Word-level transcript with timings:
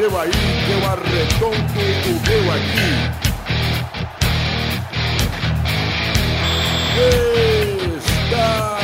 seu 0.00 0.18
aí, 0.18 0.30
que 0.30 0.72
eu 0.72 0.80
arredondo 0.86 1.56
o 1.56 2.12
meu 2.26 2.52
aqui. 2.54 2.90
Está 8.24 8.78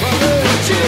valente! 0.00 0.78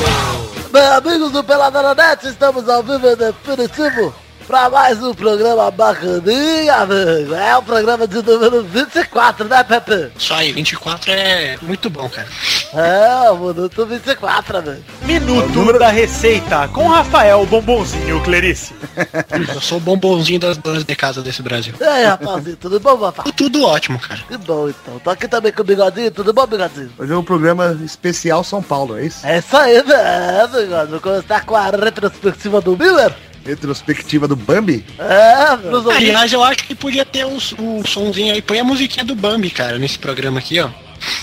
Bem, 0.71 0.87
amigos 0.87 1.33
do 1.33 1.43
Peladora 1.43 1.93
Net, 1.93 2.29
estamos 2.29 2.69
ao 2.69 2.85
vivo 2.85 3.09
em 3.09 3.17
definitivo 3.17 4.28
para 4.49 4.71
mais 4.71 5.03
um 5.03 5.13
programa 5.13 5.71
bacaninha, 5.71 6.77
amigo. 6.77 7.35
É 7.35 7.55
o 7.55 7.63
programa 7.63 8.09
de 8.09 8.23
número 8.23 8.65
24, 8.65 9.47
né, 9.47 9.63
Pepe? 9.63 10.11
Isso 10.17 10.33
aí, 10.33 10.53
24 10.53 11.13
é 11.13 11.59
muito 11.61 11.91
bom, 11.91 12.09
cara. 12.09 12.27
É, 12.73 13.31
o 13.31 13.37
minuto 13.37 13.85
24, 13.85 14.57
amigo. 14.57 14.83
Minuto 15.03 15.79
da 15.79 15.91
Receita 15.91 16.67
com 16.69 16.89
Rafael 16.89 17.45
Bombonzinho 17.45 18.23
Clerice. 18.23 18.75
Eu 19.55 19.61
sou 19.61 19.77
o 19.77 19.81
bombonzinho 19.83 20.41
das 20.41 20.57
donas 20.57 20.83
de 20.83 20.97
casa 20.97 21.21
desse 21.21 21.43
Brasil. 21.43 21.75
E 21.79 21.85
aí, 21.85 22.07
rapazinho, 22.07 22.57
tudo 22.57 22.81
bom, 22.81 22.97
papai? 22.97 23.31
Tudo 23.37 23.67
ótimo, 23.67 23.99
cara. 23.99 24.21
Que 24.27 24.39
bom, 24.39 24.71
então. 24.71 24.99
Tô 24.99 25.11
aqui 25.11 25.29
também 25.29 25.53
com 25.53 25.61
o 25.61 25.65
Bigodinho, 25.65 26.11
tudo 26.11 26.33
bom, 26.33 26.47
Bigodinho? 26.47 26.91
Hoje 26.99 27.13
é 27.13 27.17
um 27.17 27.23
programa 27.23 27.79
especial 27.85 28.43
São 28.43 28.63
Paulo, 28.63 28.97
é 28.97 29.05
isso? 29.05 29.27
É 29.27 29.41
isso 29.41 29.55
aí, 29.55 29.83
né, 29.83 30.49
Bigode? 30.51 30.91
Vou 30.91 31.01
começar 31.01 31.45
com 31.45 31.55
a 31.55 31.69
retrospectiva 31.69 32.63
do 32.63 32.75
Miller. 32.75 33.15
Retrospectiva 33.45 34.29
do 34.29 34.37
Bambi? 34.37 34.85
É. 34.99 35.97
Aliás, 35.97 36.33
eu 36.33 36.43
acho 36.43 36.65
que 36.65 36.75
podia 36.75 37.05
ter 37.05 37.25
um, 37.25 37.39
um 37.59 37.85
somzinho 37.85 38.35
aí. 38.35 38.43
Põe 38.43 38.61
a 38.61 38.65
musiquinha 38.65 39.05
do 39.05 39.15
Bambi, 39.15 39.51
cara, 39.51 39.79
nesse 39.79 39.99
programa 39.99 40.39
aqui, 40.39 40.61
ó. 40.61 40.69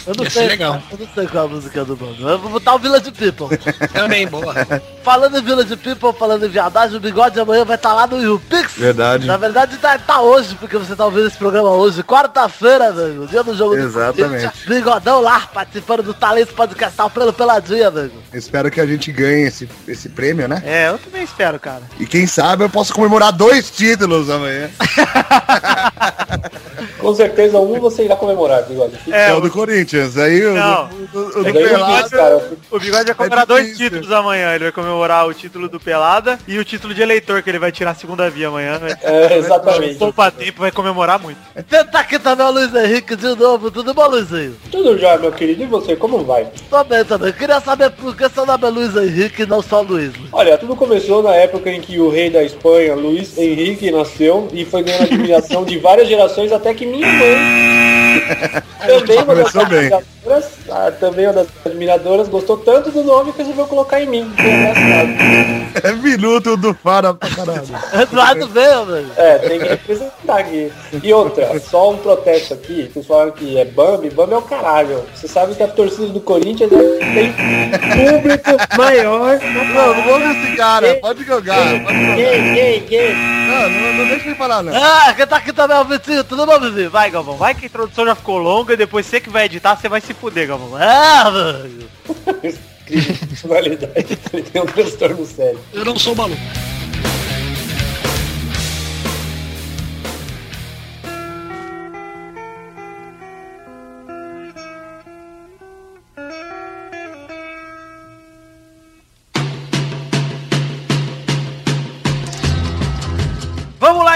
Eu 0.08 0.14
não 0.16 0.24
Ia 0.24 0.30
sei, 0.30 0.44
ser 0.44 0.48
legal. 0.50 0.82
Eu 0.92 0.98
não 1.00 1.08
sei 1.14 1.28
qual 1.28 1.44
é 1.44 1.48
a 1.48 1.50
música 1.50 1.86
do 1.86 1.96
Bambi. 1.96 2.22
Eu 2.22 2.40
vou 2.40 2.52
botar 2.52 2.76
o 2.76 2.80
Village 2.80 3.12
People. 3.12 3.58
Também, 3.94 4.28
boa. 4.28 4.54
falando 5.04 5.38
em 5.38 5.42
Village 5.42 5.76
People, 5.78 6.14
falando 6.18 6.46
em 6.46 6.50
viadagem, 6.50 6.98
o 6.98 7.00
Bigode 7.00 7.40
amanhã 7.40 7.66
vai 7.66 7.76
estar 7.76 7.94
lá 7.94 8.06
no 8.08 8.22
YouPix. 8.22 8.74
Verdade. 8.78 9.26
Na 9.26 9.38
verdade 9.38 9.78
tá, 9.78 9.98
tá 9.98 10.22
hoje, 10.22 10.56
porque 10.56 10.78
você 10.78 10.96
tá 10.96 11.06
ouvindo 11.06 11.28
esse 11.28 11.38
programa 11.38 11.70
hoje, 11.72 12.04
quarta-feira, 12.04 12.90
amigo, 12.90 13.28
dia 13.28 13.44
do 13.44 13.56
jogo 13.56 13.76
Exatamente. 13.76 14.48
do 14.66 14.74
Bigodão 14.74 15.22
lá, 15.22 15.42
participando 15.54 16.04
do 16.04 16.14
Talento 16.14 16.54
Podcastal 16.54 17.10
pelo 17.10 17.34
Peladinha, 17.34 17.88
amigo. 17.88 18.14
Espero 18.34 18.70
que 18.70 18.80
a 18.80 18.86
gente 18.86 19.12
ganhe 19.12 19.48
esse, 19.48 19.68
esse 19.88 20.10
prêmio, 20.10 20.48
né? 20.48 20.62
É, 20.66 20.90
eu 20.90 20.98
também 20.98 21.24
espero, 21.24 21.60
cara. 21.60 21.82
E 22.00 22.06
quem 22.06 22.28
sabe 22.28 22.64
eu 22.64 22.70
posso 22.70 22.94
comemorar 22.94 23.32
dois 23.32 23.70
títulos 23.72 24.30
amanhã. 24.30 24.70
Com 27.00 27.14
certeza 27.14 27.60
um 27.60 27.80
você 27.80 28.06
irá 28.06 28.16
comemorar, 28.16 28.64
Bigode. 28.64 28.98
É, 29.12 29.30
É, 29.30 29.34
o 29.34 29.40
do 29.42 29.50
Corinthians. 29.66 30.18
Aí 30.18 30.46
o, 30.46 30.54
Não. 30.54 30.90
o, 31.14 31.18
o, 31.18 31.42
o 31.42 31.48
É. 31.48 31.52
Bigode, 31.52 32.10
cara, 32.12 32.50
O 32.72 32.80
Bigode 32.80 33.06
vai 33.06 33.16
comemorar 33.16 33.44
É 33.44 33.48
dois 33.48 33.78
títulos 33.78 34.12
amanhã. 34.12 34.54
Ele 34.54 34.66
vai 34.66 34.72
comemorar 34.72 35.28
o 35.28 35.34
título 35.34 35.68
do 35.68 35.80
Pelada 35.80 36.38
e 36.48 36.58
o 36.60 36.66
título 36.66 36.94
de 36.94 37.02
eleitor, 37.02 37.42
que 37.42 37.50
ele 37.50 37.60
vai 37.60 37.72
tirar 37.72 37.92
a 37.92 37.96
segunda 37.96 38.30
via 38.30 38.48
amanhã. 38.48 38.80
Né? 38.80 38.96
É, 39.02 39.38
exatamente. 39.38 39.96
Poupa 39.96 40.30
tempo, 40.32 40.62
vai 40.62 40.72
comemorar 40.72 41.20
muito. 41.20 41.38
Tenta 41.68 42.00
aqui 42.00 42.20
também 42.20 42.46
o 42.46 42.52
Luiz 42.52 42.74
Henrique 42.74 43.16
de 43.16 43.36
novo, 43.36 43.72
tudo 43.72 43.94
bom, 43.94 44.08
Luizinho? 44.08 44.56
Tudo 44.72 44.98
já, 44.98 45.18
meu 45.18 45.32
querido. 45.32 45.64
E 45.64 45.66
você, 45.66 45.96
como 45.96 46.24
vai? 46.24 46.48
Tô 46.70 46.84
bem 46.84 47.04
também, 47.04 47.34
queria 47.34 47.60
saber 47.60 47.90
por 47.92 48.16
que 48.16 48.30
seu 48.30 48.46
nome 48.46 48.66
é 48.66 48.70
Luiz 48.70 48.96
Henrique 48.96 49.44
e 49.44 49.46
não 49.46 49.62
só 49.62 49.82
Luiz. 49.82 50.12
Olha, 50.32 50.58
tudo 50.58 50.76
começou 50.76 51.24
na 51.24 51.34
época 51.36 51.70
em 51.70 51.82
que 51.82 52.00
o 52.00 52.10
rei 52.10 52.30
da 52.30 52.44
Espanha, 52.44 52.96
Luís 52.96 53.38
Henrique, 53.38 53.92
nasceu 53.92 54.48
e 54.54 54.66
foi 54.66 54.84
ganhando 54.84 55.04
admiração 55.04 55.64
de 55.64 55.78
várias 55.80 56.08
gerações, 56.08 56.52
até 56.52 56.74
que 56.74 56.86
minha 56.86 57.08
mãe, 57.08 58.22
também 58.88 59.24
uma 59.24 59.36
das 59.36 59.55
Admiradoras, 59.62 60.46
ah, 60.72 60.92
também 61.00 61.28
uma 61.28 61.34
das 61.34 61.48
admiradoras, 61.66 62.28
gostou 62.28 62.58
tanto 62.58 62.92
do 62.92 63.04
nome 63.04 63.32
que 63.32 63.40
resolveu 63.40 63.68
colocar 63.68 64.02
em 64.02 64.08
mim. 64.08 64.34
É 65.84 65.92
minuto 65.94 66.58
do 66.58 66.74
Fara 66.74 67.14
pra 67.14 67.30
caralho. 67.30 67.64
Eduardo 68.02 68.48
veio, 68.48 68.86
velho. 68.86 69.12
É, 69.16 69.38
tem 69.40 69.60
que 69.60 69.68
representar 69.68 70.40
aqui. 70.40 70.72
E 71.04 71.14
outra, 71.14 71.60
só 71.60 71.92
um 71.92 71.98
protesto 71.98 72.54
aqui, 72.54 72.90
vocês 72.92 73.06
falaram 73.06 73.32
que 73.32 73.58
é 73.58 73.66
Bambi, 73.66 74.10
Bambi 74.10 74.34
é 74.34 74.38
o 74.38 74.42
caralho. 74.42 75.04
Você 75.14 75.28
sabe 75.28 75.56
que 75.56 75.64
a 75.64 75.68
torcida 75.68 76.08
do 76.08 76.20
Corinthians 76.20 76.72
é- 76.72 76.76
tem 77.14 77.34
público 77.34 78.78
maior. 78.78 79.40
Não, 79.40 79.96
não 79.96 80.04
vou 80.04 80.20
ver 80.20 80.32
esse 80.32 80.56
cara. 80.56 80.96
Pode 80.96 81.24
jogar. 81.24 81.64
Gay, 82.16 82.54
gay, 82.54 82.80
gay. 82.88 83.14
Não, 83.14 83.70
não, 83.70 83.94
não 83.94 84.08
deixa 84.08 84.26
ele 84.28 84.36
falar, 84.36 84.64
não. 84.64 84.74
Ah, 84.76 85.14
quem 85.16 85.28
tá 85.28 85.38
aqui 85.38 85.54
também 85.54 85.78
é 85.78 85.82
o 85.82 86.24
tudo 86.24 86.46
bom, 86.46 86.60
Vizinho? 86.60 86.90
Vai, 86.90 87.10
Galvão. 87.10 87.36
Vai 87.38 87.54
que 87.54 87.66
a 87.66 87.68
introdução 87.68 88.06
já 88.06 88.16
ficou 88.16 88.38
longa 88.38 88.74
e 88.74 88.78
depois 88.78 89.06
você 89.06 89.20
que 89.20 89.30
vai 89.30 89.45
editar, 89.46 89.76
você 89.76 89.88
vai 89.88 90.02
se 90.02 90.14
fuder, 90.14 90.48
Galvão. 90.48 90.80
É, 90.80 91.32
velho. 91.32 91.90
Personalidade, 93.30 94.20
ele 94.34 94.44
tem 94.44 94.62
um 94.62 94.66
transtorno 94.66 95.26
sério. 95.26 95.60
Eu 95.74 95.86
não 95.86 95.98
sou 95.98 96.16
maluco. 96.16 96.42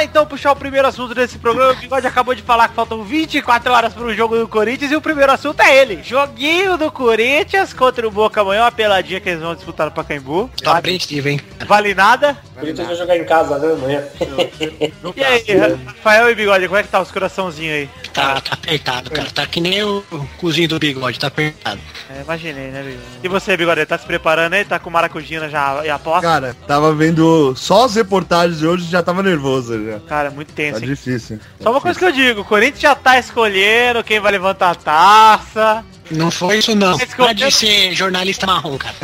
Então 0.09 0.25
puxar 0.25 0.51
o 0.51 0.55
primeiro 0.55 0.87
assunto 0.87 1.13
desse 1.13 1.37
programa. 1.37 1.71
O 1.71 1.75
Bigode 1.75 2.07
acabou 2.07 2.33
de 2.33 2.41
falar 2.41 2.67
que 2.67 2.75
faltam 2.75 3.03
24 3.03 3.71
horas 3.71 3.93
pro 3.93 4.13
jogo 4.13 4.37
do 4.37 4.47
Corinthians 4.47 4.91
e 4.91 4.95
o 4.95 5.01
primeiro 5.01 5.31
assunto 5.31 5.61
é 5.61 5.77
ele. 5.77 6.01
Joguinho 6.03 6.77
do 6.77 6.91
Corinthians 6.91 7.73
contra 7.73 8.07
o 8.07 8.11
Boca 8.11 8.41
amanhã, 8.41 8.63
uma 8.63 8.71
peladinha 8.71 9.19
que 9.19 9.29
eles 9.29 9.41
vão 9.41 9.55
disputar 9.55 9.85
no 9.87 9.91
Pacaembu. 9.91 10.49
Tá 10.63 10.77
apreensivo, 10.77 11.29
hein? 11.29 11.39
Vale 11.67 11.93
nada. 11.93 12.37
O 12.55 12.59
Corinthians 12.59 12.87
vai 12.87 12.95
jogar 12.95 13.17
em 13.17 13.25
casa, 13.25 13.57
né, 13.59 13.73
amanhã? 13.73 14.03
E 15.15 15.23
aí, 15.23 15.43
Rafael 15.85 16.29
e 16.29 16.35
Bigode, 16.35 16.67
como 16.67 16.77
é 16.77 16.83
que 16.83 16.89
tá 16.89 17.01
os 17.01 17.11
coraçãozinhos 17.11 17.73
aí? 17.73 17.89
Tá, 18.13 18.39
tá 18.41 18.53
apertado, 18.53 19.09
cara. 19.11 19.29
Tá 19.31 19.45
que 19.45 19.59
nem 19.61 19.83
o 19.83 20.03
cozinho 20.37 20.67
do 20.67 20.79
bigode, 20.79 21.19
tá 21.19 21.27
apertado. 21.27 21.79
É, 22.09 22.21
imaginei, 22.21 22.67
né, 22.69 22.81
Bigode? 22.83 23.03
E 23.23 23.27
você, 23.27 23.55
Bigode, 23.57 23.85
tá 23.85 23.97
se 23.97 24.05
preparando 24.05 24.53
aí? 24.53 24.65
Tá 24.65 24.79
com 24.79 24.89
maracujina 24.89 25.49
já 25.49 25.81
e 25.85 25.89
aposta? 25.89 26.21
Cara, 26.21 26.55
tava 26.67 26.93
vendo 26.93 27.55
só 27.55 27.85
as 27.85 27.95
reportagens 27.95 28.59
de 28.59 28.67
hoje 28.67 28.85
e 28.85 28.91
já 28.91 29.01
tava 29.03 29.23
nervoso 29.23 29.83
já. 29.85 29.98
Cara, 30.07 30.31
muito 30.31 30.49
Tá 30.49 30.55
tenso, 30.55 30.79
hein? 30.79 30.85
difícil. 30.85 31.39
Só 31.61 31.71
uma 31.71 31.81
coisa 31.81 31.97
que 31.97 32.05
eu 32.05 32.11
digo, 32.11 32.41
o 32.41 32.45
Corinthians 32.45 32.79
já 32.81 32.95
tá 32.95 33.17
escolhendo 33.19 34.03
quem 34.03 34.19
vai 34.19 34.31
levantar 34.31 34.71
a 34.71 34.75
taça. 34.75 35.85
Não 36.11 36.31
foi 36.31 36.57
isso 36.57 36.75
não. 36.75 36.97
Para 36.97 37.33
de 37.33 37.51
ser 37.51 37.93
jornalista 37.93 38.45
marrom, 38.45 38.77
cara. 38.77 38.95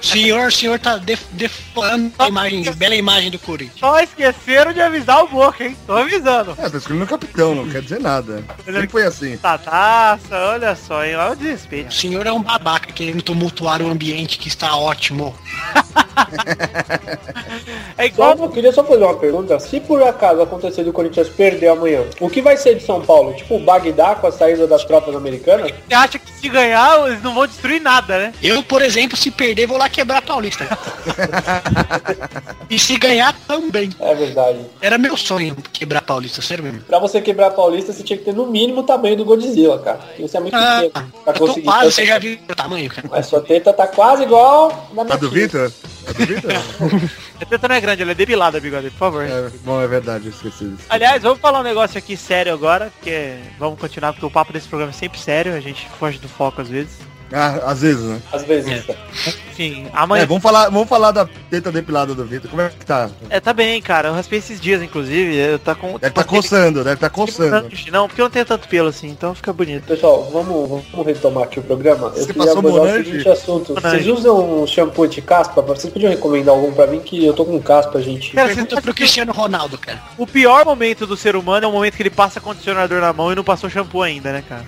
senhor, 0.00 0.52
senhor 0.52 0.78
tá 0.78 0.96
def 0.96 1.22
deflando 1.32 2.12
a 2.18 2.28
imagem, 2.28 2.62
bela 2.72 2.94
imagem 2.94 3.30
do 3.30 3.38
Corinthians. 3.38 3.78
Só 3.78 4.00
esqueceram 4.00 4.72
de 4.72 4.80
avisar 4.80 5.24
o 5.24 5.28
Boca, 5.28 5.64
hein? 5.64 5.76
Tô 5.86 5.94
avisando. 5.94 6.56
É, 6.58 6.68
tá 6.68 6.78
escolhendo 6.78 7.04
o 7.04 7.08
capitão, 7.08 7.54
não 7.54 7.68
quer 7.68 7.82
dizer 7.82 8.00
nada. 8.00 8.42
Sempre 8.64 8.88
foi 8.88 9.04
assim. 9.04 9.36
Tá 9.36 9.58
taça, 9.58 10.36
olha 10.36 10.74
só, 10.74 11.04
hein? 11.04 11.16
Olha 11.16 11.32
o 11.32 11.36
desrespeito. 11.36 11.90
O 11.90 11.94
senhor 11.94 12.26
é 12.26 12.32
um 12.32 12.42
babaca 12.42 12.92
querendo 12.92 13.22
tumultuar 13.22 13.82
o 13.82 13.90
ambiente 13.90 14.38
que 14.38 14.48
está 14.48 14.76
ótimo. 14.76 15.34
É 17.98 18.08
Só, 18.08 18.32
igual 18.32 18.38
eu 18.38 18.48
queria 18.50 18.72
só 18.72 18.84
fazer 18.84 19.04
uma 19.04 19.14
pergunta. 19.14 19.58
Se 19.60 19.80
por 19.80 20.02
acaso 20.02 20.42
acontecer 20.42 20.84
do 20.84 20.92
Corinthians 20.92 21.28
perder 21.28 21.68
amanhã, 21.68 22.04
o 22.20 22.28
que 22.28 22.40
vai 22.40 22.56
ser 22.56 22.76
de 22.76 22.84
São 22.84 23.00
Paulo? 23.00 23.34
Tipo 23.34 23.56
o 23.56 23.60
Bagdá 23.60 24.14
com 24.14 24.26
a 24.26 24.32
saída 24.32 24.66
das 24.66 24.84
tropas 24.84 25.14
americanas? 25.14 25.41
Você 25.44 25.94
acha 25.94 26.18
que 26.18 26.30
se 26.32 26.48
ganhar, 26.48 27.06
eles 27.08 27.22
não 27.22 27.34
vão 27.34 27.46
destruir 27.46 27.80
nada, 27.80 28.18
né? 28.18 28.34
Eu, 28.42 28.62
por 28.62 28.80
exemplo, 28.82 29.16
se 29.16 29.30
perder, 29.30 29.66
vou 29.66 29.76
lá 29.78 29.88
quebrar 29.88 30.18
a 30.18 30.22
Paulista. 30.22 30.66
e 32.70 32.78
se 32.78 32.96
ganhar 32.96 33.34
também. 33.46 33.90
É 34.00 34.14
verdade. 34.14 34.60
Era 34.80 34.98
meu 34.98 35.16
sonho 35.16 35.56
quebrar 35.72 35.98
a 35.98 36.02
Paulista, 36.02 36.40
sério 36.42 36.64
mesmo. 36.64 36.80
Pra 36.82 36.98
você 36.98 37.20
quebrar 37.20 37.48
a 37.48 37.50
Paulista, 37.50 37.92
você 37.92 38.02
tinha 38.02 38.18
que 38.18 38.24
ter 38.24 38.34
no 38.34 38.46
mínimo 38.46 38.80
o 38.80 38.84
tamanho 38.84 39.16
do 39.16 39.24
Godzilla, 39.24 39.78
cara. 39.78 40.00
Isso 40.18 40.36
é 40.36 40.40
muito 40.40 40.54
Ah, 40.54 40.80
pequeno 40.82 41.12
pra 41.24 41.32
eu 41.32 41.38
tô 41.38 41.46
conseguir. 41.46 41.62
quase, 41.66 41.92
você 41.92 42.06
já 42.06 42.18
viu 42.18 42.38
o 42.48 42.54
tamanho, 42.54 42.90
cara? 42.90 43.08
Mas 43.10 43.26
sua 43.26 43.40
teta 43.40 43.72
tá 43.72 43.86
quase 43.86 44.22
igual 44.22 44.88
na 44.94 45.04
minha 45.04 45.14
A 45.14 45.18
do. 45.18 45.30
Vitor? 45.30 45.72
A 46.08 46.12
do 46.12 46.26
Vitor? 46.26 46.52
A 47.42 47.44
teta 47.44 47.66
não 47.66 47.74
é 47.74 47.80
grande, 47.80 48.02
ela 48.02 48.12
é 48.12 48.14
depilada, 48.14 48.60
bigode, 48.60 48.90
por 48.90 48.98
favor. 48.98 49.24
É, 49.24 49.50
bom, 49.64 49.82
é 49.82 49.88
verdade, 49.88 50.26
eu 50.26 50.30
esqueci 50.30 50.64
disso. 50.64 50.86
Aliás, 50.88 51.20
vamos 51.24 51.40
falar 51.40 51.58
um 51.58 51.64
negócio 51.64 51.98
aqui 51.98 52.16
sério 52.16 52.52
agora, 52.52 52.92
porque 52.94 53.36
vamos 53.58 53.80
continuar, 53.80 54.12
porque 54.12 54.24
o 54.24 54.30
papo 54.30 54.52
desse 54.52 54.68
programa 54.68 54.92
é 54.92 54.94
sempre 54.94 55.18
sério, 55.18 55.52
a 55.52 55.60
gente 55.60 55.88
foge 55.98 56.20
do 56.20 56.28
foco 56.28 56.60
às 56.60 56.68
vezes. 56.68 57.00
Ah, 57.32 57.70
às 57.70 57.80
vezes, 57.80 58.04
né? 58.04 58.20
Às 58.32 58.44
vezes. 58.44 58.84
Enfim, 59.50 59.86
amanhã. 59.92 60.22
É, 60.22 60.26
vamos 60.26 60.42
falar, 60.42 60.68
vamos 60.70 60.88
falar 60.88 61.10
da 61.12 61.28
teta 61.50 61.72
depilada 61.72 62.14
do 62.14 62.24
Vitor. 62.24 62.50
Como 62.50 62.62
é 62.62 62.68
que 62.68 62.84
tá? 62.84 63.08
É, 63.30 63.40
tá 63.40 63.52
bem, 63.52 63.80
cara. 63.80 64.08
Eu 64.08 64.14
raspei 64.14 64.38
esses 64.38 64.60
dias, 64.60 64.82
inclusive. 64.82 65.36
Eu 65.36 65.58
tá 65.58 65.74
com. 65.74 65.98
Deve 65.98 66.14
tá 66.14 66.24
coçando, 66.24 66.84
deve 66.84 66.96
tá 66.96 67.08
coçando. 67.08 67.68
Não, 67.90 68.06
porque 68.06 68.20
eu 68.20 68.24
não 68.24 68.30
tenho 68.30 68.44
tanto 68.44 68.68
pelo 68.68 68.88
assim, 68.88 69.08
então 69.08 69.34
fica 69.34 69.52
bonito. 69.52 69.84
Pessoal, 69.84 70.28
vamos, 70.32 70.82
vamos 70.90 71.06
retomar 71.06 71.44
aqui 71.44 71.58
o 71.58 71.62
programa. 71.62 72.08
Eu 72.08 72.12
Você 72.12 72.26
queria 72.26 72.44
passou 72.44 72.58
abordar 72.58 73.00
o 73.00 73.04
seguinte 73.04 73.28
assunto. 73.28 73.74
Vocês 73.74 74.06
usam 74.06 74.66
shampoo 74.66 75.06
de 75.06 75.22
caspa? 75.22 75.62
Vocês 75.62 75.92
podiam 75.92 76.10
recomendar 76.10 76.54
algum 76.54 76.72
pra 76.72 76.86
mim 76.86 77.00
que 77.00 77.24
eu 77.24 77.32
tô 77.32 77.44
com 77.44 77.60
caspa, 77.60 78.00
gente. 78.00 78.32
Cara, 78.32 78.48
você 78.48 78.54
Pergunta 78.54 78.74
sabe 78.76 78.84
pro 78.84 78.94
Cristiano 78.94 79.32
Ronaldo, 79.32 79.78
cara. 79.78 80.02
o 80.18 80.26
pior 80.26 80.64
momento 80.64 81.06
do 81.06 81.16
ser 81.16 81.34
humano 81.34 81.64
é 81.64 81.68
o 81.68 81.72
momento 81.72 81.96
que 81.96 82.02
ele 82.02 82.10
passa 82.10 82.40
condicionador 82.40 83.00
na 83.00 83.12
mão 83.12 83.32
e 83.32 83.34
não 83.34 83.44
passou 83.44 83.70
shampoo 83.70 84.02
ainda, 84.02 84.32
né, 84.32 84.44
cara? 84.46 84.64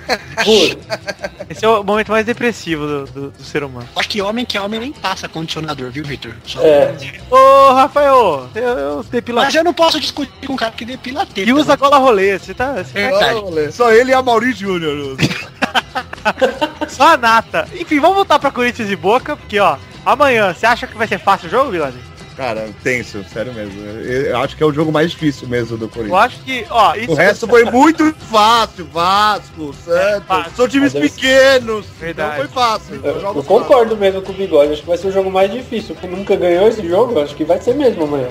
Esse 1.49 1.64
é 1.64 1.69
o 1.69 1.82
momento 1.84 2.11
mais 2.11 2.25
depressivo 2.25 2.54
do, 2.87 3.05
do- 3.06 3.31
do 3.31 3.43
ser 3.45 3.62
humano. 3.65 3.89
Acho 3.97 4.09
que 4.09 4.23
homem 4.23 4.45
que 4.45 4.56
é 4.56 4.61
homem 4.61 4.81
nem 4.81 4.93
passa 4.93 5.29
condicionador, 5.29 5.91
viu, 5.91 6.05
Victor? 6.05 6.35
Só 6.47 6.61
É. 6.62 6.95
Ô, 7.31 7.73
Rafael, 7.75 8.49
eu, 8.55 8.62
eu 8.62 9.03
depila... 9.05 9.43
Mas 9.43 9.55
eu 9.55 9.65
não 9.65 9.75
posso 9.75 9.99
discutir 10.01 10.47
com 10.47 10.53
um 10.55 10.56
cara 10.56 10.73
que 10.73 10.85
depila 10.85 11.23
a 11.23 11.27
teta. 11.27 11.49
E 11.49 11.53
usa 11.53 11.73
né? 11.73 11.77
gola 11.77 11.99
rolê, 11.99 12.39
você 12.39 12.55
tá... 12.55 12.73
Você 12.75 12.99
É. 12.99 13.11
tá 13.11 13.17
Verdade. 13.19 13.41
Olha, 13.45 13.73
Só 13.73 13.93
ele 13.93 14.11
e 14.11 14.15
a 14.15 14.23
Mauri 14.23 14.53
Júnior. 14.53 15.17
só 16.89 17.15
a 17.15 17.17
nata. 17.17 17.69
Enfim, 17.75 17.99
vamos 18.01 18.17
voltar 18.17 18.39
pra 18.39 18.51
Corinthians 18.51 18.91
e 18.91 18.97
Boca, 18.97 19.37
porque, 19.37 19.59
ó, 19.59 19.77
amanhã, 20.05 20.53
você 20.55 20.67
acha 20.67 20.87
que 20.87 20.97
vai 20.97 21.07
ser 21.09 21.19
fácil 21.19 21.49
o 21.49 21.50
jogo, 21.50 21.71
Bigode? 21.71 21.97
Cara, 22.37 22.69
tenso, 22.83 23.25
sério 23.33 23.53
mesmo. 23.55 23.81
Eu 23.81 24.25
eu 24.25 24.37
acho 24.39 24.57
que 24.57 24.63
é 24.63 24.67
o 24.67 24.73
jogo 24.73 24.91
mais 24.91 25.11
difícil 25.13 25.47
mesmo 25.47 25.77
do 25.77 25.85
Eu 25.85 25.89
Corinthians. 25.89 26.21
acho 26.25 26.39
que, 26.41 26.67
ó, 26.69 26.95
isso... 26.97 27.13
O 27.13 27.15
resto 27.15 27.47
foi 27.47 27.65
muito 27.65 28.13
fácil. 28.31 28.87
Vasco, 28.93 29.73
Santos. 29.85 30.27
fácil. 30.27 30.53
São 30.57 30.69
times 30.69 30.93
Mas 30.95 31.05
é- 31.05 31.09
pequenos. 31.09 31.87
Verdade. 32.01 32.31
Não 32.31 32.37
foi 32.39 32.49
fácil. 32.49 33.01
Eu, 33.05 33.21
eu 33.21 33.43
concordo 33.45 33.97
mesmo 33.97 34.21
com 34.23 34.33
o 34.33 34.35
Bigode, 34.35 34.73
acho 34.73 34.83
que 34.83 34.89
vai 34.89 34.97
ser 34.99 35.07
o 35.09 35.13
jogo 35.13 35.31
mais 35.31 35.53
difícil. 35.53 35.95
Quem 35.95 36.11
nunca 36.11 36.35
ganhou 36.35 36.67
esse 36.67 36.87
jogo, 36.89 37.21
acho 37.21 37.35
que 37.37 37.45
vai 37.45 37.61
ser 37.61 37.75
mesmo 37.75 38.03
amanhã. 38.05 38.29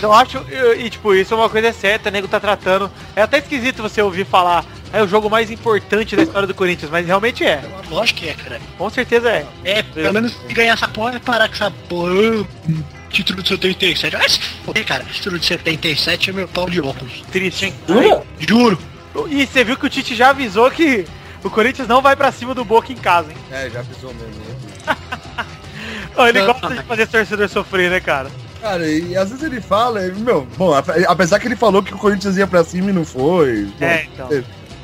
Eu 0.00 0.12
acho, 0.12 0.38
e, 0.50 0.86
e, 0.86 0.90
tipo, 0.90 1.14
isso 1.14 1.34
é 1.34 1.36
uma 1.36 1.50
coisa 1.50 1.72
certa, 1.72 2.08
o 2.08 2.12
nego 2.12 2.28
tá 2.28 2.40
tratando. 2.40 2.90
É 3.14 3.22
até 3.22 3.38
esquisito 3.38 3.82
você 3.82 4.00
ouvir 4.00 4.24
falar, 4.24 4.64
é 4.92 5.02
o 5.02 5.06
jogo 5.08 5.28
mais 5.28 5.50
importante 5.50 6.16
da 6.16 6.22
história 6.22 6.46
do 6.48 6.54
Corinthians, 6.54 6.90
mas 6.90 7.06
realmente 7.06 7.44
é. 7.44 7.62
Lógico 7.90 8.20
que 8.20 8.28
é, 8.30 8.34
cara. 8.34 8.60
Com 8.78 8.88
certeza 8.88 9.28
é. 9.30 9.46
É, 9.64 9.82
pelo 9.82 10.14
menos 10.14 10.32
se 10.32 10.54
ganhar 10.54 10.72
essa 10.72 10.88
porra, 10.88 11.16
é 11.16 11.18
parar 11.18 11.48
com 11.48 11.54
essa 11.54 11.70
porra. 11.88 12.12
Título 13.12 13.42
de 13.42 13.48
77. 13.50 14.16
Vai 14.16 14.28
se 14.28 14.40
foder, 14.64 14.84
cara. 14.86 15.04
Título 15.04 15.38
de 15.38 15.46
77 15.46 16.30
é 16.30 16.32
meu 16.32 16.48
pau 16.48 16.68
de 16.68 16.80
óculos. 16.80 17.22
Triste, 17.30 17.66
hein? 17.66 17.74
Jura? 17.86 18.22
Juro. 18.38 18.78
E 19.28 19.46
você 19.46 19.62
viu 19.62 19.76
que 19.76 19.86
o 19.86 19.90
Tite 19.90 20.14
já 20.14 20.30
avisou 20.30 20.70
que 20.70 21.04
o 21.44 21.50
Corinthians 21.50 21.86
não 21.86 22.00
vai 22.00 22.16
pra 22.16 22.32
cima 22.32 22.54
do 22.54 22.64
Boca 22.64 22.90
em 22.92 22.96
casa, 22.96 23.30
hein? 23.30 23.36
É, 23.50 23.68
já 23.68 23.84
pisou 23.84 24.14
mesmo. 24.14 24.40
né? 24.86 24.96
Ele 26.28 26.40
gosta 26.46 26.68
de 26.74 26.82
fazer 26.82 27.06
torcedor 27.06 27.48
sofrer, 27.48 27.90
né, 27.90 28.00
cara? 28.00 28.30
Cara, 28.60 28.86
e 28.86 29.16
às 29.16 29.30
vezes 29.30 29.42
ele 29.44 29.60
fala, 29.60 30.06
e, 30.06 30.12
meu, 30.12 30.46
bom, 30.56 30.72
apesar 31.08 31.40
que 31.40 31.48
ele 31.48 31.56
falou 31.56 31.82
que 31.82 31.92
o 31.92 31.98
Corinthians 31.98 32.36
ia 32.36 32.46
pra 32.46 32.62
cima 32.62 32.90
e 32.90 32.92
não 32.92 33.04
foi. 33.04 33.64
bom, 33.78 33.84
É, 33.84 34.04
então. 34.04 34.28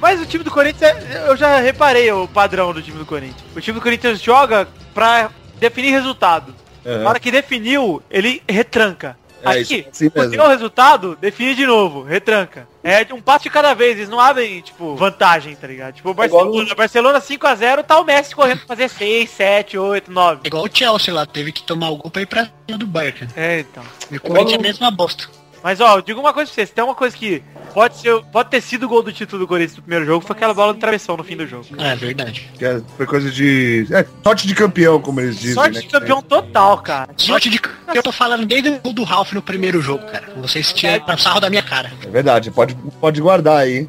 Mas 0.00 0.20
o 0.20 0.26
time 0.26 0.42
do 0.42 0.50
Corinthians, 0.50 0.90
é- 0.90 1.24
eu 1.28 1.36
já 1.36 1.60
reparei 1.60 2.10
o 2.10 2.26
padrão 2.26 2.72
do 2.72 2.82
time 2.82 2.98
do 2.98 3.06
Corinthians. 3.06 3.44
O 3.54 3.60
time 3.60 3.78
do 3.78 3.82
Corinthians 3.82 4.20
joga 4.20 4.66
pra 4.92 5.30
definir 5.60 5.90
resultado. 5.92 6.54
É. 6.88 6.98
Na 6.98 7.10
hora 7.10 7.20
que 7.20 7.30
definiu, 7.30 8.02
ele 8.10 8.42
retranca. 8.48 9.16
É, 9.42 9.50
Aqui, 9.50 9.86
é 9.86 9.90
assim 9.90 10.08
deu 10.30 10.42
o 10.42 10.48
resultado, 10.48 11.16
define 11.20 11.54
de 11.54 11.64
novo, 11.64 12.02
retranca. 12.02 12.66
É 12.82 13.06
um 13.12 13.20
passo 13.20 13.44
de 13.44 13.50
cada 13.50 13.72
vez, 13.72 13.96
eles 13.96 14.08
não 14.08 14.18
abrem, 14.18 14.60
tipo, 14.60 14.96
vantagem, 14.96 15.54
tá 15.54 15.66
ligado? 15.66 15.94
Tipo, 15.94 16.08
o 16.08 16.12
igual 16.12 16.28
Barcelona, 16.28 16.74
Barcelona 16.74 17.20
5x0, 17.20 17.84
tá 17.84 18.00
o 18.00 18.04
Messi 18.04 18.34
correndo 18.34 18.58
pra 18.58 18.66
fazer 18.68 18.88
6, 18.88 19.30
7, 19.30 19.78
8, 19.78 20.10
9. 20.10 20.40
É 20.42 20.46
igual 20.48 20.64
o 20.64 20.70
Chelsea 20.72 21.14
lá, 21.14 21.24
teve 21.24 21.52
que 21.52 21.62
tomar 21.62 21.90
o 21.90 21.96
gol 21.96 22.10
pra 22.10 22.22
ir 22.22 22.26
pra 22.26 22.48
cima 22.66 22.78
do 22.78 22.86
Bayern. 22.86 23.28
É, 23.36 23.60
então. 23.60 23.84
E 24.10 24.16
o 24.16 24.20
Corinthians 24.20 24.52
é 24.52 24.56
a 24.56 24.62
mesma 24.62 24.90
bosta. 24.90 25.28
Mas, 25.62 25.80
ó, 25.80 25.96
eu 25.96 26.02
digo 26.02 26.20
uma 26.20 26.32
coisa 26.32 26.48
pra 26.48 26.54
vocês, 26.54 26.70
tem 26.70 26.84
uma 26.84 26.94
coisa 26.94 27.16
que 27.16 27.42
pode, 27.74 27.96
ser, 27.98 28.22
pode 28.32 28.48
ter 28.50 28.60
sido 28.60 28.86
o 28.86 28.88
gol 28.88 29.02
do 29.02 29.12
título 29.12 29.40
do 29.40 29.48
Corinthians 29.48 29.76
no 29.76 29.82
primeiro 29.82 30.06
jogo, 30.06 30.24
foi 30.24 30.34
aquela 30.36 30.54
bola 30.54 30.72
de 30.72 30.80
travessão 30.80 31.16
no 31.16 31.24
fim 31.24 31.36
do 31.36 31.46
jogo. 31.46 31.66
É 31.78 31.94
verdade. 31.96 32.48
Que 32.58 32.64
é- 32.64 32.80
foi 32.96 33.06
coisa 33.06 33.30
de. 33.30 33.86
É, 33.90 34.06
sorte 34.22 34.46
de 34.46 34.54
campeão, 34.54 35.00
como 35.00 35.20
eles 35.20 35.38
dizem. 35.38 35.54
Sorte 35.54 35.74
né? 35.74 35.80
de 35.80 35.86
campeão 35.88 36.22
total, 36.22 36.78
cara. 36.78 37.10
Sorte 37.16 37.50
de 37.50 37.58
que 37.58 37.68
eu 37.94 38.02
tô 38.02 38.12
falando 38.12 38.46
desde 38.46 38.68
o 38.70 38.78
gol 38.80 38.92
do 38.92 39.02
Ralph 39.04 39.32
no 39.32 39.42
primeiro 39.42 39.80
jogo, 39.80 40.04
cara. 40.06 40.28
Vocês 40.36 40.72
tiraram 40.72 41.18
sarro 41.18 41.40
da 41.40 41.50
minha 41.50 41.62
cara. 41.62 41.90
É 42.04 42.08
verdade, 42.08 42.50
pode, 42.50 42.74
pode 43.00 43.20
guardar 43.20 43.58
aí. 43.58 43.88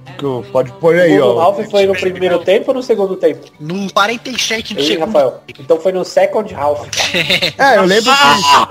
Pode 0.51 0.71
pôr 0.73 0.95
aí, 0.97 1.17
o 1.19 1.23
gol 1.23 1.33
do 1.33 1.39
ó. 1.39 1.43
Ralf 1.51 1.69
foi 1.69 1.85
no 1.85 1.93
primeiro 1.93 2.39
tempo 2.39 2.69
ou 2.71 2.75
no 2.75 2.83
segundo 2.83 3.15
tempo? 3.15 3.45
No 3.59 3.91
47 3.93 4.73
do 4.73 4.79
Ei, 4.79 4.85
segundo. 4.87 5.05
Rafael. 5.07 5.43
Então 5.57 5.79
foi 5.79 5.91
no 5.91 6.03
second 6.03 6.53
half. 6.55 6.87
É, 7.57 7.77
eu 7.77 7.83
lembro 7.83 8.11
disso. 8.13 8.67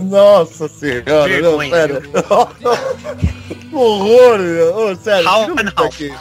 Nossa 0.04 0.68
senhora, 0.68 1.27
não, 1.28 1.58
Vergonha, 1.58 1.70
sério. 1.70 2.02
que 3.70 3.74
horror, 3.74 4.38
meu. 4.38 4.76
Ô, 4.76 4.96
sério. 4.96 5.28
Half 5.28 5.46
tira 5.46 5.62
and 5.62 5.66
isso 5.68 5.74
half. 5.76 5.86
aqui. 5.94 6.14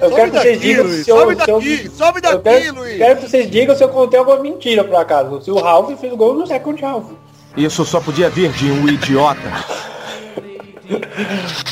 Eu 0.00 0.10
Sobe 0.10 0.14
quero 0.14 0.30
que 0.30 0.38
vocês 0.38 0.56
daqui, 0.56 0.66
digam 0.68 0.84
Luiz, 0.84 1.04
se 1.04 1.10
eu, 1.10 1.16
sobe 1.18 1.34
se 1.34 1.50
eu- 1.50 1.56
daqui, 1.58 1.90
sobe 1.90 2.20
daqui, 2.20 2.42
quero, 2.42 2.74
Luiz. 2.74 2.96
quero 2.98 3.16
que 3.20 3.28
vocês 3.28 3.50
digam 3.50 3.76
se 3.76 3.84
eu 3.84 3.88
contei 3.88 4.18
alguma 4.18 4.38
mentira 4.40 4.84
por 4.84 4.96
acaso. 4.96 5.42
Se 5.42 5.50
o 5.50 5.56
Ralf 5.60 5.90
fez 6.00 6.12
o 6.12 6.16
gol 6.16 6.34
no 6.34 6.46
second 6.46 6.84
half. 6.84 7.04
Isso 7.56 7.84
só 7.84 8.00
podia 8.00 8.28
vir 8.30 8.50
de 8.52 8.70
um 8.70 8.88
idiota. 8.88 9.40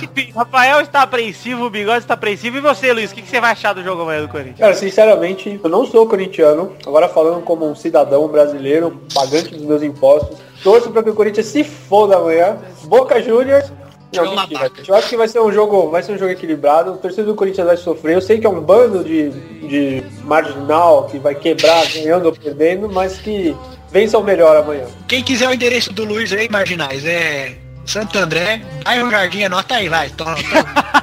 Enfim, 0.03 0.33
Rafael 0.35 0.81
está 0.81 1.03
apreensivo, 1.03 1.65
o 1.67 1.71
Bigode 1.71 1.99
está 1.99 2.15
apreensivo. 2.15 2.57
E 2.57 2.61
você, 2.61 2.93
Luiz, 2.93 3.11
o 3.11 3.15
que, 3.15 3.23
que 3.23 3.29
você 3.29 3.41
vai 3.41 3.51
achar 3.53 3.73
do 3.73 3.83
jogo 3.83 4.03
amanhã 4.03 4.23
do 4.23 4.29
Corinthians? 4.29 4.59
Cara, 4.59 4.75
sinceramente, 4.75 5.61
eu 5.63 5.69
não 5.71 5.85
sou 5.87 6.07
corintiano. 6.07 6.73
Agora 6.87 7.09
falando 7.09 7.43
como 7.43 7.69
um 7.69 7.75
cidadão 7.75 8.27
brasileiro, 8.29 9.01
pagante 9.15 9.55
dos 9.55 9.63
meus 9.65 9.83
impostos. 9.83 10.39
Torço 10.63 10.91
para 10.91 11.03
que 11.03 11.11
o 11.11 11.15
Corinthians 11.15 11.47
se 11.47 11.65
foda 11.65 12.17
amanhã. 12.17 12.57
Boca 12.85 13.21
Juniors. 13.21 13.73
Não, 14.15 14.37
mentira. 14.37 14.71
Eu 14.87 14.95
acho 14.95 15.09
que 15.09 15.17
vai 15.17 15.27
ser 15.27 15.41
um 15.41 15.51
jogo, 15.51 15.91
vai 15.91 16.03
ser 16.03 16.13
um 16.13 16.19
jogo 16.19 16.31
equilibrado. 16.31 16.93
O 16.93 16.97
torcedor 16.99 17.33
do 17.33 17.35
Corinthians 17.35 17.67
vai 17.67 17.77
sofrer. 17.77 18.15
Eu 18.15 18.21
sei 18.21 18.39
que 18.39 18.47
é 18.47 18.51
um 18.51 18.61
bando 18.61 19.03
de, 19.03 19.31
de 19.31 20.05
marginal 20.25 21.07
que 21.07 21.19
vai 21.19 21.35
quebrar 21.35 21.87
ganhando 21.87 22.27
ou 22.27 22.33
perdendo, 22.33 22.91
mas 22.91 23.19
que 23.19 23.57
vença 23.91 24.19
o 24.19 24.23
melhor 24.23 24.57
amanhã. 24.57 24.87
Quem 25.09 25.23
quiser 25.23 25.49
o 25.49 25.55
endereço 25.55 25.93
do 25.93 26.05
Luiz 26.05 26.33
aí, 26.33 26.49
marginais, 26.49 27.05
é 27.07 27.57
Santo 27.85 28.19
André, 28.19 28.63
bairro 28.85 29.11
Jardim, 29.11 29.45
anota 29.45 29.75
aí, 29.75 29.89
vai. 29.89 30.09
Toma, 30.11 30.37
toma. 30.37 31.03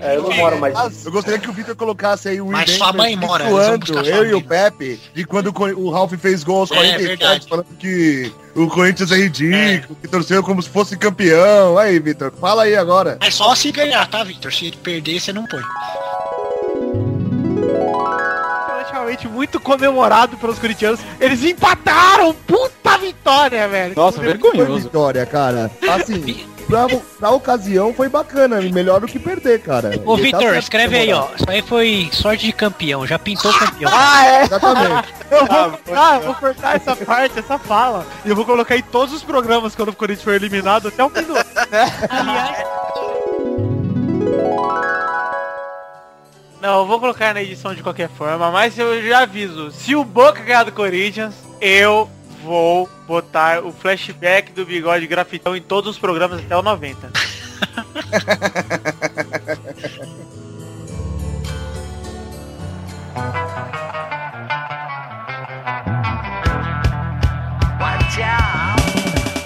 É, 0.00 0.16
eu 0.16 0.22
não 0.22 0.32
moro 0.36 0.58
mais. 0.60 1.04
Eu 1.04 1.10
gostaria 1.10 1.38
que 1.38 1.48
o 1.48 1.52
Victor 1.52 1.74
colocasse 1.74 2.28
aí 2.28 2.40
o 2.40 2.46
Mas 2.46 2.68
evento 2.68 2.78
sua 2.78 2.92
mãe 2.92 3.16
mora, 3.16 3.48
sua 3.48 4.02
eu 4.06 4.26
e 4.26 4.34
o. 4.34 4.42
Pepe 4.42 5.00
de 5.14 5.24
quando 5.24 5.48
o, 5.48 5.90
Ralf 5.90 6.12
fez 6.14 6.44
gol 6.44 6.60
aos 6.60 6.70
É, 6.70 6.74
47, 6.74 7.06
verdade. 7.06 7.48
falando 7.48 7.66
que 7.78 8.32
o 8.54 8.68
Corinthians 8.68 9.10
é 9.10 9.16
ridículo, 9.16 9.96
que 10.00 10.06
torceu 10.06 10.42
como 10.42 10.62
se 10.62 10.68
fosse 10.68 10.96
campeão. 10.96 11.78
Aí, 11.78 11.98
Victor, 11.98 12.32
fala 12.40 12.64
aí 12.64 12.76
agora. 12.76 13.18
É 13.20 13.30
só 13.30 13.54
se 13.54 13.72
ganhar, 13.72 14.06
tá, 14.08 14.22
Victor? 14.22 14.52
Se 14.52 14.70
perder, 14.70 15.18
você 15.20 15.32
não 15.32 15.46
põe. 15.46 15.62
Relativamente 19.22 19.28
muito 19.28 19.60
comemorado 19.60 20.36
pelos 20.36 20.58
corintianos. 20.58 21.00
Eles 21.20 21.42
empataram! 21.44 22.34
Puta 22.34 22.98
vitória, 22.98 23.68
velho! 23.68 23.94
Nossa, 23.96 24.18
Foi 24.18 24.26
vergonhoso. 24.26 24.84
vitória, 24.84 25.24
cara. 25.26 25.70
Assim, 25.88 26.46
pra, 26.66 26.86
pra 27.18 27.30
ocasião 27.30 27.92
foi 27.94 28.08
bacana, 28.08 28.60
melhor 28.60 29.00
do 29.00 29.06
que 29.06 29.18
perder, 29.18 29.60
cara. 29.60 29.90
Ô, 30.04 30.16
tá 30.16 30.22
Vitor, 30.22 30.40
certo 30.40 30.62
escreve 30.62 30.96
aí, 30.96 31.12
ó. 31.12 31.28
Isso 31.36 31.44
aí 31.50 31.62
foi 31.62 32.08
sorte 32.12 32.46
de 32.46 32.52
campeão. 32.52 33.06
Já 33.06 33.18
pintou 33.18 33.52
campeão. 33.52 33.90
Ah, 33.94 34.26
é? 34.26 34.42
Exatamente. 34.44 35.14
Eu 35.32 35.46
vou 35.46 35.70
cortar, 35.70 36.14
eu 36.16 36.20
vou 36.26 36.34
cortar 36.34 36.76
essa 36.76 36.94
parte, 36.94 37.38
essa 37.38 37.58
fala. 37.58 38.06
E 38.22 38.28
eu 38.28 38.36
vou 38.36 38.44
colocar 38.44 38.76
em 38.76 38.82
todos 38.82 39.14
os 39.14 39.22
programas 39.22 39.74
quando 39.74 39.88
o 39.88 39.94
Corinthians 39.96 40.22
for 40.24 40.34
eliminado 40.34 40.88
até 40.88 41.02
o 41.02 41.08
minuto. 41.08 41.46
Aliás, 42.10 42.66
Não, 46.62 46.78
eu 46.78 46.86
vou 46.86 46.98
colocar 47.00 47.34
na 47.34 47.42
edição 47.42 47.74
de 47.74 47.82
qualquer 47.82 48.08
forma, 48.08 48.48
mas 48.52 48.78
eu 48.78 49.02
já 49.02 49.22
aviso. 49.22 49.72
Se 49.72 49.96
o 49.96 50.04
Boca 50.04 50.44
ganhar 50.44 50.62
do 50.62 50.70
Corinthians, 50.70 51.34
eu 51.60 52.08
vou 52.40 52.88
botar 53.04 53.64
o 53.64 53.72
flashback 53.72 54.52
do 54.52 54.64
bigode 54.64 55.08
grafitão 55.08 55.56
em 55.56 55.60
todos 55.60 55.90
os 55.90 55.98
programas 55.98 56.38
até 56.38 56.56
o 56.56 56.62
90. 56.62 57.10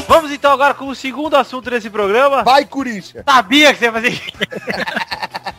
Vamos 0.06 0.30
então 0.30 0.52
agora 0.52 0.74
com 0.74 0.88
o 0.88 0.94
segundo 0.94 1.34
assunto 1.34 1.70
desse 1.70 1.88
programa. 1.88 2.42
Vai, 2.42 2.66
Corinthians. 2.66 3.24
Sabia 3.26 3.72
que 3.72 3.78
você 3.78 3.86
ia 3.86 3.92
fazer 3.92 4.10
isso. 4.10 4.32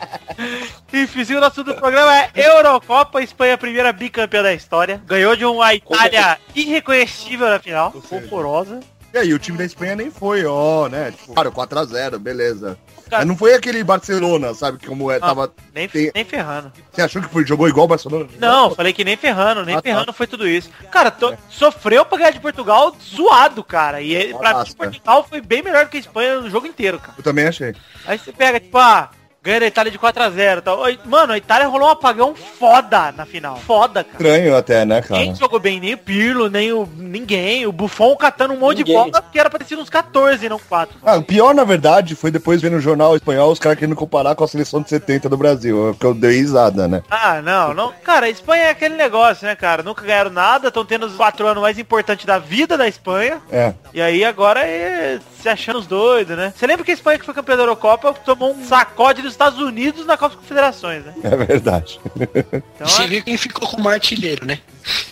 Enfim, 0.92 1.34
o 1.34 1.44
assunto 1.44 1.72
do 1.72 1.74
programa 1.74 2.16
é 2.16 2.30
Eurocopa, 2.34 3.22
Espanha, 3.22 3.58
primeira 3.58 3.92
bicampeã 3.92 4.42
da 4.42 4.54
história. 4.54 5.00
Ganhou 5.06 5.36
de 5.36 5.44
uma 5.44 5.74
Itália 5.74 6.38
irreconhecível 6.54 7.48
na 7.48 7.58
final, 7.58 7.94
horrorosa. 8.10 8.80
E 9.12 9.18
aí, 9.18 9.32
o 9.32 9.38
time 9.38 9.56
da 9.56 9.64
Espanha 9.64 9.96
nem 9.96 10.10
foi, 10.10 10.44
ó, 10.44 10.86
né? 10.88 11.12
Tipo, 11.12 11.32
claro, 11.32 11.50
4x0, 11.50 12.18
beleza. 12.18 12.78
Cara- 13.08 13.20
Mas 13.20 13.26
não 13.26 13.38
foi 13.38 13.54
aquele 13.54 13.82
Barcelona, 13.82 14.52
sabe? 14.52 14.86
Como 14.86 15.10
é, 15.10 15.18
tava. 15.18 15.50
Nem, 15.74 15.88
Tem- 15.88 16.12
nem 16.14 16.24
ferrando. 16.26 16.70
Você 16.92 17.00
achou 17.00 17.22
que 17.22 17.28
foi, 17.28 17.46
jogou 17.46 17.66
igual 17.66 17.86
o 17.86 17.88
Barcelona? 17.88 18.28
Não, 18.38 18.74
falei 18.74 18.92
que 18.92 19.02
nem 19.04 19.16
ferrando, 19.16 19.64
nem 19.64 19.76
Ah, 19.76 19.78
tá. 19.80 19.82
ferrando 19.82 20.12
foi 20.12 20.26
tudo 20.26 20.46
isso. 20.46 20.68
Cara, 20.90 21.10
to- 21.10 21.34
sofreu 21.48 22.04
pra 22.04 22.18
ganhar 22.18 22.32
de 22.32 22.40
Portugal 22.40 22.94
suado, 23.00 23.64
cara. 23.64 24.02
E 24.02 24.34
pra 24.34 24.50
mim, 24.50 24.58
Nossa. 24.58 24.76
Portugal 24.76 25.26
foi 25.26 25.40
bem 25.40 25.62
melhor 25.62 25.86
do 25.86 25.90
que 25.90 25.96
a 25.96 26.00
Espanha 26.00 26.40
no 26.40 26.50
jogo 26.50 26.66
inteiro, 26.66 26.98
cara. 26.98 27.14
Eu 27.16 27.24
também 27.24 27.46
achei. 27.46 27.74
Aí 28.06 28.18
você 28.18 28.30
pega, 28.30 28.60
tipo, 28.60 28.76
ah, 28.76 29.08
Ganha 29.42 29.60
da 29.60 29.66
Itália 29.66 29.90
de 29.92 29.98
4x0. 29.98 30.60
Tá? 30.62 30.72
Mano, 31.04 31.32
a 31.32 31.38
Itália 31.38 31.68
rolou 31.68 31.88
um 31.88 31.92
apagão 31.92 32.34
foda 32.34 33.12
na 33.12 33.24
final. 33.24 33.56
Foda, 33.56 34.02
cara. 34.04 34.16
Estranho 34.16 34.56
até, 34.56 34.84
né, 34.84 35.00
cara? 35.00 35.20
Ninguém 35.20 35.36
jogou 35.36 35.60
bem, 35.60 35.78
nem 35.80 35.94
o 35.94 35.98
Pirlo, 35.98 36.50
nem 36.50 36.72
o. 36.72 36.88
ninguém. 36.96 37.66
O 37.66 37.72
Buffon 37.72 38.16
catando 38.16 38.54
um 38.54 38.58
monte 38.58 38.78
Ninguém. 38.78 38.96
de 39.04 39.10
bola 39.10 39.24
que 39.30 39.38
era 39.38 39.48
pra 39.48 39.58
ter 39.58 39.64
sido 39.66 39.80
uns 39.80 39.88
14, 39.90 40.48
não 40.48 40.58
4. 40.58 40.96
Ah, 41.04 41.16
o 41.16 41.22
pior, 41.22 41.54
na 41.54 41.64
verdade, 41.64 42.14
foi 42.16 42.30
depois 42.30 42.60
ver 42.60 42.70
no 42.70 42.80
jornal 42.80 43.14
espanhol 43.16 43.50
os 43.52 43.58
caras 43.58 43.78
querendo 43.78 43.94
comparar 43.96 44.34
com 44.34 44.44
a 44.44 44.48
seleção 44.48 44.82
de 44.82 44.88
70 44.90 45.28
do 45.28 45.36
Brasil. 45.36 45.96
Que 45.98 46.06
eu 46.06 46.14
dei 46.14 46.32
risada, 46.38 46.88
né? 46.88 47.02
Ah, 47.10 47.40
não, 47.40 47.72
não. 47.72 47.92
Cara, 48.04 48.26
a 48.26 48.30
Espanha 48.30 48.64
é 48.64 48.70
aquele 48.70 48.96
negócio, 48.96 49.46
né, 49.46 49.54
cara? 49.54 49.82
Nunca 49.82 50.02
ganharam 50.04 50.30
nada, 50.30 50.68
estão 50.68 50.84
tendo 50.84 51.06
os 51.06 51.14
quatro 51.14 51.46
anos 51.46 51.62
mais 51.62 51.78
importantes 51.78 52.26
da 52.26 52.38
vida 52.38 52.76
da 52.76 52.88
Espanha. 52.88 53.40
É. 53.50 53.72
E 53.94 54.02
aí 54.02 54.24
agora 54.24 54.60
é 54.66 55.20
se 55.40 55.48
achando 55.48 55.78
os 55.78 55.86
doidos, 55.86 56.36
né? 56.36 56.52
Você 56.56 56.66
lembra 56.66 56.84
que 56.84 56.90
a 56.90 56.94
Espanha 56.94 57.18
que 57.18 57.24
foi 57.24 57.34
campeã 57.34 57.56
da 57.56 57.62
Eurocopa 57.62 58.12
tomou 58.24 58.52
um 58.52 58.64
sacode 58.64 59.22
dos 59.28 59.34
Estados 59.34 59.58
Unidos 59.60 60.04
na 60.06 60.16
Copa 60.16 60.34
das 60.34 60.42
Confederações, 60.44 61.04
né? 61.04 61.14
É 61.22 61.36
verdade. 61.36 62.00
Então, 62.16 62.86
Você 62.86 63.02
é... 63.02 63.06
viu 63.06 63.22
quem 63.22 63.36
ficou 63.36 63.68
como 63.68 63.88
artilheiro, 63.88 64.44
né? 64.46 64.60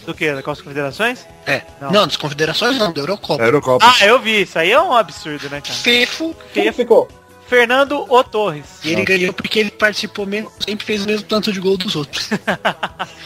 do 0.05 0.15
que? 0.15 0.27
Da 0.29 0.37
Copa 0.37 0.53
das 0.53 0.61
Confederações? 0.63 1.27
É. 1.47 1.63
Não. 1.81 1.91
Não, 1.91 2.07
das 2.07 2.17
confederações 2.17 2.79
não, 2.79 2.93
da 2.93 3.01
Eurocopa. 3.01 3.43
Eurocopa. 3.43 3.85
Ah, 3.87 4.07
eu 4.07 4.19
vi. 4.21 4.43
Isso 4.43 4.59
aí 4.59 4.73
é 4.73 4.81
um 4.81 4.93
absurdo, 4.93 5.49
né, 5.51 5.61
cara? 5.61 5.75
Fefo. 5.75 6.35
Quem 6.53 6.73
ficou? 6.73 7.09
Fernando 7.47 8.05
O 8.09 8.25
Torres. 8.25 8.81
E 8.85 8.93
ele 8.93 9.05
ganhou 9.05 9.33
porque 9.33 9.61
ele 9.61 9.71
participou 9.71 10.27
mesmo, 10.27 10.51
sempre 10.61 10.85
fez 10.85 11.05
o 11.05 11.07
mesmo 11.07 11.27
tanto 11.27 11.53
de 11.53 11.61
gol 11.61 11.77
dos 11.77 11.95
outros. 11.95 12.31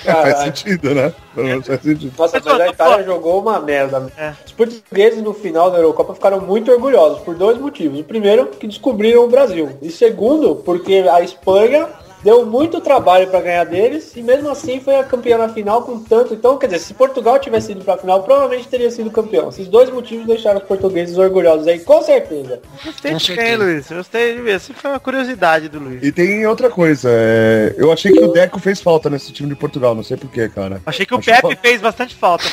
É, 0.05 0.13
faz 0.13 0.39
sentido, 0.39 0.95
né? 0.95 1.13
Faz 1.35 1.81
sentido. 1.83 2.13
Nossa, 2.17 2.37
Mas, 2.37 2.45
mas 2.45 2.61
a. 2.61 2.69
Itália 2.69 3.05
jogou 3.05 3.41
uma 3.41 3.61
merda. 3.61 4.13
É. 4.17 4.33
Os 4.45 4.53
portugueses 4.53 5.23
no 5.23 5.33
final 5.33 5.71
da 5.71 5.79
Eurocopa 5.79 6.15
ficaram 6.15 6.41
muito 6.41 6.71
orgulhosos 6.71 7.21
por 7.23 7.35
dois 7.35 7.59
motivos. 7.59 8.01
O 8.01 8.05
primeiro, 8.05 8.47
que 8.47 8.67
descobriram 8.67 9.25
o 9.25 9.29
Brasil. 9.29 9.71
E 9.81 9.91
segundo, 9.91 10.57
porque 10.57 11.05
a 11.11 11.23
Espanha 11.23 11.89
deu 12.23 12.45
muito 12.47 12.81
trabalho 12.81 13.29
para 13.29 13.41
ganhar 13.41 13.65
deles 13.65 14.13
e 14.17 14.23
mesmo 14.23 14.51
assim 14.51 14.81
foi 14.81 14.97
a 14.97 15.05
campeã 15.05 15.39
na 15.39 15.49
final 15.49 15.83
com 15.83 15.99
tanto. 16.01 16.35
Então, 16.35 16.59
quer 16.59 16.67
dizer, 16.67 16.79
se 16.81 16.95
Portugal 16.95 17.39
tivesse 17.39 17.73
ido 17.73 17.85
pra 17.85 17.97
final, 17.97 18.23
provavelmente 18.23 18.69
teria 18.69 18.91
sido 18.91 19.11
campeão. 19.11 19.49
Esses 19.49 19.69
dois 19.69 19.91
motivos 19.91 20.27
deixaram 20.27 20.59
os 20.59 20.65
portugueses 20.67 21.17
orgulhosos 21.19 21.67
aí, 21.67 21.81
com 21.81 22.03
certeza. 22.03 22.61
Gostei 22.85 23.15
de 23.15 23.19
ver, 23.19 23.35
certeza. 23.37 23.65
Luiz. 23.65 23.89
Gostei 23.91 24.37
de 24.37 24.43
ver. 24.43 24.51
Essa 24.57 24.75
foi 24.75 24.91
uma 24.91 25.01
curiosidade 25.01 25.69
do 25.69 25.79
Luiz. 25.79 26.03
E 26.03 26.13
tem 26.13 26.47
outra 26.47 26.69
coisa, 26.71 27.09
é, 27.13 27.75
eu 27.77 27.91
achei 27.93 28.13
que 28.13 28.23
o 28.25 28.29
Deco 28.33 28.59
fez 28.59 28.81
falta 28.81 29.09
nesse 29.09 29.33
time 29.33 29.49
de 29.49 29.55
Portugal, 29.55 29.95
não 29.95 30.03
sei 30.03 30.17
porquê, 30.17 30.49
cara. 30.49 30.81
Achei 30.87 31.07
que 31.07 31.15
o 31.15 31.19
Acho 31.19 31.31
Pepe 31.31 31.49
que- 31.49 31.57
fez 31.57 31.81
bastante 31.81 32.15
falta. 32.15 32.45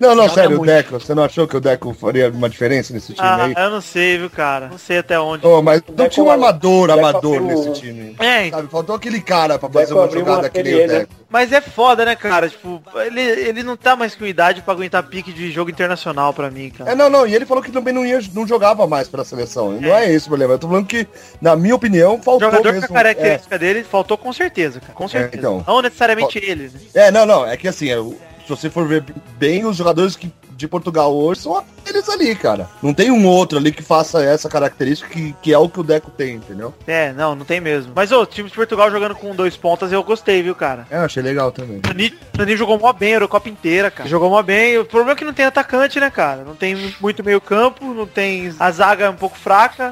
Não, 0.00 0.14
não, 0.14 0.22
Joga 0.24 0.34
sério, 0.34 0.50
o 0.50 0.58
muito. 0.58 0.70
Deco, 0.70 0.90
você 1.00 1.14
não 1.14 1.24
achou 1.24 1.46
que 1.48 1.56
o 1.56 1.60
Deco 1.60 1.92
faria 1.94 2.28
uma 2.30 2.48
diferença 2.48 2.92
nesse 2.92 3.12
time 3.14 3.26
Ah, 3.26 3.44
aí? 3.44 3.54
eu 3.56 3.70
não 3.70 3.80
sei, 3.80 4.18
viu, 4.18 4.30
cara. 4.30 4.68
Não 4.68 4.78
sei 4.78 4.98
até 4.98 5.18
onde. 5.18 5.46
Oh, 5.46 5.62
mas 5.62 5.82
não 5.96 6.08
tinha 6.08 6.24
um 6.24 6.30
armador, 6.30 6.90
amador 6.90 7.36
abriu 7.38 7.56
nesse 7.66 7.80
time. 7.80 8.16
É, 8.18 8.50
Sabe, 8.50 8.68
faltou 8.68 8.94
aquele 8.96 9.20
cara 9.20 9.58
pra 9.58 9.68
fazer 9.68 9.94
uma 9.94 10.08
jogada 10.10 10.48
que 10.48 10.62
nem 10.62 10.74
o 10.74 10.78
né? 10.78 10.86
Deco. 11.00 11.12
mas 11.28 11.52
é 11.52 11.60
foda, 11.60 12.04
né, 12.04 12.14
cara? 12.16 12.48
Tipo, 12.48 12.82
ele, 13.06 13.20
ele 13.20 13.62
não 13.62 13.76
tá 13.76 13.96
mais 13.96 14.14
com 14.14 14.24
idade 14.26 14.62
pra 14.62 14.72
aguentar 14.74 15.02
pique 15.04 15.32
de 15.32 15.50
jogo 15.50 15.70
internacional 15.70 16.32
pra 16.32 16.50
mim, 16.50 16.70
cara. 16.70 16.90
É, 16.90 16.94
não, 16.94 17.08
não, 17.10 17.26
e 17.26 17.34
ele 17.34 17.46
falou 17.46 17.62
que 17.62 17.72
também 17.72 17.92
não, 17.94 18.04
ia, 18.04 18.20
não 18.32 18.46
jogava 18.46 18.86
mais 18.86 19.08
pela 19.08 19.24
seleção. 19.24 19.72
Não 19.72 19.94
é 19.94 20.10
esse 20.10 20.26
o 20.26 20.28
problema. 20.28 20.54
Eu 20.54 20.58
tô 20.58 20.68
falando 20.68 20.86
que, 20.86 21.06
na 21.40 21.56
minha 21.56 21.74
opinião, 21.74 22.14
O 22.14 22.22
faltou 22.22 22.50
jogador 22.50 22.68
com 22.68 22.80
mesmo. 22.80 22.86
a 22.86 22.98
característica 22.98 23.58
dele 23.58 23.84
faltou 23.84 24.16
com 24.18 24.32
certeza, 24.32 24.80
cara. 24.80 24.92
Com 24.92 25.08
certeza. 25.08 25.36
então. 25.38 25.64
Não 25.66 25.82
necessariamente 25.82 26.38
ele, 26.38 26.64
né? 26.64 26.80
É, 26.94 27.06
é, 27.08 27.10
não, 27.10 27.26
não, 27.26 27.46
é 27.46 27.56
que 27.56 27.68
assim, 27.68 27.88
é, 27.90 27.98
o- 27.98 28.16
se 28.44 28.48
você 28.48 28.70
for 28.70 28.86
ver 28.86 29.04
bem, 29.38 29.64
os 29.64 29.76
jogadores 29.76 30.14
que, 30.16 30.30
de 30.50 30.68
Portugal 30.68 31.12
hoje 31.14 31.40
são 31.40 31.56
aqueles 31.56 32.08
ali, 32.08 32.34
cara. 32.36 32.68
Não 32.82 32.94
tem 32.94 33.10
um 33.10 33.26
outro 33.26 33.58
ali 33.58 33.72
que 33.72 33.82
faça 33.82 34.22
essa 34.22 34.48
característica 34.48 35.08
que, 35.10 35.34
que 35.42 35.52
é 35.52 35.58
o 35.58 35.68
que 35.68 35.80
o 35.80 35.82
Deco 35.82 36.10
tem, 36.10 36.36
entendeu? 36.36 36.72
É, 36.86 37.12
não, 37.12 37.34
não 37.34 37.44
tem 37.44 37.60
mesmo. 37.60 37.92
Mas, 37.94 38.12
o 38.12 38.24
time 38.26 38.48
de 38.48 38.54
Portugal 38.54 38.90
jogando 38.90 39.14
com 39.14 39.34
dois 39.34 39.56
pontas, 39.56 39.90
eu 39.90 40.02
gostei, 40.04 40.42
viu, 40.42 40.54
cara? 40.54 40.86
É, 40.90 40.98
eu 40.98 41.02
achei 41.02 41.22
legal 41.22 41.50
também. 41.50 41.80
O 41.84 42.38
Nani, 42.38 42.56
jogou 42.56 42.78
mó 42.78 42.92
bem 42.92 43.12
a 43.12 43.16
Eurocopa 43.16 43.48
inteira, 43.48 43.90
cara. 43.90 44.08
Jogou 44.08 44.30
mó 44.30 44.42
bem. 44.42 44.78
O 44.78 44.84
problema 44.84 45.12
é 45.12 45.16
que 45.16 45.24
não 45.24 45.32
tem 45.34 45.46
atacante, 45.46 45.98
né, 45.98 46.10
cara? 46.10 46.44
Não 46.44 46.54
tem 46.54 46.94
muito 47.00 47.24
meio 47.24 47.40
campo, 47.40 47.92
não 47.94 48.06
tem... 48.06 48.54
A 48.60 48.70
zaga 48.70 49.06
é 49.06 49.10
um 49.10 49.16
pouco 49.16 49.36
fraca. 49.38 49.90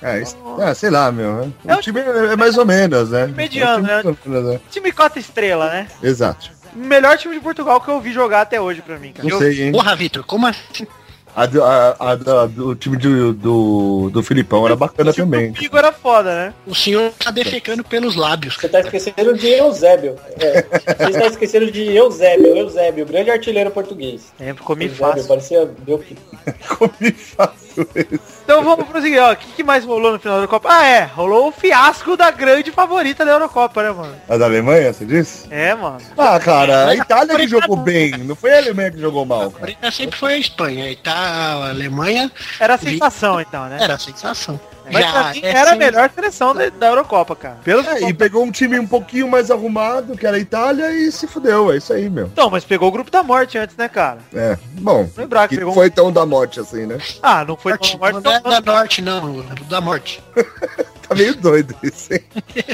É, 0.00 0.22
é, 0.60 0.74
sei 0.74 0.90
lá, 0.90 1.10
meu. 1.10 1.32
né? 1.34 1.52
É 1.66 1.74
O 1.74 1.78
o- 1.78 1.82
time 1.82 2.00
é 2.00 2.36
mais 2.36 2.56
ou 2.56 2.64
menos, 2.64 3.10
né? 3.10 3.26
Mediano, 3.26 3.84
É 3.90 3.98
o 3.98 4.02
time 4.14 4.14
né? 4.14 4.16
menos, 4.26 4.52
né? 4.54 4.60
Time 4.70 4.92
cota 4.92 5.18
estrela, 5.18 5.68
né? 5.70 5.88
Exato. 6.00 6.50
Melhor 6.74 7.16
time 7.18 7.34
de 7.34 7.40
Portugal 7.40 7.80
que 7.80 7.88
eu 7.88 8.00
vi 8.00 8.12
jogar 8.12 8.42
até 8.42 8.60
hoje 8.60 8.82
pra 8.82 8.98
mim, 8.98 9.12
cara. 9.12 9.28
Não 9.28 9.34
Eu- 9.36 9.38
sei, 9.38 9.62
hein? 9.64 9.72
Porra, 9.72 9.94
Vitor, 9.96 10.24
como 10.24 10.46
assim? 10.46 10.86
A, 11.34 11.46
do- 11.46 11.62
a, 11.62 11.96
a 12.00 12.14
do 12.46 12.74
time 12.74 12.96
do, 12.96 13.32
do, 13.32 14.10
do 14.12 14.22
Filipão 14.22 14.66
era 14.66 14.74
bacana 14.74 15.10
o 15.10 15.12
time 15.12 15.26
também. 15.26 15.52
do 15.52 15.58
Figo 15.58 15.76
era 15.76 15.92
foda, 15.92 16.34
né? 16.34 16.54
O 16.66 16.74
senhor 16.74 17.12
tá 17.12 17.30
defecando 17.30 17.84
pelos 17.84 18.16
lábios. 18.16 18.56
Você 18.56 18.68
tá 18.68 18.80
esquecendo 18.80 19.36
de 19.36 19.46
Eusébio. 19.48 20.16
É, 20.40 20.62
você 20.96 21.10
está 21.10 21.26
esquecendo 21.26 21.70
de 21.70 21.84
Eusébio, 21.96 22.56
Eusébio, 22.56 23.06
grande 23.06 23.30
artilheiro 23.30 23.70
português. 23.70 24.32
É, 24.40 24.52
comi 24.54 24.86
Eusébio, 24.86 25.06
fácil. 25.06 25.28
parecia 25.28 25.70
meu 25.86 25.98
filho. 25.98 26.18
Comi 26.78 27.12
fácil 27.12 27.86
esse. 27.94 28.20
Então 28.44 28.64
vamos 28.64 28.86
prosseguir, 28.86 29.22
ó. 29.22 29.32
O 29.32 29.36
que, 29.36 29.46
que 29.52 29.62
mais 29.62 29.84
rolou 29.84 30.12
no 30.12 30.18
final 30.18 30.36
da 30.36 30.42
Eurocopa? 30.42 30.68
Ah, 30.72 30.86
é. 30.86 31.04
Rolou 31.04 31.48
o 31.48 31.52
fiasco 31.52 32.16
da 32.16 32.30
grande 32.30 32.72
favorita 32.72 33.24
da 33.24 33.32
Eurocopa, 33.32 33.82
né, 33.82 33.90
mano? 33.90 34.14
A 34.28 34.36
da 34.38 34.46
Alemanha, 34.46 34.92
você 34.92 35.04
disse? 35.04 35.46
É, 35.50 35.74
mano. 35.74 35.98
Ah, 36.16 36.40
cara, 36.40 36.88
a 36.88 36.94
Itália 36.96 37.36
que 37.36 37.46
jogou 37.46 37.76
bem, 37.76 38.12
não 38.18 38.34
foi 38.34 38.54
a 38.54 38.58
Alemanha 38.58 38.90
que 38.90 38.98
jogou 38.98 39.26
mal. 39.26 39.52
A 39.82 39.90
sempre 39.90 40.18
foi 40.18 40.34
a 40.34 40.38
Espanha. 40.38 40.90
E 40.90 40.96
tá 40.96 41.17
a 41.18 41.68
Alemanha 41.70 42.30
Era 42.58 42.74
a 42.74 42.78
sensação, 42.78 43.40
então, 43.40 43.66
né? 43.66 43.78
era 43.80 43.94
a 43.94 43.98
sensação. 43.98 44.60
Mas 44.92 45.06
pra 45.10 45.30
mim 45.32 45.40
é 45.42 45.48
era 45.50 45.62
a 45.62 45.66
sem- 45.70 45.78
melhor 45.78 46.10
seleção 46.14 46.54
da, 46.54 46.68
da 46.70 46.86
Eurocopa, 46.88 47.34
cara. 47.36 47.56
Pelo 47.64 47.80
É, 47.88 48.02
e 48.08 48.14
pegou 48.14 48.44
um 48.44 48.50
time 48.50 48.78
um 48.78 48.86
pouquinho 48.86 49.28
mais 49.28 49.50
arrumado, 49.50 50.16
que 50.16 50.26
era 50.26 50.36
a 50.36 50.40
Itália, 50.40 50.92
e 50.92 51.10
se 51.12 51.26
fudeu, 51.26 51.72
é 51.72 51.76
isso 51.76 51.92
aí, 51.92 52.08
meu. 52.08 52.26
Então, 52.26 52.50
mas 52.50 52.64
pegou 52.64 52.88
o 52.88 52.92
grupo 52.92 53.10
da 53.10 53.22
morte 53.22 53.56
antes, 53.58 53.76
né, 53.76 53.88
cara? 53.88 54.18
É, 54.34 54.56
bom, 54.80 55.08
Lembrar 55.16 55.42
que 55.48 55.54
que 55.54 55.58
pegou 55.60 55.72
um- 55.72 55.74
foi 55.74 55.90
tão 55.90 56.12
da 56.12 56.24
morte 56.26 56.60
assim, 56.60 56.86
né? 56.86 56.98
Ah, 57.22 57.44
não 57.44 57.56
foi 57.56 57.72
Norte, 57.72 57.90
tão 57.90 58.00
morte, 58.00 58.24
não 58.24 58.32
é 58.32 58.40
tão- 58.40 58.50
da 58.50 58.60
norte, 58.60 59.02
não, 59.02 59.40
é 59.40 59.68
da 59.68 59.80
morte. 59.80 60.22
Tá 61.08 61.14
meio 61.14 61.34
doido 61.36 61.74
isso, 61.82 62.12
hein? 62.12 62.20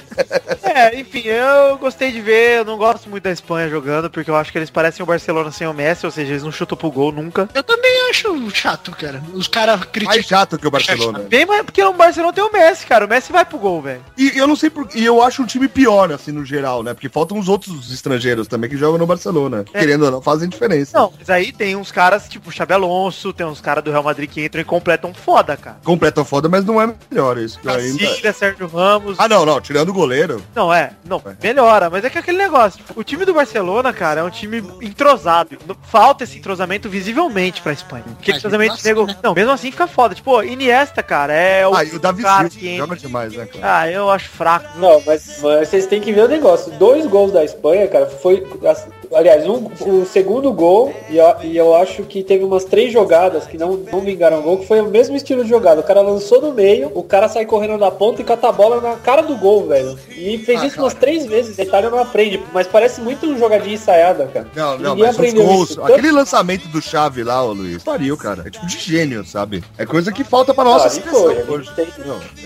É, 0.62 0.98
enfim, 0.98 1.22
eu 1.24 1.78
gostei 1.78 2.10
de 2.10 2.20
ver, 2.20 2.58
eu 2.58 2.64
não 2.64 2.76
gosto 2.76 3.08
muito 3.08 3.22
da 3.22 3.30
Espanha 3.30 3.68
jogando, 3.68 4.10
porque 4.10 4.28
eu 4.28 4.34
acho 4.34 4.50
que 4.50 4.58
eles 4.58 4.70
parecem 4.70 5.02
o 5.02 5.06
Barcelona 5.06 5.52
sem 5.52 5.66
o 5.68 5.72
Messi, 5.72 6.04
ou 6.04 6.10
seja, 6.10 6.32
eles 6.32 6.42
não 6.42 6.50
chutam 6.50 6.76
pro 6.76 6.90
gol 6.90 7.12
nunca. 7.12 7.48
Eu 7.54 7.62
também 7.62 8.10
acho 8.10 8.50
chato, 8.50 8.90
cara. 8.90 9.22
Os 9.34 9.46
caras 9.46 9.76
Mais 9.78 9.90
criticam. 9.92 10.22
chato 10.24 10.58
que 10.58 10.66
o 10.66 10.70
Barcelona. 10.70 11.20
Bem 11.20 11.46
mais, 11.46 11.62
porque 11.62 11.82
o 11.82 11.92
Barcelona 12.04 12.32
tem 12.32 12.44
o 12.44 12.52
Messi, 12.52 12.86
cara, 12.86 13.06
o 13.06 13.08
Messi 13.08 13.32
vai 13.32 13.44
pro 13.44 13.58
gol, 13.58 13.80
velho. 13.80 14.04
E 14.16 14.36
eu 14.36 14.46
não 14.46 14.56
sei 14.56 14.70
por 14.70 14.88
e 14.94 15.04
eu 15.04 15.22
acho 15.22 15.42
um 15.42 15.46
time 15.46 15.66
pior, 15.68 16.12
assim, 16.12 16.32
no 16.32 16.44
geral, 16.44 16.82
né? 16.82 16.92
Porque 16.92 17.08
faltam 17.08 17.38
os 17.38 17.48
outros 17.48 17.92
estrangeiros 17.92 18.46
também 18.46 18.68
que 18.68 18.76
jogam 18.76 18.98
no 18.98 19.06
Barcelona. 19.06 19.64
É. 19.72 19.80
Querendo 19.80 20.04
ou 20.04 20.10
não, 20.10 20.22
fazem 20.22 20.48
diferença. 20.48 20.96
Não, 20.98 21.12
mas 21.18 21.30
aí 21.30 21.52
tem 21.52 21.76
uns 21.76 21.90
caras, 21.90 22.28
tipo 22.28 22.48
o 22.48 22.52
Xabi 22.52 22.74
Alonso, 22.74 23.32
tem 23.32 23.46
uns 23.46 23.60
caras 23.60 23.82
do 23.82 23.90
Real 23.90 24.02
Madrid 24.02 24.28
que 24.30 24.44
entram 24.44 24.60
e 24.60 24.64
completam 24.64 25.14
foda, 25.14 25.56
cara. 25.56 25.78
Completam 25.82 26.24
foda, 26.24 26.48
mas 26.48 26.64
não 26.64 26.80
é 26.80 26.92
melhor 27.10 27.38
isso. 27.38 27.58
que 27.58 27.66
eu 27.66 27.72
ainda... 27.72 27.98
Cacilha, 27.98 28.32
Sérgio 28.32 28.66
Ramos. 28.66 29.16
Ah, 29.18 29.28
não, 29.28 29.46
não. 29.46 29.60
Tirando 29.60 29.88
o 29.88 29.94
goleiro. 29.94 30.42
Não, 30.54 30.72
é, 30.72 30.92
não, 31.04 31.22
melhora, 31.42 31.88
mas 31.88 32.04
é 32.04 32.10
que 32.10 32.18
aquele 32.18 32.38
negócio, 32.38 32.78
tipo, 32.78 32.98
o 32.98 33.04
time 33.04 33.24
do 33.24 33.34
Barcelona, 33.34 33.92
cara, 33.92 34.20
é 34.20 34.24
um 34.24 34.30
time 34.30 34.58
entrosado. 34.82 35.56
Falta 35.90 36.24
esse 36.24 36.38
entrosamento 36.38 36.88
visivelmente 36.88 37.62
pra 37.62 37.72
Espanha. 37.72 38.04
Mas 38.06 38.36
entrosamento 38.36 38.74
assim, 38.74 38.88
nego... 38.88 39.06
né? 39.06 39.16
Não, 39.22 39.34
mesmo 39.34 39.52
assim 39.52 39.70
fica 39.70 39.86
foda. 39.86 40.14
Tipo, 40.14 40.42
Iniesta, 40.42 41.02
cara, 41.02 41.32
é 41.32 41.66
o 41.66 41.74
Ah, 41.74 41.84
e 41.94 41.96
o 41.96 42.00
Davi 42.00 42.22
cara 42.22 42.50
Silva 42.50 42.76
joga 42.76 42.96
demais, 42.96 43.32
né, 43.34 43.46
cara? 43.46 43.78
Ah, 43.80 43.90
eu 43.90 44.10
acho 44.10 44.28
fraco. 44.30 44.78
Não, 44.78 45.00
mas, 45.06 45.38
mas 45.42 45.68
vocês 45.68 45.86
têm 45.86 46.00
que 46.00 46.12
ver 46.12 46.24
o 46.24 46.28
negócio. 46.28 46.72
Dois 46.72 47.06
gols 47.06 47.32
da 47.32 47.44
Espanha, 47.44 47.86
cara, 47.88 48.06
foi. 48.06 48.46
Aliás, 49.14 49.46
um, 49.46 49.70
o 49.86 50.04
segundo 50.06 50.52
gol, 50.52 50.92
e 51.08 51.16
eu, 51.18 51.34
e 51.42 51.56
eu 51.56 51.74
acho 51.76 52.02
que 52.02 52.22
teve 52.24 52.42
umas 52.44 52.64
três 52.64 52.92
jogadas 52.92 53.46
que 53.46 53.56
não, 53.56 53.76
não 53.76 54.00
vingaram 54.00 54.42
gol, 54.42 54.58
que 54.58 54.66
foi 54.66 54.80
o 54.80 54.88
mesmo 54.88 55.14
estilo 55.16 55.44
de 55.44 55.48
jogada. 55.50 55.80
O 55.80 55.84
cara 55.84 56.00
lançou 56.00 56.40
no 56.40 56.52
meio, 56.52 56.90
o 56.94 57.02
cara 57.02 57.28
sai 57.28 57.44
correndo 57.46 57.78
da 57.78 57.90
ponta 57.90 58.20
e 58.20 58.24
cata 58.24 58.48
a 58.48 58.52
bola 58.52 58.80
na 58.80 58.96
cara 58.96 59.22
do 59.22 59.36
gol, 59.36 59.66
velho. 59.68 59.96
E 60.16 60.38
fez 60.38 60.62
Ah, 60.62 60.66
isso 60.66 60.80
umas 60.80 60.94
três 60.94 61.26
vezes. 61.26 61.58
A 61.58 61.62
Itália 61.62 61.90
não 61.90 61.98
aprende, 62.00 62.42
mas 62.52 62.66
parece 62.66 63.00
muito 63.00 63.26
um 63.26 63.38
jogadinha 63.38 63.74
ensaiada, 63.74 64.26
cara. 64.32 64.46
Não, 64.54 64.78
não, 64.78 64.90
Ninguém 64.94 65.04
mas 65.06 65.10
os 65.14 65.16
aprendeu 65.20 65.44
gols, 65.46 65.70
isso. 65.70 65.82
aquele 65.84 66.10
lançamento 66.10 66.66
do 66.68 66.82
Chave 66.82 67.22
lá, 67.22 67.44
ô 67.44 67.52
Luiz, 67.52 67.82
pariu, 67.82 68.16
cara. 68.16 68.42
É 68.46 68.50
tipo 68.50 68.66
de 68.66 68.78
gênio, 68.78 69.24
sabe? 69.24 69.62
É 69.78 69.86
coisa 69.86 70.10
que 70.10 70.24
falta 70.24 70.52
pra 70.52 70.64
nossa 70.64 70.86
Ah, 70.86 70.90
seleção 70.90 71.20
foi, 71.22 71.42
hoje. 71.44 71.70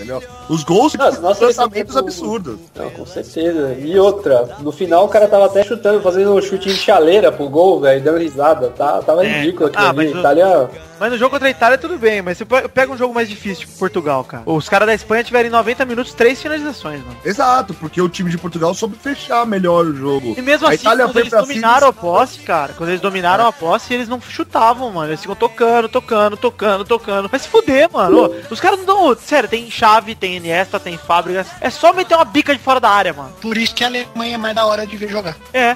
Não? 0.05 0.21
Os 0.49 0.63
gols, 0.63 0.93
seleção 0.93 1.47
lançamentos 1.47 1.95
absurdos. 1.97 2.57
Não, 2.75 2.89
com 2.89 3.05
certeza. 3.05 3.75
E 3.79 3.97
outra, 3.99 4.57
no 4.59 4.71
final 4.71 5.05
o 5.05 5.09
cara 5.09 5.27
tava 5.27 5.45
até 5.45 5.63
chutando, 5.63 6.01
fazendo 6.01 6.33
um 6.33 6.41
chute 6.41 6.69
em 6.69 6.73
chaleira 6.75 7.31
pro 7.31 7.47
gol, 7.49 7.79
velho, 7.81 8.01
dando 8.03 8.17
risada. 8.19 8.69
Tá, 8.69 9.01
tava 9.01 9.25
É. 9.25 9.41
ridículo 9.41 9.67
aquilo 9.67 9.83
Ah, 9.85 9.89
ali. 9.89 10.09
mas 10.09 10.19
Itália. 10.19 10.69
Mas 10.99 11.11
no 11.13 11.17
jogo 11.17 11.31
contra 11.31 11.47
a 11.47 11.51
Itália 11.51 11.77
tudo 11.77 11.97
bem, 11.97 12.21
mas 12.21 12.37
você 12.37 12.43
pe- 12.43 12.67
pega 12.67 12.91
um 12.91 12.97
jogo 12.97 13.13
mais 13.13 13.29
difícil, 13.29 13.65
tipo 13.65 13.79
Portugal, 13.79 14.21
cara. 14.25 14.43
Os 14.45 14.67
caras 14.67 14.85
da 14.85 14.93
Espanha 14.93 15.23
tiveram 15.23 15.47
em 15.47 15.51
90 15.51 15.85
minutos 15.85 16.13
três 16.13 16.41
finalizações, 16.41 16.99
mano. 16.99 17.15
Exato, 17.23 17.73
porque 17.73 18.01
o 18.01 18.09
time 18.09 18.29
de 18.29 18.37
Portugal 18.37 18.73
soube 18.73 18.97
fechar 18.97 19.45
melhor 19.45 19.85
o 19.85 19.95
jogo. 19.95 20.35
E 20.37 20.41
mesmo 20.41 20.67
a 20.67 20.71
assim, 20.71 20.81
Itália 20.81 21.05
quando 21.05 21.13
foi 21.13 21.21
eles 21.21 21.31
dominaram 21.31 21.87
cima. 21.87 21.89
a 21.89 21.93
posse, 21.93 22.39
cara, 22.39 22.73
quando 22.73 22.89
eles 22.89 22.99
dominaram 22.99 23.45
a 23.47 23.53
posse, 23.53 23.93
eles 23.93 24.09
não 24.09 24.19
chutavam, 24.19 24.91
mano. 24.91 25.09
Eles 25.09 25.21
ficam 25.21 25.37
tocando, 25.37 25.87
tocando, 25.87 26.35
tocando, 26.35 26.83
tocando. 26.83 27.29
Vai 27.29 27.39
se 27.39 27.47
fuder, 27.47 27.89
mano. 27.93 28.33
Os 28.49 28.59
caras 28.59 28.79
não 28.79 28.85
dão. 28.85 29.17
Sério, 29.19 29.49
tem 29.49 29.69
Chave, 29.69 30.15
tem 30.15 30.37
Iniesta, 30.37 30.79
tem 30.79 30.97
Fábricas. 30.97 31.47
É 31.61 31.69
só 31.69 31.93
meter 31.93 32.15
uma 32.15 32.25
bica 32.25 32.55
de 32.55 32.61
fora 32.61 32.79
da 32.79 32.89
área, 32.89 33.13
mano. 33.13 33.33
Por 33.41 33.57
isso 33.57 33.75
que 33.75 33.83
a 33.83 33.87
Alemanha 33.87 34.35
é 34.35 34.37
mais 34.37 34.55
da 34.55 34.65
hora 34.65 34.85
de 34.85 34.97
ver 34.97 35.09
jogar. 35.09 35.35
É. 35.53 35.75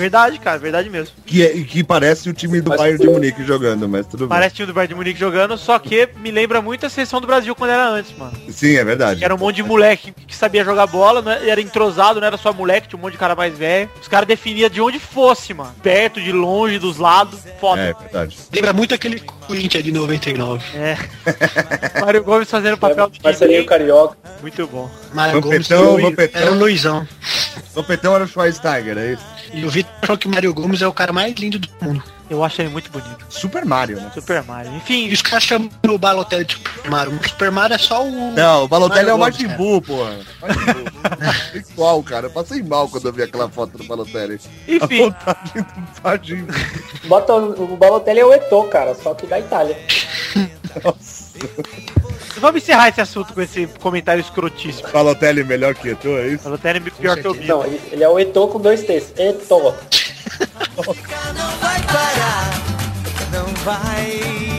Verdade, 0.00 0.38
cara, 0.38 0.58
verdade 0.58 0.88
mesmo. 0.88 1.14
Que, 1.26 1.44
é, 1.44 1.62
que 1.62 1.84
parece 1.84 2.30
o 2.30 2.32
time 2.32 2.62
do 2.62 2.70
Mas 2.70 2.80
Bayern 2.80 2.98
de 2.98 3.06
Munique 3.06 3.44
jogando, 3.44 3.86
mas 3.86 4.06
tudo 4.06 4.26
Parece 4.26 4.54
o 4.54 4.56
time 4.56 4.66
do 4.68 4.72
Bayern 4.72 4.88
de 4.88 4.94
Munique 4.94 5.20
jogando, 5.20 5.58
só 5.58 5.78
que 5.78 6.08
me 6.16 6.30
lembra 6.30 6.62
muito 6.62 6.86
a 6.86 6.88
seleção 6.88 7.20
do 7.20 7.26
Brasil 7.26 7.54
quando 7.54 7.70
era 7.70 7.86
antes, 7.86 8.16
mano. 8.16 8.32
Sim, 8.48 8.76
é 8.76 8.84
verdade. 8.84 9.22
Era 9.22 9.34
um 9.34 9.38
monte 9.38 9.56
de 9.56 9.62
moleque 9.62 10.14
que 10.26 10.34
sabia 10.34 10.64
jogar 10.64 10.86
bola, 10.86 11.20
não 11.20 11.30
era 11.30 11.60
entrosado, 11.60 12.18
não 12.18 12.26
era 12.26 12.38
só 12.38 12.50
moleque, 12.50 12.88
tinha 12.88 12.98
um 12.98 13.02
monte 13.02 13.12
de 13.12 13.18
cara 13.18 13.36
mais 13.36 13.56
velho. 13.56 13.90
Os 14.00 14.08
caras 14.08 14.26
definiam 14.26 14.70
de 14.70 14.80
onde 14.80 14.98
fosse, 14.98 15.52
mano. 15.52 15.74
Perto, 15.82 16.18
de 16.18 16.32
longe, 16.32 16.78
dos 16.78 16.96
lados. 16.96 17.40
Foda. 17.60 17.82
É, 17.82 17.92
verdade. 17.92 18.38
Lembra 18.54 18.72
muito 18.72 18.94
aquele 18.94 19.20
Corinthians 19.20 19.84
de 19.84 19.92
99. 19.92 20.64
É. 20.74 20.96
Mário 22.00 22.24
Gomes 22.24 22.50
fazendo 22.50 22.74
o 22.74 22.78
papel 22.78 23.10
do 23.10 23.18
Marcelinho. 23.22 23.66
Carioca. 23.66 24.16
Muito 24.40 24.66
bom. 24.66 24.90
Mário 25.12 25.40
Gomes 25.42 25.68
Vampetão, 25.68 25.92
foi- 25.92 26.02
Vampetão. 26.02 26.40
era 26.40 26.52
o 26.52 26.54
Luizão. 26.54 27.06
O 27.74 27.84
Petão 27.84 28.14
era 28.14 28.24
o 28.24 28.26
Schweinsteiger, 28.26 28.96
é 28.98 29.12
isso? 29.12 29.22
E 29.52 29.64
o 29.64 29.70
Vitor 29.70 29.92
falou 30.02 30.18
que 30.18 30.26
o 30.26 30.30
Mário 30.30 30.54
Gomes 30.54 30.82
é 30.82 30.86
o 30.86 30.92
cara 30.92 31.12
mais 31.12 31.34
lindo 31.34 31.58
do 31.58 31.68
mundo. 31.80 32.02
Eu 32.28 32.44
acho 32.44 32.62
ele 32.62 32.68
muito 32.68 32.90
bonito. 32.92 33.26
Super 33.28 33.64
Mario, 33.64 33.96
né? 33.96 34.08
Super 34.14 34.44
Mario. 34.44 34.72
Enfim, 34.76 35.08
E 35.08 35.12
os 35.12 35.20
caras 35.20 35.42
chamam 35.42 35.68
o 35.88 35.98
Balotelli 35.98 36.44
de 36.44 36.54
Super 36.54 36.88
Mario. 36.90 37.18
O 37.18 37.28
Super 37.28 37.50
Mario 37.50 37.74
é 37.74 37.78
só 37.78 38.04
o... 38.04 38.32
Não, 38.32 38.64
o 38.64 38.68
Balotelli 38.68 39.10
é 39.10 39.14
o 39.14 39.18
Majin 39.18 39.48
Buu, 39.48 39.82
porra. 39.82 40.16
Igual, 41.52 42.00
cara. 42.04 42.26
Eu 42.26 42.30
passei 42.30 42.62
mal 42.62 42.88
quando 42.88 43.06
eu 43.06 43.12
vi 43.12 43.24
aquela 43.24 43.48
foto 43.48 43.76
do 43.76 43.84
Balotelli. 43.84 44.40
Enfim. 44.68 45.12
Bota, 47.08 47.34
o 47.34 47.76
Balotelli 47.76 48.20
é 48.20 48.24
o 48.24 48.32
Eto'o, 48.32 48.68
cara, 48.68 48.94
só 48.94 49.12
que 49.12 49.26
da 49.26 49.40
Itália. 49.40 49.76
Vamos 52.38 52.62
encerrar 52.62 52.88
esse 52.88 53.00
assunto 53.00 53.32
com 53.32 53.40
esse 53.40 53.66
comentário 53.80 54.20
escrotíssimo. 54.20 54.88
Balotelli 54.90 55.44
melhor 55.44 55.74
que 55.74 55.94
tu, 55.94 56.08
é 56.16 56.28
isso? 56.28 56.52
Até 56.52 56.70
é 56.76 56.80
pior 56.80 57.18
que 57.20 57.26
eu 57.26 57.34
vi. 57.34 57.46
Não, 57.46 57.64
ele, 57.64 57.80
ele 57.92 58.04
é 58.04 58.08
o 58.08 58.18
Eto'o 58.18 58.48
com 58.48 58.60
dois 58.60 58.82
T's. 58.82 59.12
Eto'o. 59.16 59.74
não 60.76 61.56
vai 61.58 61.82
parar, 61.82 62.50
não 63.32 63.46
vai. 63.64 64.49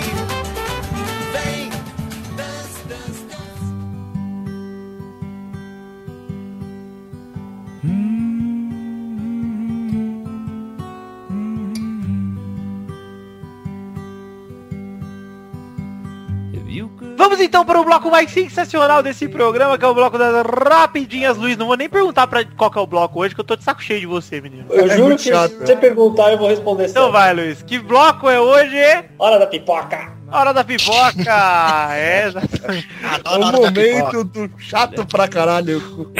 Vamos 17.42 17.50
então 17.50 17.66
para 17.66 17.82
o 17.82 17.84
bloco 17.84 18.12
mais 18.12 18.30
sensacional 18.30 19.02
desse 19.02 19.28
programa, 19.28 19.76
que 19.76 19.84
é 19.84 19.88
o 19.88 19.96
bloco 19.96 20.16
das 20.16 20.46
rapidinhas, 20.46 21.36
Luiz. 21.38 21.58
Não 21.58 21.66
vou 21.66 21.76
nem 21.76 21.90
perguntar 21.90 22.28
pra 22.28 22.46
qual 22.46 22.70
que 22.70 22.78
é 22.78 22.82
o 22.82 22.86
bloco 22.86 23.20
hoje, 23.20 23.34
que 23.34 23.42
eu 23.42 23.46
tô 23.46 23.56
de 23.56 23.64
saco 23.64 23.82
cheio 23.82 24.00
de 24.02 24.06
você, 24.06 24.40
menino. 24.40 24.66
Eu 24.70 24.86
É 24.86 24.96
juro 24.96 25.18
que 25.18 25.24
chato, 25.24 25.50
se 25.54 25.58
né? 25.60 25.66
você 25.66 25.76
perguntar, 25.76 26.32
eu 26.32 26.38
vou 26.38 26.48
responder 26.48 26.88
Então 26.88 27.06
certo. 27.06 27.14
vai, 27.14 27.34
Luiz. 27.34 27.64
Que 27.64 27.80
bloco 27.80 28.30
é 28.30 28.40
hoje? 28.40 28.78
Hora 29.18 29.40
da 29.40 29.48
pipoca. 29.48 30.12
Hora 30.32 30.54
da 30.54 30.64
pipoca. 30.64 31.34
é, 31.96 32.28
exatamente. 32.28 32.88
É 33.26 33.30
o 33.30 33.40
momento 33.52 34.24
do 34.24 34.52
chato 34.60 35.04
pra 35.08 35.28
caralho. 35.28 36.12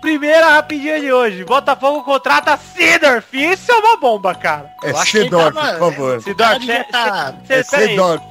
Primeira 0.00 0.50
rapidinha 0.50 1.00
de 1.00 1.12
hoje. 1.12 1.44
Botafogo 1.44 2.02
contrata 2.04 2.56
Sidorf. 2.56 3.26
Isso 3.32 3.70
é 3.72 3.74
uma 3.74 3.96
bomba, 3.96 4.34
cara. 4.34 4.70
É 4.82 4.90
Eu 4.90 4.96
acho 4.98 5.10
que 5.10 5.16
ele 5.18 5.24
Sedorf, 5.24 5.54
tava- 5.54 5.72
por 5.72 5.78
favor. 5.78 6.22
Sidorf, 6.22 6.58
devia 6.60 6.84
tá- 6.84 7.34
É 7.48 7.62
Sedorf. 7.62 8.22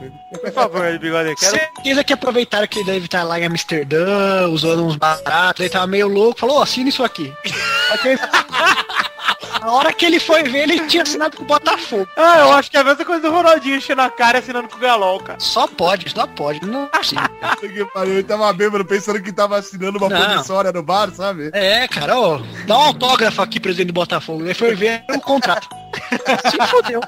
por 0.41 0.51
favor, 0.53 0.99
bigode. 0.99 1.35
Quero... 1.35 1.51
Certeza 1.57 2.03
que 2.03 2.13
aproveitaram 2.13 2.67
que 2.67 2.79
ele 2.79 2.85
deve 2.91 3.05
estar 3.05 3.23
lá 3.23 3.39
em 3.39 3.45
Amsterdã, 3.45 4.47
usando 4.49 4.85
uns 4.85 4.95
baratos, 4.95 5.59
ele 5.61 5.69
tava 5.69 5.87
meio 5.87 6.07
louco, 6.07 6.39
falou, 6.39 6.57
ó, 6.59 6.63
assina 6.63 6.89
isso 6.89 7.03
aqui. 7.03 7.33
A 9.61 9.71
hora 9.71 9.93
que 9.93 10.05
ele 10.05 10.19
foi 10.19 10.43
ver, 10.43 10.63
ele 10.69 10.79
tinha 10.87 11.03
assinado 11.03 11.37
com 11.37 11.43
o 11.43 11.45
Botafogo. 11.47 12.07
Ah, 12.15 12.39
eu 12.39 12.51
acho 12.53 12.69
que 12.71 12.77
é 12.77 12.79
a 12.79 12.83
mesma 12.83 13.03
coisa 13.05 13.21
do 13.21 13.31
Ronaldinho 13.31 13.75
enchendo 13.77 14.01
a 14.01 14.09
cara 14.09 14.37
e 14.37 14.39
assinando 14.41 14.67
com 14.67 14.77
o 14.77 14.79
Galol, 14.79 15.19
cara. 15.19 15.39
Só 15.39 15.67
pode, 15.67 16.09
só 16.09 16.25
pode. 16.27 16.65
Não 16.65 16.83
é 16.93 16.97
assim. 16.97 17.15
Que 17.67 17.85
pariu, 17.85 18.13
Ele 18.13 18.23
tava 18.23 18.51
bêbado 18.53 18.85
pensando 18.85 19.21
que 19.21 19.31
tava 19.31 19.57
assinando 19.57 19.97
uma 19.97 20.09
Não. 20.09 20.19
promissória 20.21 20.71
no 20.71 20.81
bar, 20.83 21.09
sabe? 21.11 21.49
É, 21.53 21.87
cara, 21.87 22.17
ó, 22.17 22.39
dá 22.65 22.77
um 22.77 22.81
autógrafo 22.81 23.41
aqui, 23.41 23.59
presidente 23.59 23.87
do 23.87 23.93
Botafogo. 23.93 24.43
Ele 24.43 24.53
foi 24.53 24.73
ver 24.75 25.03
o 25.09 25.19
contrato. 25.19 25.67
Se 26.51 26.67
fodeu. 26.71 27.01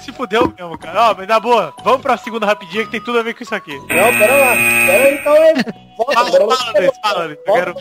Se 0.00 0.12
fudeu 0.12 0.52
mesmo, 0.58 0.78
cara. 0.78 1.10
Ó, 1.10 1.14
mas 1.16 1.26
na 1.28 1.38
boa, 1.40 1.74
vamos 1.84 2.00
pra 2.02 2.16
segunda 2.16 2.46
rapidinha 2.46 2.84
que 2.84 2.90
tem 2.90 3.00
tudo 3.00 3.18
a 3.18 3.22
ver 3.22 3.34
com 3.34 3.42
isso 3.42 3.54
aqui. 3.54 3.74
Não, 3.76 3.86
pera 4.18 4.36
lá. 4.36 4.52
Pera 4.86 5.04
aí, 5.04 5.14
então 5.18 5.34
é. 5.36 5.54
Volta, 5.96 6.12
Fala, 6.14 6.30
pera 6.30 6.46
fala, 6.48 6.72
Luiz, 6.80 6.90
fala, 7.02 7.24
Luiz, 7.26 7.38
eu 7.46 7.54
quero- 7.54 7.74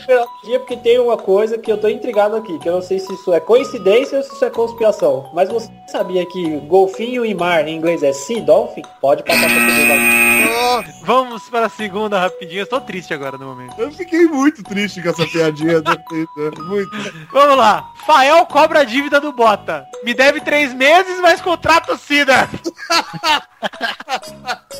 dia, 0.43 0.59
porque 0.59 0.75
tem 0.77 0.99
uma 0.99 1.15
coisa 1.17 1.57
que 1.57 1.71
eu 1.71 1.77
tô 1.77 1.87
intrigado 1.87 2.35
aqui, 2.35 2.59
que 2.59 2.67
eu 2.67 2.73
não 2.73 2.81
sei 2.81 2.99
se 2.99 3.11
isso 3.13 3.33
é 3.33 3.39
coincidência 3.39 4.17
ou 4.17 4.23
se 4.23 4.33
isso 4.35 4.43
é 4.43 4.49
conspiração. 4.49 5.29
Mas 5.33 5.47
você 5.49 5.71
sabia 5.87 6.25
que 6.25 6.57
golfinho 6.67 7.25
e 7.25 7.33
mar 7.33 7.65
em 7.67 7.75
inglês 7.77 8.03
é 8.03 8.11
sea 8.11 8.41
dolphin? 8.41 8.81
Pode 8.99 9.23
passar 9.23 9.47
pra 9.47 9.49
segunda. 9.49 10.91
Vamos 11.03 11.49
para 11.49 11.65
a 11.65 11.69
segunda 11.69 12.19
rapidinha. 12.19 12.61
Eu 12.61 12.67
tô 12.67 12.79
triste 12.81 13.13
agora 13.13 13.37
no 13.37 13.45
momento. 13.45 13.75
Eu 13.77 13.91
fiquei 13.91 14.25
muito 14.25 14.63
triste 14.63 15.01
com 15.01 15.09
essa 15.09 15.25
piadinha 15.27 15.81
do 15.81 15.95
Twitter. 16.03 16.61
Muito. 16.63 16.91
Vamos 17.31 17.57
lá. 17.57 17.89
Fael 18.05 18.45
cobra 18.45 18.79
a 18.81 18.83
dívida 18.83 19.19
do 19.19 19.31
Bota. 19.31 19.85
Me 20.03 20.13
deve 20.13 20.30
três 20.39 20.73
meses, 20.73 21.19
mas 21.19 21.41
contrata 21.41 21.93
o 21.93 21.97
Cida. 21.97 22.47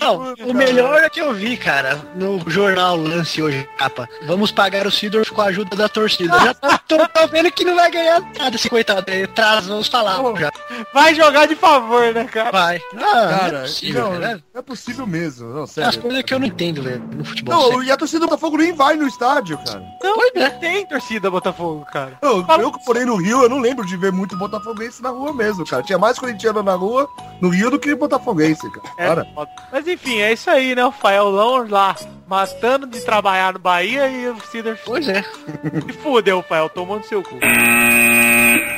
Não, 0.00 0.34
o 0.46 0.52
melhor 0.54 1.02
é 1.02 1.08
que 1.08 1.20
eu 1.20 1.32
vi, 1.32 1.56
cara, 1.56 1.98
no 2.14 2.38
jornal 2.50 2.96
Lance 2.96 3.40
hoje, 3.42 3.66
capa. 3.78 4.08
Vamos 4.26 4.50
pagar 4.50 4.86
o 4.86 4.90
Sidorf 4.90 5.30
com 5.32 5.40
a 5.40 5.46
ajuda 5.46 5.74
da 5.76 5.88
torcida. 5.88 6.38
Já 6.40 6.54
tô, 6.54 6.68
tô- 6.98 7.08
tô 7.08 7.26
vendo 7.28 7.50
que 7.50 7.64
não 7.64 7.74
vai 7.74 7.90
ganhar 7.90 8.20
nada 8.38 8.56
esse 8.56 8.68
coitado. 8.68 9.10
Ele 9.10 9.26
traz 9.28 9.68
os 9.70 9.88
palavras 9.88 10.38
já. 10.40 10.50
Vai 10.92 11.14
jogar 11.14 11.46
de 11.46 11.54
favor, 11.56 12.12
né, 12.12 12.24
cara? 12.24 12.50
Vai. 12.50 12.80
Ah, 12.96 13.38
Cara, 13.38 13.52
não 13.52 13.58
é 13.58 13.62
possível, 13.62 14.04
não, 14.12 14.20
não 14.20 14.40
é 14.56 14.62
possível 14.62 15.06
mesmo. 15.06 15.48
Não, 15.48 15.62
As 15.62 15.70
sério. 15.70 16.00
coisas 16.02 16.22
que 16.22 16.34
eu 16.34 16.38
não 16.38 16.46
entendo, 16.46 16.82
velho, 16.82 17.02
no 17.14 17.24
futebol. 17.24 17.54
Não, 17.54 17.62
sério. 17.68 17.82
e 17.84 17.92
a 17.92 17.96
torcida 17.96 18.20
do 18.20 18.26
Botafogo 18.26 18.56
nem 18.58 18.72
vai 18.74 18.96
no 18.96 19.06
estádio, 19.06 19.56
cara. 19.64 19.80
Não, 20.02 20.14
Pois 20.14 20.32
é. 20.36 20.50
tem 20.50 20.86
torcida 20.86 21.30
Botafogo, 21.30 21.86
cara. 21.92 22.18
Eu, 22.20 22.44
eu 22.60 22.72
que 22.72 22.86
morei 22.86 23.04
no 23.04 23.16
Rio, 23.16 23.42
eu 23.42 23.48
não 23.48 23.60
lembro 23.60 23.86
de 23.86 23.96
ver 23.96 24.12
muito 24.12 24.36
botafoguense 24.36 25.02
na 25.02 25.10
rua 25.10 25.32
mesmo, 25.32 25.64
cara. 25.64 25.82
Tinha 25.82 25.98
mais 25.98 26.18
corintiano 26.18 26.62
na 26.62 26.74
rua, 26.74 27.08
no 27.40 27.48
Rio, 27.48 27.70
do 27.70 27.78
que 27.78 27.83
botafoguense, 27.94 28.70
cara. 28.70 29.26
É. 29.26 29.46
Mas 29.72 29.86
enfim, 29.88 30.20
é 30.20 30.32
isso 30.32 30.48
aí, 30.48 30.74
né? 30.74 30.84
O 30.84 30.92
Faelão 30.92 31.66
lá 31.68 31.94
matando 32.26 32.86
de 32.86 33.00
trabalhar 33.00 33.52
no 33.52 33.58
Bahia 33.58 34.08
e 34.08 34.28
o 34.28 34.40
Cider 34.50 34.80
Pois 34.84 35.08
é. 35.08 35.22
se 35.84 35.92
fudeu, 36.02 36.42
Fael, 36.42 36.68
tomando 36.68 37.04
seu 37.04 37.22
cu. 37.22 37.38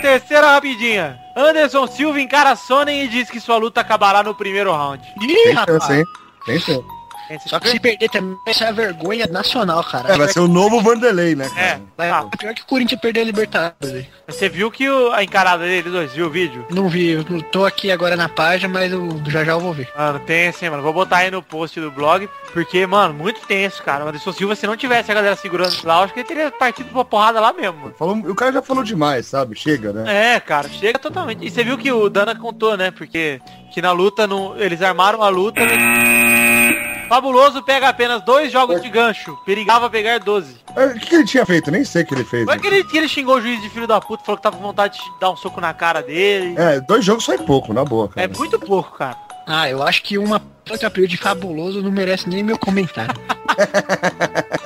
Terceira 0.01 0.53
rapidinha. 0.53 1.19
Anderson 1.37 1.87
Silva 1.87 2.21
encara 2.21 2.57
Sonnen 2.57 3.03
e 3.05 3.09
diz 3.09 3.31
que 3.31 3.39
sua 3.39 3.57
luta 3.57 3.81
acabará 3.81 4.23
no 4.23 4.35
primeiro 4.35 4.73
round. 4.73 5.07
Ih, 5.21 5.27
tem 5.27 5.53
rapaz. 5.53 5.79
chance, 5.79 5.93
hein? 5.93 6.05
Tem 6.47 6.59
chance. 6.59 6.96
Esse 7.31 7.49
Só 7.49 7.59
que 7.59 7.69
se 7.71 7.81
perder 7.81 8.09
também, 8.09 8.37
isso 8.47 8.63
é 8.65 8.73
vergonha 8.73 9.27
nacional, 9.27 9.83
cara. 9.85 10.13
É, 10.15 10.17
vai 10.17 10.29
ser 10.29 10.41
o 10.41 10.49
novo 10.49 10.81
Vanderlei, 10.81 11.35
né, 11.35 11.51
É, 11.57 11.61
cara? 11.71 11.81
Vai- 11.97 12.11
ah, 12.11 12.25
Pior 12.39 12.55
que 12.55 12.63
o 12.63 12.67
Corinthians 12.67 13.01
perder 13.01 13.21
a 13.21 13.25
Libertadores. 13.25 14.07
você 14.29 14.49
viu 14.49 14.71
que 14.71 14.89
o- 14.89 15.13
a 15.13 15.25
encarada 15.25 15.65
deles 15.65 15.91
dois, 15.93 16.13
viu 16.13 16.27
o 16.27 16.31
vídeo? 16.31 16.65
Não 16.71 16.89
vi, 16.89 17.11
eu 17.11 17.25
não 17.29 17.41
tô 17.41 17.65
aqui 17.65 17.91
agora 17.91 18.17
na 18.17 18.29
página, 18.29 18.73
mas 18.73 18.93
eu, 18.93 19.21
já 19.29 19.45
já 19.45 19.53
eu 19.53 19.61
vou 19.61 19.73
ver. 19.73 19.89
Mano, 19.97 20.19
tem 20.21 20.49
assim, 20.49 20.69
mano. 20.69 20.83
Vou 20.83 20.93
botar 20.93 21.19
aí 21.19 21.31
no 21.31 21.43
post 21.43 21.81
do 21.81 21.91
blog, 21.91 22.29
porque, 22.53 22.87
mano, 22.87 23.15
muito 23.15 23.41
tenso, 23.47 23.83
cara. 23.83 24.05
O 24.05 24.09
Anderson 24.09 24.33
Silva, 24.33 24.55
se 24.55 24.67
não 24.67 24.77
tivesse 24.77 25.11
a 25.11 25.15
galera 25.15 25.37
segurando 25.37 25.75
lá, 25.85 25.99
eu 25.99 26.05
acho 26.05 26.15
que 26.15 26.21
ele 26.21 26.29
teria 26.29 26.51
partido 26.51 26.91
pra 26.91 27.05
porrada 27.05 27.41
lá 27.41 27.53
mesmo, 27.53 27.79
mano. 27.79 27.95
Falou- 27.99 28.17
o 28.17 28.35
cara 28.35 28.53
já 28.53 28.63
falou 28.63 28.85
demais, 28.85 29.27
sabe? 29.27 29.57
Chega, 29.59 29.93
né? 29.93 30.35
É, 30.37 30.41
cara, 30.41 30.69
chega 30.69 30.99
totalmente. 30.99 31.45
E 31.45 31.51
você 31.51 31.65
viu 31.65 31.77
que 31.79 31.91
o 31.91 32.09
Dana 32.09 32.35
contou, 32.35 32.77
né? 32.77 32.91
Porque 32.91 33.41
que 33.73 33.83
na 33.83 33.93
luta, 33.93 34.27
no, 34.27 34.55
eles 34.59 34.81
armaram 34.83 35.23
a 35.23 35.29
luta. 35.29 35.61
Né? 35.65 36.66
Fabuloso 37.09 37.63
pega 37.63 37.89
apenas 37.89 38.23
dois 38.23 38.51
jogos 38.53 38.83
de 38.83 38.89
gancho. 38.89 39.37
Perigava 39.45 39.89
pegar 39.89 40.19
12. 40.19 40.57
É, 40.75 40.87
O 40.87 40.95
que, 40.95 41.07
que 41.07 41.15
ele 41.15 41.25
tinha 41.25 41.47
feito? 41.47 41.71
Nem 41.71 41.85
sei 41.85 42.03
o 42.03 42.07
que 42.07 42.15
ele 42.15 42.25
fez. 42.25 42.47
É 42.49 42.59
que 42.59 42.67
ele, 42.67 42.85
que 42.85 42.97
ele 42.99 43.09
xingou 43.09 43.37
o 43.37 43.41
juiz 43.41 43.61
de 43.63 43.71
filho 43.71 43.87
da 43.87 44.01
puta, 44.01 44.25
falou 44.25 44.37
que 44.37 44.43
tava 44.43 44.57
com 44.57 44.63
vontade 44.63 44.99
de 44.99 45.05
dar 45.21 45.31
um 45.31 45.37
soco 45.37 45.61
na 45.61 45.73
cara 45.73 46.03
dele. 46.03 46.55
É, 46.59 46.81
dois 46.81 47.05
jogos 47.05 47.25
foi 47.25 47.39
pouco, 47.39 47.73
na 47.73 47.85
boa, 47.85 48.11
É, 48.17 48.27
cara. 48.27 48.39
muito 48.39 48.59
pouco, 48.59 48.97
cara. 48.99 49.17
Ah, 49.47 49.71
eu 49.71 49.83
acho 49.83 50.03
que 50.03 50.19
uma 50.19 50.41
planta 50.41 50.91
de 50.91 51.17
fabuloso 51.17 51.81
não 51.81 51.93
merece 51.93 52.29
nem 52.29 52.43
meu 52.43 52.59
comentário. 52.59 53.15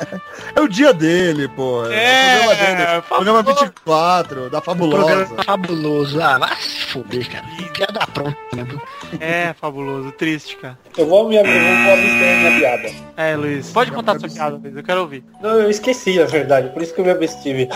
É 0.55 0.61
o 0.61 0.69
dia 0.69 0.93
dele, 0.93 1.49
pô. 1.49 1.85
É, 1.87 2.41
o 2.99 3.03
programa 3.03 3.43
dele. 3.43 3.43
Programa 3.43 3.43
fabuloso. 3.43 3.65
24, 3.65 4.51
da 4.51 4.61
Fabulosa. 4.61 5.05
Programa 5.05 5.45
fabuloso. 5.45 6.23
Ah, 6.23 6.39
vai 6.39 6.57
se 6.57 6.87
foder, 6.87 7.31
cara. 7.31 7.45
Piada 7.73 8.07
pronta, 8.09 8.37
né? 8.57 8.67
É, 9.21 9.55
fabuloso, 9.55 10.11
triste, 10.13 10.57
cara. 10.57 10.79
Eu 10.97 11.07
vou 11.07 11.29
me 11.29 11.37
eu 11.37 11.45
vou 11.45 11.93
abster 11.93 12.39
minha 12.39 12.59
piada. 12.59 12.91
É, 13.17 13.37
Luiz, 13.37 13.71
pode 13.71 13.91
contar 13.93 14.19
sua 14.19 14.29
piada, 14.29 14.57
Luiz, 14.57 14.77
eu 14.77 14.83
quero 14.83 15.01
ouvir. 15.01 15.25
Não, 15.41 15.51
eu 15.51 15.71
esqueci, 15.71 16.19
na 16.19 16.27
verdade, 16.27 16.69
por 16.71 16.83
isso 16.83 16.95
que 16.95 17.01
eu 17.01 17.05
me 17.05 17.13
abstive. 17.13 17.69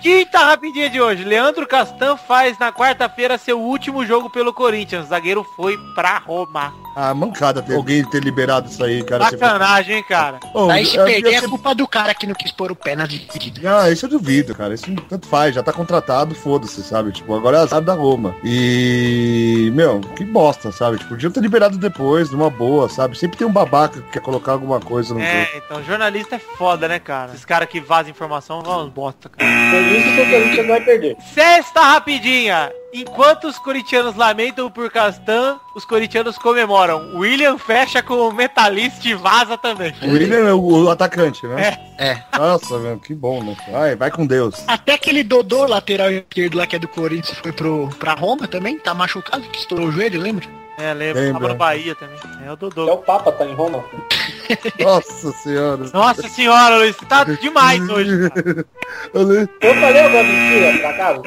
Quinta 0.00 0.38
rapidinha 0.38 0.88
de 0.88 1.00
hoje. 1.00 1.24
Leandro 1.24 1.66
Castan 1.66 2.16
faz 2.16 2.58
na 2.58 2.72
quarta-feira 2.72 3.36
seu 3.36 3.60
último 3.60 4.06
jogo 4.06 4.30
pelo 4.30 4.52
Corinthians. 4.52 5.06
O 5.06 5.08
zagueiro 5.08 5.44
foi 5.56 5.76
pra 5.94 6.18
Roma. 6.18 6.72
Ah, 7.00 7.14
mancada 7.14 7.62
ter 7.62 7.76
alguém 7.76 8.04
ter 8.04 8.20
liberado 8.24 8.68
isso 8.68 8.82
aí, 8.82 9.04
cara. 9.04 9.30
Sacanagem, 9.30 9.98
hein, 9.98 10.04
cara. 10.08 10.40
Ô, 10.52 10.68
Aí 10.68 10.84
se 10.84 10.96
perder 10.96 11.34
é 11.34 11.40
culpa 11.42 11.72
do 11.72 11.86
cara 11.86 12.12
que 12.12 12.26
não 12.26 12.34
quis 12.34 12.50
pôr 12.50 12.72
o 12.72 12.74
pé 12.74 12.96
na 12.96 13.06
dividida. 13.06 13.82
Ah, 13.82 13.88
isso 13.88 14.06
eu 14.06 14.10
duvido, 14.10 14.52
cara. 14.52 14.74
Isso 14.74 14.92
tanto 15.08 15.28
faz, 15.28 15.54
já 15.54 15.62
tá 15.62 15.72
contratado, 15.72 16.34
foda-se, 16.34 16.82
sabe? 16.82 17.12
Tipo, 17.12 17.36
agora 17.36 17.58
é 17.58 17.60
azar 17.60 17.80
da 17.80 17.94
Roma. 17.94 18.34
E, 18.42 19.70
meu, 19.74 20.00
que 20.16 20.24
bosta, 20.24 20.72
sabe? 20.72 20.98
Tipo, 20.98 21.10
podia 21.10 21.30
ter 21.30 21.40
liberado 21.40 21.78
depois, 21.78 22.32
numa 22.32 22.50
boa, 22.50 22.88
sabe? 22.88 23.16
Sempre 23.16 23.38
tem 23.38 23.46
um 23.46 23.52
babaca 23.52 24.00
que 24.00 24.10
quer 24.10 24.20
colocar 24.20 24.50
alguma 24.50 24.80
coisa 24.80 25.14
no 25.14 25.20
jogo. 25.20 25.32
É, 25.32 25.56
então, 25.56 25.80
jornalista 25.84 26.34
é 26.34 26.40
foda, 26.40 26.88
né, 26.88 26.98
cara? 26.98 27.30
Esses 27.30 27.44
caras 27.44 27.68
que 27.68 27.80
vazam 27.80 28.10
informação 28.10 28.60
vão 28.60 28.86
uns 28.86 28.92
bosta, 28.92 29.28
cara. 29.28 29.48
Por 29.70 29.82
isso 29.82 30.14
que 30.16 30.20
o 30.20 30.30
Corinthians 30.30 30.66
vai 30.66 30.80
perder. 30.80 31.16
Sexta 31.32 31.80
rapidinha. 31.80 32.72
Enquanto 32.92 33.46
os 33.46 33.58
corintianos 33.58 34.16
lamentam 34.16 34.70
por 34.70 34.90
Castan, 34.90 35.58
os 35.74 35.84
corintianos 35.84 36.38
comemoram. 36.38 37.16
William 37.16 37.58
fecha 37.58 38.02
com 38.02 38.14
o 38.14 38.32
Metalist 38.32 39.04
e 39.04 39.14
vaza 39.14 39.58
também. 39.58 39.94
O 40.02 40.12
William 40.12 40.48
é 40.48 40.52
o, 40.52 40.84
o 40.84 40.90
atacante, 40.90 41.46
né? 41.46 41.78
É. 41.98 42.22
Nossa, 42.36 42.78
velho, 42.78 42.98
que 42.98 43.14
bom, 43.14 43.42
né? 43.42 43.56
Ai, 43.74 43.94
vai 43.94 44.10
com 44.10 44.26
Deus. 44.26 44.64
Até 44.66 44.94
aquele 44.94 45.22
Dodô, 45.22 45.66
lateral 45.66 46.10
esquerdo 46.10 46.56
lá 46.56 46.66
que 46.66 46.76
é 46.76 46.78
do 46.78 46.88
Corinthians, 46.88 47.38
foi 47.38 47.52
pro, 47.52 47.88
pra 47.98 48.14
Roma 48.14 48.48
também, 48.48 48.78
tá 48.78 48.94
machucado, 48.94 49.42
que 49.48 49.58
estourou 49.58 49.88
o 49.88 49.92
joelho, 49.92 50.20
lembra? 50.20 50.46
É, 50.78 50.94
lembra. 50.94 51.22
Lembra. 51.22 51.40
Tava 51.40 51.52
no 51.52 51.58
Bahia 51.58 51.94
também. 51.94 52.18
É 52.44 52.50
o 52.50 52.52
Até 52.52 52.56
Dodô. 52.56 52.92
o 52.92 52.98
Papa 52.98 53.32
tá 53.32 53.44
em 53.44 53.52
Roma. 53.52 53.84
Nossa 54.80 55.32
senhora. 55.32 55.84
Nossa 55.92 56.28
senhora, 56.28 56.76
Luiz, 56.76 56.96
você 56.96 57.06
tá 57.06 57.24
demais 57.24 57.86
hoje, 57.88 58.30
cara. 58.30 58.66
Eu 59.60 59.74
falei 59.74 60.02
alguma 60.02 60.22
mentira, 60.22 60.78
por 60.78 60.86
acaso? 60.86 61.22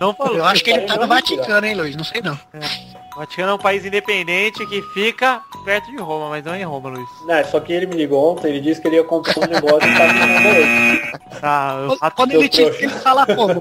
Não 0.00 0.12
falou. 0.14 0.36
Eu 0.36 0.44
acho 0.44 0.62
que 0.62 0.70
ele 0.70 0.82
tá 0.82 0.94
no 0.96 1.06
Não, 1.06 1.14
mentira. 1.14 1.36
Vaticano, 1.40 1.66
hein, 1.66 1.74
Luiz? 1.74 1.96
Não 1.96 2.04
sei 2.04 2.20
não. 2.22 2.38
O 3.14 3.18
Vaticano 3.20 3.52
é 3.52 3.54
um 3.54 3.58
país 3.58 3.84
independente 3.84 4.66
que 4.66 4.82
fica 4.92 5.40
perto 5.64 5.90
de 5.90 5.96
Roma, 5.96 6.28
mas 6.28 6.44
não 6.44 6.52
é 6.52 6.60
em 6.60 6.64
Roma, 6.64 6.90
Luiz. 6.90 7.08
Não, 7.26 7.44
só 7.46 7.58
que 7.60 7.72
ele 7.72 7.86
me 7.86 7.94
ligou 7.96 8.32
ontem, 8.32 8.48
ele 8.48 8.60
disse 8.60 8.80
que 8.80 8.88
ele 8.88 8.96
ia 8.96 9.04
comprar 9.04 9.34
um 9.38 9.46
negócio 9.46 9.88
e 9.88 9.96
tá 9.96 10.12
me. 10.12 11.16
Ah, 11.42 11.76
eu 11.82 11.96
Quando- 11.98 12.12
Quando 12.12 12.32
ele 12.32 12.48
te 12.48 12.60
ele 12.62 12.88
fala 12.90 13.24
como? 13.26 13.60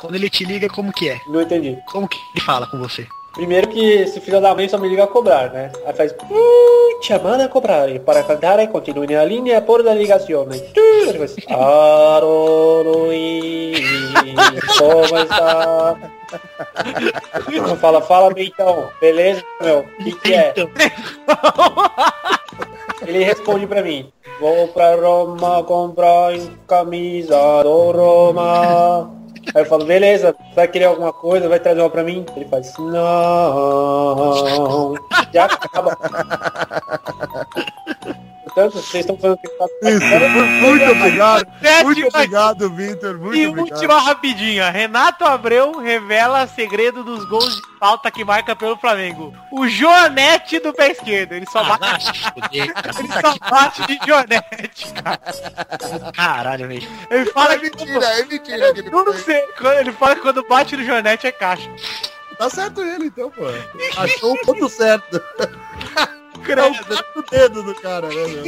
Quando 0.00 0.14
ele 0.16 0.28
te 0.30 0.44
liga, 0.44 0.68
como 0.68 0.92
que 0.92 1.08
é? 1.08 1.20
Não 1.28 1.40
entendi. 1.40 1.78
Como 1.86 2.08
que 2.08 2.18
ele 2.34 2.44
fala 2.44 2.66
com 2.66 2.78
você? 2.78 3.06
Primeiro 3.38 3.68
que 3.68 3.80
esse 4.02 4.20
filho 4.20 4.40
da 4.40 4.52
mãe 4.52 4.68
só 4.68 4.76
me 4.78 4.88
liga 4.88 5.04
a 5.04 5.06
cobrar, 5.06 5.52
né? 5.52 5.70
Aí 5.86 5.94
faz 5.94 6.10
"Uh, 6.28 7.00
chamada 7.00 7.44
a 7.44 7.48
cobrar 7.48 7.86
para 8.04 8.24
cantar 8.24 8.66
continue 8.66 9.06
na 9.14 9.24
linha 9.24 9.60
por 9.62 9.84
la 9.84 9.94
ligação. 9.94 10.44
Ele 10.50 11.18
faz 11.18 11.36
como 14.76 15.18
está? 15.18 15.96
Fala, 17.80 18.00
fala 18.02 18.34
então, 18.36 18.88
beleza, 19.00 19.44
meu? 19.60 19.86
O 20.00 20.04
que, 20.04 20.12
que 20.18 20.34
é? 20.34 20.52
Então, 20.56 20.68
Ele 23.06 23.22
responde 23.22 23.68
pra 23.68 23.82
mim, 23.84 24.10
vou 24.40 24.66
pra 24.68 24.96
Roma 24.96 25.62
comprar 25.62 26.34
em 26.34 26.50
camisa 26.66 27.62
do 27.62 27.92
Roma. 27.92 29.12
Aí 29.54 29.62
eu 29.62 29.66
falo, 29.66 29.84
beleza, 29.84 30.34
vai 30.54 30.68
querer 30.68 30.86
alguma 30.86 31.12
coisa, 31.12 31.48
vai 31.48 31.58
trazer 31.58 31.80
uma 31.80 31.90
pra 31.90 32.02
mim? 32.02 32.24
Ele 32.36 32.44
faz, 32.46 32.72
não. 32.78 34.94
Já 35.32 35.46
acaba. 35.46 35.96
Vocês 38.66 39.06
estão 39.06 39.16
tá... 39.16 39.36
Isso, 39.82 40.04
muito 40.60 40.90
obrigado. 40.90 41.46
Muito 41.84 42.06
obrigado, 42.08 42.70
Vitor. 42.70 43.18
Muito 43.18 43.36
E 43.36 43.46
obrigado. 43.46 43.74
última 43.74 43.98
rapidinha. 44.00 44.70
Renato 44.70 45.24
Abreu 45.24 45.78
revela 45.78 46.46
segredo 46.46 47.04
dos 47.04 47.24
gols 47.26 47.54
de 47.54 47.62
falta 47.78 48.10
que 48.10 48.24
marca 48.24 48.56
pelo 48.56 48.76
Flamengo. 48.76 49.34
O 49.52 49.68
Joanete 49.68 50.58
do 50.58 50.72
pé 50.72 50.90
esquerdo. 50.92 51.32
Ele 51.32 51.46
só 51.50 51.60
ah, 51.60 51.78
bate, 51.78 52.10
ele 52.52 52.72
só 53.20 53.36
bate 53.50 53.86
de 53.86 53.98
Joanete, 54.06 54.92
cara. 55.02 56.12
caralho, 56.12 56.68
velho. 56.68 56.88
Ele 57.10 57.26
fala 57.30 57.54
É 57.54 57.58
que 57.58 57.64
mentira, 57.64 58.04
é 58.06 58.24
mentira. 58.24 58.66
Eu 58.76 59.04
não 59.04 59.14
sei. 59.14 59.40
Quando- 59.58 59.78
Ele 59.78 59.92
fala 59.92 60.14
que 60.16 60.22
quando 60.22 60.46
bate 60.48 60.76
no 60.76 60.84
Joanete 60.84 61.26
é 61.26 61.32
caixa. 61.32 61.70
Tá 62.38 62.48
certo 62.48 62.82
ele, 62.82 63.06
então, 63.06 63.30
pô. 63.30 63.44
Achou 64.00 64.32
o 64.34 64.40
ponto 64.42 64.68
certo. 64.68 65.20
É 66.52 66.62
o 66.66 66.72
Credo. 66.72 66.84
quarto 66.86 67.24
dedo 67.30 67.62
do 67.62 67.74
cara, 67.76 68.08
né, 68.08 68.26
meu? 68.28 68.44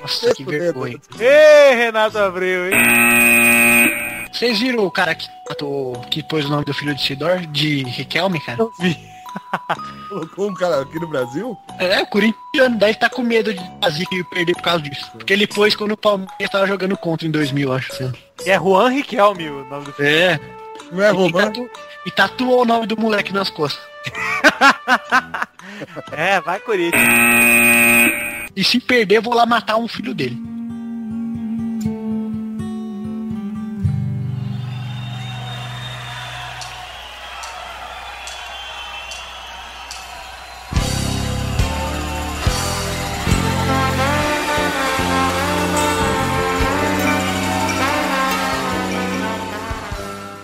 Nossa, 0.00 0.34
que 0.34 0.44
vergonha. 0.44 0.98
Ê, 1.18 1.74
Renato 1.74 2.18
Abreu, 2.18 2.70
hein? 2.70 2.78
Vocês 4.32 4.58
viram 4.58 4.84
o 4.84 4.90
cara 4.90 5.14
que, 5.14 5.26
matou- 5.48 6.00
que 6.10 6.22
pôs 6.22 6.44
o 6.46 6.48
nome 6.48 6.64
do 6.64 6.72
filho 6.74 6.94
de 6.94 7.02
Sidor? 7.02 7.40
De 7.46 7.82
Riquelme, 7.84 8.40
cara? 8.40 8.58
Colocou 10.08 10.50
um 10.50 10.54
cara 10.54 10.82
aqui 10.82 10.98
no 10.98 11.06
Brasil? 11.08 11.56
É, 11.78 12.00
o 12.02 12.06
corintiano, 12.06 12.78
daí 12.78 12.94
tá 12.94 13.08
com 13.08 13.22
medo 13.22 13.52
de 13.54 13.60
fazer 13.82 14.04
e 14.12 14.24
perder 14.24 14.52
por 14.54 14.62
causa 14.62 14.82
disso. 14.82 15.10
Porque 15.12 15.32
ele 15.32 15.46
pôs 15.46 15.74
quando 15.74 15.92
o 15.92 15.96
Palmeiras 15.96 16.50
tava 16.50 16.66
jogando 16.66 16.96
contra 16.96 17.26
em 17.26 17.30
2000, 17.30 17.72
acho. 17.72 17.92
assim. 17.92 18.12
E 18.44 18.50
é 18.50 18.58
Juan 18.58 18.90
Riquelme 18.90 19.48
o 19.48 19.64
nome 19.64 19.84
do 19.86 19.92
filho. 19.94 20.08
É. 20.08 20.40
Não 20.90 21.02
é 21.02 21.08
E, 21.08 21.12
romano? 21.12 21.46
tatu... 21.52 21.70
e 22.06 22.10
tatuou 22.10 22.62
o 22.62 22.64
nome 22.66 22.86
do 22.86 22.98
moleque 22.98 23.32
nas 23.32 23.48
costas. 23.50 23.82
É, 26.12 26.40
vai 26.40 26.60
Corinthians. 26.60 27.02
E 28.54 28.62
se 28.62 28.78
perder, 28.80 29.16
eu 29.16 29.22
vou 29.22 29.34
lá 29.34 29.46
matar 29.46 29.76
um 29.76 29.88
filho 29.88 30.14
dele. 30.14 30.36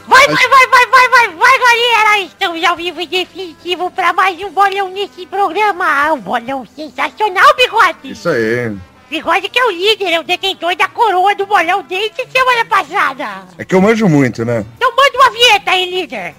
Vai, 0.07 0.27
vai, 0.27 0.49
vai, 0.49 0.67
vai, 0.67 0.87
vai, 0.87 1.09
vai, 1.09 1.29
vai, 1.37 1.59
galera! 1.59 2.38
Ao 2.69 2.77
vivo 2.77 3.01
e 3.01 3.07
definitivo 3.07 3.91
para 3.91 4.13
mais 4.13 4.39
um 4.43 4.51
bolão 4.51 4.91
nesse 4.91 5.25
programa. 5.25 6.13
Um 6.13 6.21
bolão 6.21 6.67
sensacional, 6.77 7.57
Bigode! 7.57 8.11
Isso 8.11 8.29
aí. 8.29 8.77
Bigode 9.09 9.49
que 9.49 9.59
é 9.59 9.65
o 9.65 9.71
líder, 9.71 10.13
é 10.13 10.21
o 10.21 10.23
detentor 10.23 10.77
da 10.77 10.87
coroa 10.87 11.35
do 11.35 11.47
bolão 11.47 11.83
desde 11.89 12.27
semana 12.31 12.67
passada. 12.67 13.47
É 13.57 13.65
que 13.65 13.75
eu 13.75 13.81
manjo 13.81 14.07
muito, 14.07 14.45
né? 14.45 14.67
Então 14.77 14.95
manda 14.95 15.17
uma 15.17 15.31
vinheta 15.31 15.71
aí, 15.71 15.91
líder. 15.91 16.35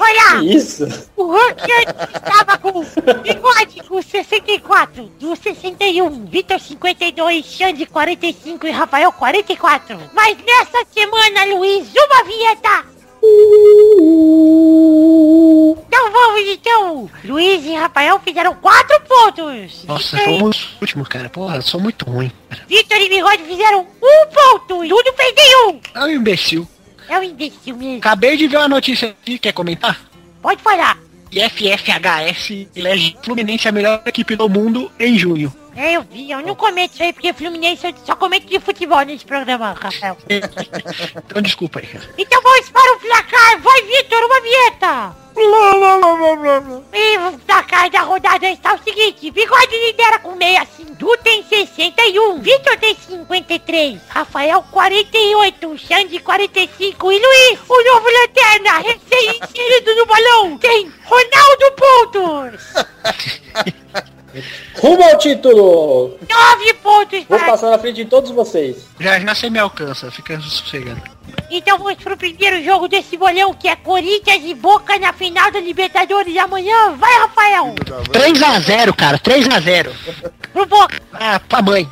Olha, 0.00 0.40
Que 0.40 0.56
isso? 0.56 0.88
o 1.16 1.30
ranking 1.30 1.90
estava 2.14 2.56
com 2.58 2.80
Bigode 3.22 3.82
com 3.86 4.00
64, 4.00 5.04
do 5.20 5.36
61, 5.36 6.24
Vitor 6.26 6.58
52, 6.58 7.44
Xande 7.44 7.84
45 7.86 8.66
e 8.66 8.70
Rafael 8.70 9.12
44. 9.12 9.98
Mas 10.14 10.38
nessa 10.38 10.84
semana, 10.92 11.44
Luiz, 11.54 11.88
uma 11.94 12.24
vinheta. 12.24 12.84
Então 15.76 16.10
vamos 16.12 16.40
então. 16.48 17.10
Luiz 17.24 17.64
e 17.64 17.74
Rafael 17.74 18.18
fizeram 18.24 18.54
4 18.54 19.00
pontos. 19.02 19.84
Nossa, 19.84 20.16
Vitor 20.16 20.32
e- 20.34 20.38
fomos 20.38 20.56
os 20.56 20.80
últimos, 20.80 21.08
cara. 21.08 21.28
Porra, 21.28 21.60
sou 21.60 21.80
muito 21.80 22.04
ruim. 22.08 22.32
cara. 22.48 22.62
Vitor 22.66 22.96
e 22.98 23.08
Bigode 23.08 23.42
fizeram 23.44 23.80
um 24.02 24.26
ponto. 24.26 24.84
E 24.84 24.88
nenhum. 25.34 25.80
É 25.94 26.00
um 26.00 26.08
imbecil. 26.10 26.66
É 27.10 27.18
um 27.18 27.24
imbecil 27.24 27.76
mesmo. 27.76 27.98
Acabei 27.98 28.36
de 28.36 28.46
ver 28.46 28.58
uma 28.58 28.68
notícia 28.68 29.08
aqui, 29.08 29.36
quer 29.36 29.52
comentar? 29.52 30.00
Pode 30.40 30.62
falar. 30.62 30.96
E 31.32 31.40
FFHS 31.40 32.68
elege 32.74 33.16
Fluminense 33.20 33.66
a 33.66 33.72
melhor 33.72 34.00
equipe 34.06 34.36
do 34.36 34.48
mundo 34.48 34.90
em 34.98 35.18
junho. 35.18 35.52
É, 35.76 35.92
eu 35.92 36.02
vi. 36.02 36.30
Eu 36.30 36.42
não 36.42 36.54
comento 36.54 36.94
isso 36.94 37.02
aí 37.02 37.12
porque 37.12 37.32
Fluminense 37.32 37.86
eu 37.86 37.94
só 38.04 38.16
comento 38.16 38.46
de 38.46 38.58
futebol 38.60 39.00
nesse 39.02 39.24
programa, 39.24 39.72
Rafael. 39.72 40.16
Então 41.30 41.42
desculpa 41.42 41.78
aí. 41.80 41.88
Então 42.18 42.42
vamos 42.42 42.68
para 42.70 42.96
o 42.96 43.00
placar. 43.00 43.60
Vai, 43.60 43.82
Vitor, 43.82 44.24
uma 44.24 44.40
vinheta. 44.40 45.16
E 46.92 47.18
o 47.18 47.38
placar 47.38 47.90
da 47.90 48.00
rodada 48.02 48.48
está 48.50 48.74
o 48.74 48.82
seguinte. 48.82 49.30
Bigode 49.30 49.76
lidera 49.86 50.18
com 50.18 50.36
65. 50.36 50.94
Du 50.96 51.16
tem 51.18 51.42
61. 51.44 52.40
Vitor 52.40 52.76
tem 52.78 52.94
53. 52.94 54.00
Rafael 54.08 54.62
48. 54.70 55.78
Xande 55.78 56.18
45. 56.18 57.12
E 57.12 57.18
Luiz, 57.18 57.60
o 57.68 57.84
novo 57.84 58.06
lanterna, 58.10 58.78
recém-inserido 58.78 59.94
no 59.96 60.06
balão, 60.06 60.58
tem 60.58 60.92
Ronaldo 61.04 61.72
Pontos. 61.76 62.74
Rumo 64.80 65.02
ao 65.02 65.18
título! 65.18 66.18
9 66.28 66.74
pontos 66.82 67.24
Vou 67.28 67.38
passar 67.40 67.70
na 67.70 67.78
frente 67.78 67.96
de 67.96 68.04
todos 68.04 68.30
vocês. 68.30 68.76
Já 68.98 69.18
já 69.18 69.34
você 69.34 69.50
me 69.50 69.58
alcança, 69.58 70.10
fica 70.10 70.38
sossegando. 70.40 71.02
Então 71.50 71.78
vamos 71.78 71.94
pro 72.02 72.16
primeiro 72.16 72.62
jogo 72.62 72.88
desse 72.88 73.16
bolão, 73.16 73.52
que 73.54 73.68
é 73.68 73.76
Corinthians 73.76 74.42
e 74.44 74.54
Boca 74.54 74.98
na 74.98 75.12
final 75.12 75.50
da 75.50 75.60
Libertadores 75.60 76.36
amanhã. 76.36 76.92
Vai, 76.96 77.12
Rafael! 77.18 77.74
3x0, 78.12 78.94
cara, 78.94 79.18
3x0. 79.18 79.92
Pro 80.52 80.66
Boca! 80.66 81.00
Ah, 81.12 81.40
pra 81.40 81.62
mãe. 81.62 81.88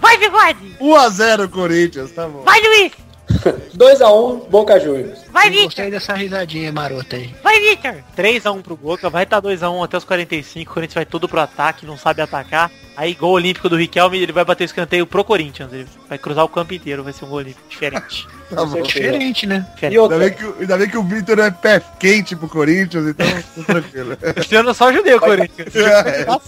Vai, 0.00 0.16
Bigode! 0.18 0.76
1x0 0.80 1.48
Corinthians, 1.50 2.12
tá 2.12 2.26
bom. 2.26 2.42
Vai, 2.42 2.60
Luiz! 2.60 2.92
2x1 3.76 4.48
Boca 4.48 4.80
Juniors. 4.80 5.18
Vai, 5.36 5.48
Eu 5.48 5.50
Vitor. 5.50 5.64
Gostei 5.66 5.90
dessa 5.90 6.14
risadinha 6.14 6.72
marota 6.72 7.16
aí. 7.16 7.34
Vai, 7.42 7.60
Vitor. 7.60 7.94
3x1 8.16 8.62
pro 8.62 8.74
Boca, 8.74 9.10
vai 9.10 9.24
estar 9.24 9.42
2x1 9.42 9.84
até 9.84 9.96
os 9.98 10.04
45, 10.04 10.70
o 10.70 10.74
Corinthians 10.74 10.94
vai 10.94 11.04
todo 11.04 11.28
pro 11.28 11.40
ataque, 11.40 11.84
não 11.84 11.98
sabe 11.98 12.22
atacar. 12.22 12.70
Aí 12.96 13.12
gol 13.12 13.32
olímpico 13.32 13.68
do 13.68 13.76
Riquelme, 13.76 14.18
ele 14.18 14.32
vai 14.32 14.42
bater 14.42 14.64
o 14.64 14.66
escanteio 14.66 15.06
pro 15.06 15.22
Corinthians, 15.22 15.70
ele 15.70 15.86
vai 16.08 16.16
cruzar 16.16 16.42
o 16.44 16.48
campo 16.48 16.72
inteiro, 16.72 17.04
vai 17.04 17.12
ser 17.12 17.26
um 17.26 17.28
gol 17.28 17.38
olímpico 17.38 17.68
diferente. 17.68 18.26
Tá 18.46 18.64
bom. 18.64 18.80
Diferente, 18.80 19.44
né? 19.44 19.66
E 19.82 19.86
Ainda 19.86 20.02
outra, 20.02 20.18
bem, 20.18 20.30
que, 20.32 20.44
o- 20.44 20.56
ainda 20.60 20.78
bem 20.78 20.88
que 20.88 20.96
o 20.96 21.02
Vitor 21.02 21.36
é 21.40 21.50
pé 21.50 21.82
quente 21.98 22.36
pro 22.36 22.48
Corinthians, 22.48 23.08
então 23.08 23.26
tô 23.56 23.64
tranquilo. 23.64 24.16
Esse 24.36 24.54
ano 24.54 24.72
só 24.72 24.92
judeu 24.92 25.16
o 25.16 25.20
Corinthians. 25.20 25.74
É. 25.74 26.24
Tá 26.24 26.38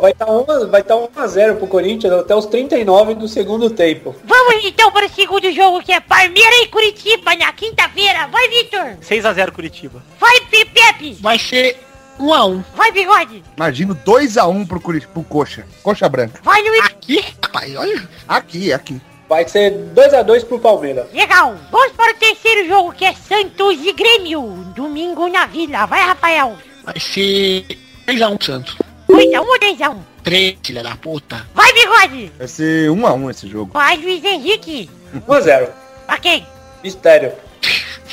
vai 0.00 0.12
estar 0.12 0.24
tá 0.26 0.66
vai 0.70 0.82
tá 0.84 0.94
1x0 0.94 1.56
pro 1.56 1.66
Corinthians 1.66 2.12
até 2.12 2.32
os 2.32 2.46
39 2.46 3.14
do 3.16 3.26
segundo 3.26 3.68
tempo. 3.70 4.14
Vamos 4.24 4.64
então 4.64 4.92
para 4.92 5.06
o 5.06 5.08
segundo 5.08 5.50
jogo, 5.50 5.82
que 5.82 5.90
é 5.90 5.98
Palmeiras 5.98 6.60
e 6.62 6.68
Curitiba, 6.68 7.34
na 7.34 7.52
quinta-feira. 7.52 8.05
Vai, 8.30 8.48
Vitor. 8.48 8.96
6x0 9.02 9.50
Curitiba. 9.52 10.02
Vai, 10.20 10.40
Pe- 10.50 10.64
Pepe. 10.66 11.14
Vai 11.20 11.38
ser 11.38 11.76
um 12.18 12.32
a 12.32 12.44
um. 12.46 12.62
Vai, 12.74 12.92
Bigode. 12.92 13.42
Imagino 13.56 13.94
2x1 13.94 14.66
pro, 14.66 14.80
Curi- 14.80 15.06
pro 15.06 15.22
Coxa. 15.24 15.66
Coxa 15.82 16.08
branca. 16.08 16.40
Vai, 16.42 16.62
Luiz. 16.62 16.84
Aqui, 16.86 17.24
rapaz, 17.42 17.76
olha. 17.76 18.08
Aqui, 18.28 18.72
aqui. 18.72 19.00
Vai 19.28 19.46
ser 19.48 19.72
2x2 19.94 20.44
pro 20.44 20.58
Palmeiras. 20.60 21.12
Legal. 21.12 21.56
Vamos 21.70 21.92
para 21.96 22.12
o 22.14 22.18
terceiro 22.18 22.68
jogo, 22.68 22.92
que 22.92 23.04
é 23.04 23.12
Santos 23.12 23.84
e 23.84 23.92
Grêmio. 23.92 24.42
Domingo 24.76 25.28
na 25.28 25.46
Vila. 25.46 25.84
Vai, 25.86 26.02
Rafael. 26.02 26.56
Vai 26.84 26.98
ser 27.00 27.66
3x1 28.06 28.42
Santos. 28.44 28.76
2x1 29.08 29.40
ou 29.40 29.58
2x1? 29.60 29.96
3, 30.22 30.58
filha 30.64 30.82
da 30.82 30.96
puta. 30.96 31.46
Vai, 31.54 31.72
Bigode. 31.72 32.32
Vai 32.38 32.48
ser 32.48 32.88
1x1 32.90 33.30
esse 33.30 33.48
jogo. 33.48 33.72
Vai, 33.72 33.96
Luiz 33.96 34.24
Henrique. 34.24 34.88
1x0. 35.26 35.68
Pra 36.06 36.18
quem? 36.18 36.46
Mistério. 36.84 37.32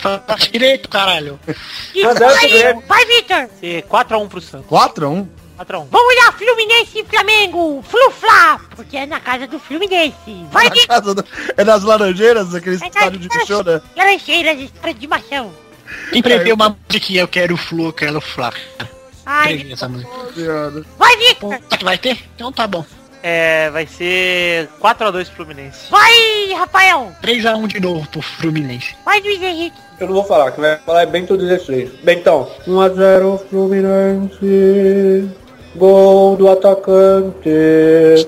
Tá 0.02 0.36
direito, 0.52 0.90
caralho. 0.90 1.40
E 1.94 2.02
é 2.04 2.14
vai, 2.14 2.74
vai, 2.88 3.06
Vitor. 3.06 3.50
Ser 3.60 3.84
4x1 3.84 4.28
pro 4.28 4.42
Santos. 4.42 4.68
4x1? 4.68 5.28
4x1. 5.60 5.88
Vamos 5.92 6.16
lá, 6.16 6.32
Fluminense 6.32 7.00
e 7.00 7.06
Flamengo. 7.06 7.84
Flu-Flá. 7.88 8.60
Porque 8.76 8.98
é 8.98 9.06
na 9.06 9.20
casa 9.20 9.46
do 9.48 9.60
Fluminense. 9.60 10.16
Vai, 10.52 10.66
Na 10.68 10.74
Vitor. 10.74 10.88
casa 10.88 11.16
do- 11.16 11.26
É 11.56 11.64
nas 11.64 11.84
Laranjeiras, 11.84 12.54
aquele 12.56 12.78
É 12.84 12.88
estádio 12.88 13.20
de 13.20 13.46
show, 13.46 13.64
né? 13.64 13.80
Laranjeiras, 13.96 14.60
história 14.60 14.94
de 14.94 15.08
maçã. 15.08 15.48
Quem 16.12 16.22
preveu 16.24 16.56
uma 16.56 16.76
musiquinha, 16.90 17.22
eu 17.22 17.28
quero 17.28 17.54
o 17.54 17.58
Flu, 17.58 17.86
eu 17.86 17.94
quero 17.94 18.18
o 18.18 18.22
Flá. 18.22 18.52
Ai, 19.26 19.58
vai, 20.98 21.18
Vitor. 21.18 21.50
Será 21.54 21.78
que 21.78 21.86
vai 21.86 21.98
ter? 21.98 22.18
Então 22.36 22.52
tá 22.52 22.66
bom. 22.68 22.84
É, 23.26 23.70
vai 23.70 23.88
ser 23.88 24.68
4x2 24.82 25.28
pro 25.28 25.46
Fluminense. 25.46 25.90
Vai, 25.90 26.12
Rafael. 26.58 27.10
3x1 27.24 27.68
de 27.68 27.80
novo 27.80 28.06
pro 28.10 28.22
Fluminense. 28.22 28.98
Vai, 29.06 29.22
Luiz 29.22 29.42
Henrique. 29.42 29.78
Eu 29.98 30.08
não 30.08 30.16
vou 30.16 30.26
falar, 30.26 30.52
que 30.52 30.60
vai 30.60 30.78
falar 30.80 31.04
é 31.04 31.06
Bento 31.06 31.38
16. 31.38 32.02
Bentão. 32.04 32.52
1x0 32.68 33.48
Fluminense. 33.50 35.32
Gol 35.78 36.36
do 36.36 36.50
atacante. 36.50 38.28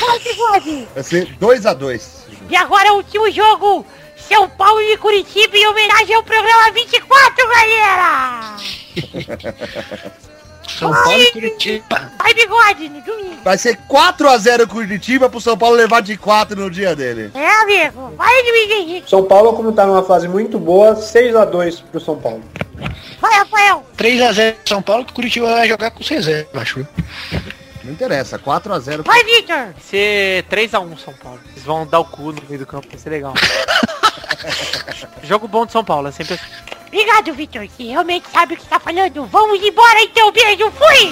Vai, 0.00 0.18
Bigode. 0.20 0.88
Vai 0.94 1.02
ser 1.02 1.28
2x2. 1.38 2.22
E 2.48 2.56
agora 2.56 2.94
o 2.94 2.96
último 2.96 3.30
jogo. 3.30 3.84
São 4.16 4.48
Paulo 4.48 4.80
e 4.80 4.96
Curitiba 4.96 5.54
em 5.54 5.66
homenagem 5.66 6.14
ao 6.16 6.22
programa 6.22 6.72
24, 6.72 7.46
galera. 7.46 8.56
São 10.78 10.92
Paulo 10.92 11.22
e 11.22 11.32
Curitiba. 11.32 12.12
Vai, 12.18 12.34
Bigode, 12.34 12.88
no 12.88 13.00
domingo. 13.02 13.42
Vai 13.44 13.58
ser 13.58 13.78
4x0 13.88 14.66
Curitiba 14.66 15.28
pro 15.28 15.40
São 15.40 15.56
Paulo 15.56 15.76
levar 15.76 16.00
de 16.02 16.16
4 16.16 16.60
no 16.60 16.70
dia 16.70 16.94
dele. 16.94 17.30
É, 17.34 17.62
amigo. 17.62 18.12
Vai, 18.16 18.32
Henrique. 18.72 19.08
São 19.08 19.24
Paulo, 19.24 19.52
como 19.52 19.72
tá 19.72 19.86
numa 19.86 20.02
fase 20.02 20.28
muito 20.28 20.58
boa, 20.58 20.94
6x2 20.94 21.82
pro 21.90 22.00
São 22.00 22.16
Paulo. 22.16 22.42
Vai, 23.20 23.38
Rafael. 23.38 23.84
3x0 23.96 24.56
São 24.66 24.82
Paulo, 24.82 25.04
que 25.04 25.12
o 25.12 25.14
Curitiba 25.14 25.46
vai 25.46 25.68
jogar 25.68 25.90
com 25.90 26.02
o 26.02 26.06
reserva, 26.06 26.60
acho. 26.60 26.86
Não 27.84 27.92
interessa, 27.92 28.38
4x0. 28.38 29.04
Vai, 29.04 29.24
Victor. 29.24 29.56
Vai 29.56 29.74
ser 29.80 30.44
3x1 30.44 30.98
São 30.98 31.14
Paulo. 31.14 31.40
Eles 31.50 31.64
vão 31.64 31.86
dar 31.86 32.00
o 32.00 32.04
cu 32.04 32.32
no 32.32 32.42
meio 32.48 32.58
do 32.58 32.66
campo, 32.66 32.88
vai 32.88 32.98
ser 32.98 33.10
legal. 33.10 33.34
Jogo 35.22 35.46
bom 35.46 35.66
de 35.66 35.72
São 35.72 35.84
Paulo, 35.84 36.08
é 36.08 36.12
sempre 36.12 36.34
assim. 36.34 36.71
Obrigado, 36.92 37.32
Victor. 37.32 37.66
Você 37.66 37.84
realmente 37.84 38.28
sabe 38.28 38.52
o 38.52 38.56
que 38.58 38.64
está 38.64 38.78
falando. 38.78 39.24
Vamos 39.24 39.64
embora 39.64 39.98
então. 40.02 40.30
Beijo. 40.30 40.70
Fui. 40.72 41.10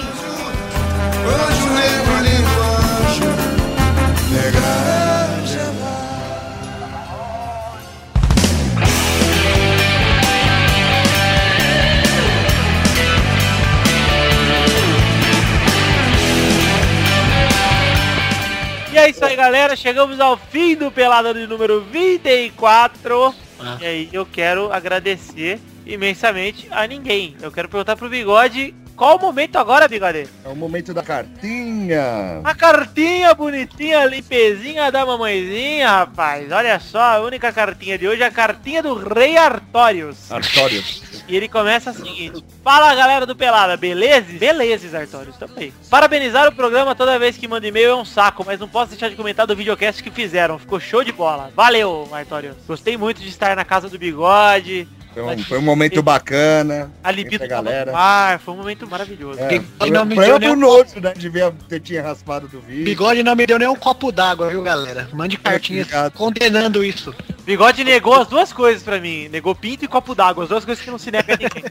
E 18.93 18.97
é 18.99 19.09
isso 19.09 19.25
aí, 19.25 19.35
galera. 19.35 19.75
Chegamos 19.75 20.19
ao 20.19 20.37
fim 20.37 20.75
do 20.75 20.91
Pelada 20.91 21.33
de 21.33 21.47
número 21.47 21.81
24. 21.81 23.33
Ah. 23.59 23.77
E 23.81 23.85
aí 23.85 24.09
eu 24.13 24.27
quero 24.27 24.71
agradecer 24.71 25.59
imensamente 25.85 26.67
a 26.71 26.85
ninguém. 26.87 27.35
Eu 27.41 27.51
quero 27.51 27.69
perguntar 27.69 27.95
pro 27.95 28.09
Bigode 28.09 28.73
qual 29.01 29.17
o 29.17 29.19
momento 29.19 29.55
agora, 29.55 29.87
Bigode? 29.87 30.27
É 30.45 30.47
o 30.47 30.55
momento 30.55 30.93
da 30.93 31.01
cartinha. 31.01 32.39
A 32.43 32.53
cartinha 32.53 33.33
bonitinha, 33.33 34.05
limpezinha 34.05 34.91
da 34.91 35.03
mamãezinha, 35.03 35.89
rapaz. 35.89 36.51
Olha 36.51 36.79
só, 36.79 36.99
a 36.99 37.21
única 37.21 37.51
cartinha 37.51 37.97
de 37.97 38.07
hoje 38.07 38.21
é 38.21 38.27
a 38.27 38.31
cartinha 38.31 38.83
do 38.83 38.93
Rei 38.93 39.37
Artorius. 39.37 40.31
Artórios. 40.31 41.01
E 41.27 41.35
ele 41.35 41.47
começa 41.47 41.89
o 41.89 41.93
seguinte. 41.95 42.45
Fala 42.63 42.93
galera 42.93 43.25
do 43.25 43.35
Pelada, 43.35 43.75
beleza? 43.75 44.27
Belezes, 44.37 44.93
Artorius, 44.93 45.35
também. 45.35 45.73
Parabenizar 45.89 46.47
o 46.47 46.51
programa 46.51 46.93
toda 46.93 47.17
vez 47.17 47.35
que 47.35 47.47
manda 47.47 47.65
e-mail 47.65 47.89
é 47.89 47.95
um 47.95 48.05
saco, 48.05 48.43
mas 48.45 48.59
não 48.59 48.67
posso 48.67 48.91
deixar 48.91 49.09
de 49.09 49.15
comentar 49.15 49.47
do 49.47 49.55
videocast 49.55 50.03
que 50.03 50.11
fizeram. 50.11 50.59
Ficou 50.59 50.79
show 50.79 51.03
de 51.03 51.11
bola. 51.11 51.51
Valeu, 51.55 52.07
Artorius. 52.11 52.57
Gostei 52.67 52.97
muito 52.97 53.19
de 53.19 53.29
estar 53.29 53.55
na 53.55 53.65
casa 53.65 53.89
do 53.89 53.97
bigode. 53.97 54.87
Foi 55.13 55.23
um, 55.23 55.43
foi 55.43 55.57
um 55.57 55.61
momento 55.61 56.01
bacana. 56.01 56.89
A 57.03 57.11
libido 57.11 57.39
tava 57.47 57.63
galera. 57.63 57.97
ar, 57.97 58.39
foi 58.39 58.53
um 58.53 58.57
momento 58.57 58.87
maravilhoso. 58.89 59.39
É, 59.39 59.47
Bigode 59.49 59.67
foi, 59.77 59.89
não 59.91 60.05
me 60.05 60.15
foi 60.15 60.25
deu 60.25 60.33
eu 60.35 60.39
nem 60.39 60.49
um- 60.51 60.55
nojo, 60.55 60.99
né? 61.01 61.13
De 61.15 61.27
ver 61.27 61.43
a 61.43 61.51
tetinha 61.67 62.01
raspada 62.01 62.47
do 62.47 62.61
vídeo. 62.61 62.85
Bigode 62.85 63.21
não 63.21 63.35
me 63.35 63.45
deu 63.45 63.59
nem 63.59 63.67
um 63.67 63.75
copo 63.75 64.09
d'água, 64.11 64.49
viu, 64.49 64.63
galera? 64.63 65.09
Mande 65.13 65.37
cartinhas 65.37 65.87
Obrigado. 65.87 66.13
condenando 66.13 66.81
isso. 66.83 67.13
Bigode 67.45 67.83
negou 67.83 68.13
as 68.13 68.27
duas 68.27 68.53
coisas 68.53 68.83
pra 68.83 68.99
mim. 68.99 69.27
Negou 69.29 69.55
pinto 69.55 69.85
e 69.85 69.87
copo 69.87 70.13
d'água. 70.13 70.43
As 70.43 70.49
duas 70.49 70.65
coisas 70.65 70.83
que 70.83 70.91
não 70.91 70.97
se 70.97 71.11
nega 71.11 71.33
a 71.33 71.37
ninguém. 71.37 71.63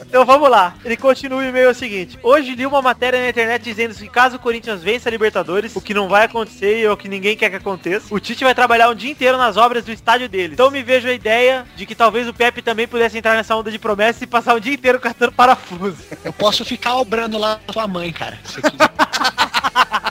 então 0.06 0.24
vamos 0.24 0.48
lá. 0.48 0.74
Ele 0.84 0.96
continua 0.96 1.40
o 1.40 1.42
e-mail 1.42 1.68
é 1.68 1.70
o 1.70 1.74
seguinte. 1.74 2.18
Hoje 2.22 2.54
li 2.54 2.64
uma 2.64 2.80
matéria 2.80 3.20
na 3.20 3.28
internet 3.28 3.62
dizendo 3.62 3.94
que 3.94 4.08
caso 4.08 4.36
o 4.36 4.38
Corinthians 4.38 4.82
vença 4.82 5.08
a 5.08 5.12
Libertadores, 5.12 5.74
o 5.74 5.80
que 5.80 5.94
não 5.94 6.08
vai 6.08 6.24
acontecer 6.24 6.78
e 6.78 6.84
é 6.84 6.90
o 6.90 6.96
que 6.96 7.08
ninguém 7.08 7.36
quer 7.36 7.50
que 7.50 7.56
aconteça, 7.56 8.14
o 8.14 8.20
Tite 8.20 8.44
vai 8.44 8.54
trabalhar 8.54 8.88
um 8.90 8.94
dia 8.94 9.10
inteiro 9.10 9.36
nas 9.36 9.56
obras 9.56 9.84
do 9.84 9.92
estádio 9.92 10.28
dele. 10.28 10.54
Então 10.54 10.70
me 10.70 10.82
vejo 10.82 11.08
a 11.08 11.12
ideia 11.12 11.66
de 11.76 11.84
que 11.86 11.94
talvez 11.94 12.28
o 12.28 12.34
Pepe 12.34 12.62
também 12.62 12.86
pudesse 12.86 13.18
entrar 13.18 13.34
nessa 13.34 13.56
onda 13.56 13.70
de 13.70 13.78
promessa 13.78 14.24
e 14.24 14.26
passar 14.26 14.54
o 14.54 14.60
dia 14.60 14.74
inteiro 14.74 15.00
catando 15.00 15.32
parafuso. 15.32 15.98
Eu 16.24 16.32
posso 16.32 16.64
ficar 16.64 16.96
obrando 16.96 17.38
lá 17.38 17.60
na 17.66 17.72
sua 17.72 17.86
mãe, 17.86 18.12
cara. 18.12 18.38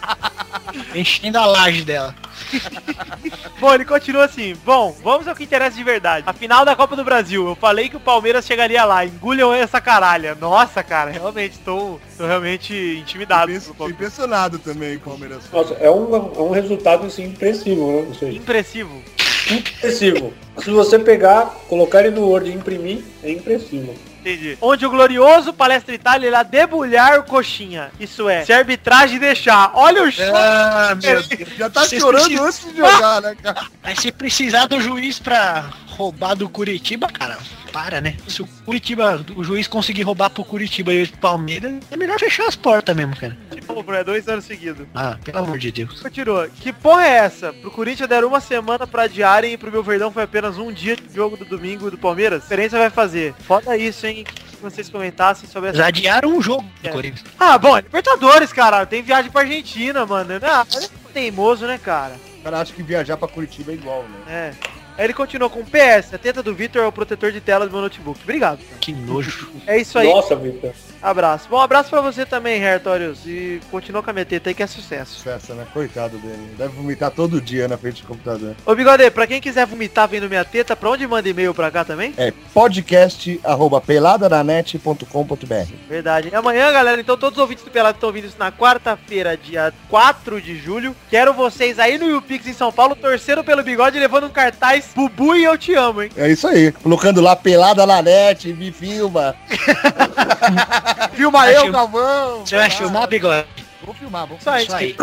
Enchendo 0.95 1.37
a 1.37 1.45
laje 1.45 1.83
dela. 1.83 2.15
Bom, 3.59 3.73
ele 3.73 3.85
continua 3.85 4.25
assim. 4.25 4.55
Bom, 4.65 4.95
vamos 5.03 5.27
ao 5.27 5.35
que 5.35 5.43
interessa 5.43 5.75
de 5.77 5.83
verdade. 5.83 6.23
A 6.27 6.33
final 6.33 6.65
da 6.65 6.75
Copa 6.75 6.95
do 6.95 7.03
Brasil. 7.03 7.47
Eu 7.47 7.55
falei 7.55 7.89
que 7.89 7.95
o 7.97 7.99
Palmeiras 7.99 8.45
chegaria 8.45 8.83
lá. 8.85 9.05
Engulham 9.05 9.53
essa 9.53 9.79
caralha. 9.79 10.35
Nossa, 10.35 10.83
cara, 10.83 11.11
realmente 11.11 11.57
tô, 11.59 11.99
tô 12.17 12.25
realmente 12.27 12.73
intimidado. 12.99 13.51
Impress- 13.51 13.73
Impressionado 13.89 14.59
também, 14.59 14.97
Palmeiras. 14.99 15.43
Nossa, 15.51 15.73
é 15.75 15.89
um, 15.89 16.15
é 16.15 16.41
um 16.41 16.51
resultado 16.51 17.05
assim, 17.05 17.25
impressivo, 17.25 17.91
né? 18.21 18.29
Impressivo. 18.31 19.01
Impressivo. 19.49 20.33
Se 20.59 20.69
você 20.69 20.97
pegar, 20.99 21.45
colocar 21.67 22.01
ele 22.05 22.15
no 22.15 22.27
Word 22.27 22.49
e 22.49 22.53
imprimir, 22.53 23.03
é 23.23 23.31
impressivo. 23.31 23.93
Entendi. 24.23 24.57
Onde 24.61 24.85
o 24.85 24.89
glorioso 24.89 25.51
Palestra 25.51 25.93
Itália 25.93 26.27
irá 26.27 26.43
debulhar 26.43 27.19
o 27.19 27.23
coxinha. 27.23 27.91
Isso 27.99 28.29
é, 28.29 28.45
se 28.45 28.53
a 28.53 28.57
arbitragem 28.59 29.19
deixar. 29.19 29.71
Olha 29.73 30.03
o 30.03 30.05
chute. 30.11 30.23
Ah, 30.33 30.95
meu 31.01 31.21
Deus. 31.21 31.29
Já 31.57 31.69
tá 31.69 31.81
Vocês 31.83 32.01
chorando 32.01 32.21
precisam- 32.23 32.45
antes 32.45 32.65
de 32.71 32.77
jogar, 32.77 33.21
né, 33.21 33.35
cara? 33.43 33.65
Mas 33.83 33.99
se 33.99 34.11
precisar 34.13 34.65
do 34.67 34.79
juiz 34.79 35.19
pra 35.19 35.65
roubar 35.93 36.35
do 36.35 36.49
Curitiba, 36.49 37.07
cara, 37.07 37.37
para, 37.71 38.01
né? 38.01 38.15
Se 38.27 38.41
o 38.41 38.47
Curitiba, 38.65 39.23
o 39.35 39.43
juiz 39.43 39.67
conseguir 39.67 40.03
roubar 40.03 40.29
pro 40.29 40.43
Curitiba 40.43 40.93
e 40.93 41.07
pro 41.07 41.17
Palmeiras, 41.19 41.75
é 41.91 41.95
melhor 41.97 42.19
fechar 42.19 42.47
as 42.47 42.55
portas 42.55 42.95
mesmo, 42.95 43.15
cara. 43.15 43.37
Pô, 43.65 43.93
é 43.93 44.03
dois 44.03 44.27
anos 44.27 44.45
seguidos. 44.45 44.85
Ah, 44.93 45.17
pelo 45.23 45.39
amor 45.39 45.57
de 45.57 45.71
Deus. 45.71 46.01
Continua. 46.01 46.47
Que 46.49 46.71
porra 46.73 47.05
é 47.05 47.15
essa? 47.17 47.53
Pro 47.53 47.71
Corinthians 47.71 48.09
deram 48.09 48.27
uma 48.27 48.41
semana 48.41 48.85
pra 48.85 49.03
adiarem 49.03 49.53
e 49.53 49.57
pro 49.57 49.71
meu 49.71 49.81
Verdão 49.83 50.11
foi 50.11 50.23
apenas 50.23 50.57
um 50.57 50.71
dia 50.71 50.95
de 50.95 51.13
jogo 51.13 51.37
do 51.37 51.45
domingo 51.45 51.89
do 51.89 51.97
Palmeiras? 51.97 52.43
Que 52.43 52.49
diferença 52.49 52.77
vai 52.77 52.89
fazer? 52.89 53.33
Foda 53.39 53.75
isso, 53.77 54.05
hein? 54.05 54.23
Que 54.25 54.55
vocês 54.61 54.89
comentassem 54.89 55.49
sobre 55.49 55.69
essa 55.69 55.77
Eles 55.77 55.87
adiaram 55.87 56.29
um 56.29 56.41
jogo 56.41 56.63
do 56.81 56.87
É. 56.87 56.91
Corinthians. 56.91 57.23
Ah, 57.39 57.57
bom, 57.57 57.77
é 57.77 57.81
Libertadores, 57.81 58.51
cara. 58.53 58.85
Tem 58.85 59.01
viagem 59.01 59.31
pra 59.31 59.41
Argentina, 59.41 60.05
mano. 60.05 60.33
Ah, 60.43 60.65
é 60.75 61.11
teimoso, 61.13 61.65
né, 61.65 61.79
cara? 61.81 62.15
O 62.39 62.43
cara 62.43 62.59
acha 62.61 62.73
que 62.73 62.83
viajar 62.83 63.15
pra 63.17 63.27
Curitiba 63.27 63.71
é 63.71 63.75
igual, 63.75 64.03
né? 64.03 64.19
É. 64.27 64.53
Aí 64.97 65.05
ele 65.05 65.13
continuou 65.13 65.49
com 65.49 65.63
PS, 65.63 66.13
a 66.13 66.17
teta 66.17 66.43
do 66.43 66.53
Vitor 66.53 66.83
é 66.83 66.87
o 66.87 66.91
protetor 66.91 67.31
de 67.31 67.41
tela 67.41 67.65
do 67.65 67.71
meu 67.71 67.81
notebook. 67.81 68.19
Obrigado. 68.23 68.59
Que 68.79 68.91
nojo. 68.91 69.49
É 69.65 69.77
isso 69.77 69.97
aí. 69.97 70.07
Nossa, 70.07 70.35
Vitor. 70.35 70.71
Abraço. 71.01 71.49
Bom, 71.49 71.59
abraço 71.59 71.89
pra 71.89 71.99
você 71.99 72.25
também, 72.25 72.61
Hertorius. 72.61 73.25
E 73.25 73.59
continua 73.69 74.01
com 74.01 74.09
a 74.09 74.13
minha 74.13 74.25
teta 74.25 74.49
aí 74.49 74.53
que 74.53 74.63
é 74.63 74.67
sucesso. 74.67 75.21
Festa, 75.21 75.53
né? 75.53 75.67
Coitado 75.73 76.17
dele. 76.17 76.55
Deve 76.57 76.73
vomitar 76.75 77.11
todo 77.11 77.41
dia 77.41 77.67
na 77.67 77.77
frente 77.77 78.01
do 78.01 78.07
computador. 78.07 78.55
Ô 78.65 78.73
Bigode, 78.73 79.11
pra 79.11 79.27
quem 79.27 79.41
quiser 79.41 79.65
vomitar 79.65 80.07
vendo 80.07 80.29
minha 80.29 80.45
teta, 80.45 80.75
pra 80.75 80.89
onde 80.89 81.05
manda 81.05 81.27
e-mail 81.27 81.53
pra 81.53 81.69
cá 81.69 81.83
também? 81.83 82.13
É 82.17 82.31
podcast 82.53 83.39
arroba 83.43 83.81
peladananet.com.br. 83.81 85.73
Verdade. 85.89 86.29
E 86.31 86.35
amanhã, 86.35 86.71
galera, 86.71 87.01
então 87.01 87.17
todos 87.17 87.37
os 87.37 87.41
ouvintes 87.41 87.65
do 87.65 87.71
Pelado 87.71 87.97
estão 87.97 88.07
ouvindo 88.07 88.27
isso 88.27 88.37
na 88.39 88.51
quarta-feira, 88.51 89.35
dia 89.35 89.73
4 89.89 90.41
de 90.41 90.57
julho. 90.57 90.95
Quero 91.09 91.33
vocês 91.33 91.79
aí 91.79 91.97
no 91.97 92.09
YouPix 92.09 92.47
em 92.47 92.53
São 92.53 92.71
Paulo, 92.71 92.95
torcendo 92.95 93.43
pelo 93.43 93.63
bigode 93.63 93.99
levando 93.99 94.27
um 94.27 94.29
cartaz 94.29 94.82
Bubu 94.95 95.35
e 95.35 95.43
eu 95.43 95.57
te 95.57 95.73
amo, 95.75 96.03
hein? 96.03 96.09
É 96.15 96.29
isso 96.29 96.47
aí. 96.47 96.71
Colocando 96.71 97.21
lá 97.21 97.35
pelada 97.35 97.85
na 97.85 98.01
net, 98.01 98.53
me 98.53 98.71
filma. 98.71 99.35
filma 101.13 101.39
Vai 101.39 101.55
eu, 101.55 101.61
filmar. 101.61 101.81
Galvão. 101.81 102.45
Você 102.45 102.55
vai 102.55 102.69
filmar, 102.69 103.07
bigode? 103.07 103.47
Vou 103.85 103.93
filmar, 103.93 104.27
vou 104.27 104.37
Isso 104.37 104.49
aí. 104.49 104.63
Isso 104.63 104.75
aí. 104.75 104.95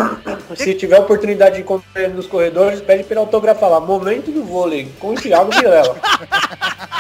Se 0.57 0.75
tiver 0.75 0.99
oportunidade 0.99 1.57
de 1.57 1.63
encontrar 1.63 2.03
ele 2.03 2.15
nos 2.15 2.27
corredores, 2.27 2.81
pede 2.81 3.05
pra 3.05 3.15
ele 3.15 3.21
autografar 3.21 3.69
lá. 3.69 3.81
Momento 3.81 4.31
do 4.31 4.43
vôlei 4.43 4.91
com 4.99 5.11
o 5.11 5.15
Thiago 5.15 5.51
Vilela. 5.51 5.97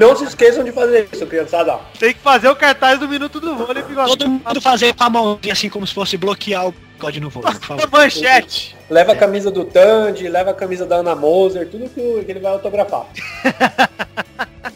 Não 0.00 0.16
se 0.16 0.24
esqueçam 0.24 0.64
de 0.64 0.72
fazer 0.72 1.08
isso, 1.12 1.26
criançada. 1.26 1.78
Tem 1.98 2.12
que 2.12 2.20
fazer 2.20 2.48
o 2.48 2.56
cartaz 2.56 2.98
do 2.98 3.08
Minuto 3.08 3.40
do 3.40 3.56
Vôlei, 3.56 3.82
Bigode. 3.82 4.08
Todo 4.08 4.28
mundo 4.28 4.60
fazer 4.60 4.94
com 4.94 5.04
a 5.04 5.10
mãozinha 5.10 5.52
assim 5.52 5.68
como 5.68 5.86
se 5.86 5.94
fosse 5.94 6.16
bloquear 6.16 6.68
o 6.68 6.74
bigode 6.98 7.20
no 7.20 7.30
voo, 7.30 7.42
por 7.42 7.54
favor. 7.54 7.88
Manchete. 7.92 8.76
Leva 8.90 9.12
a 9.12 9.16
camisa 9.16 9.50
do 9.50 9.64
Tandy, 9.64 10.28
leva 10.28 10.50
a 10.50 10.54
camisa 10.54 10.84
da 10.84 10.96
Ana 10.96 11.14
Moser, 11.14 11.68
tudo 11.68 11.88
que, 11.88 12.00
ele 12.00 12.40
vai 12.40 12.52
autografar. 12.52 13.06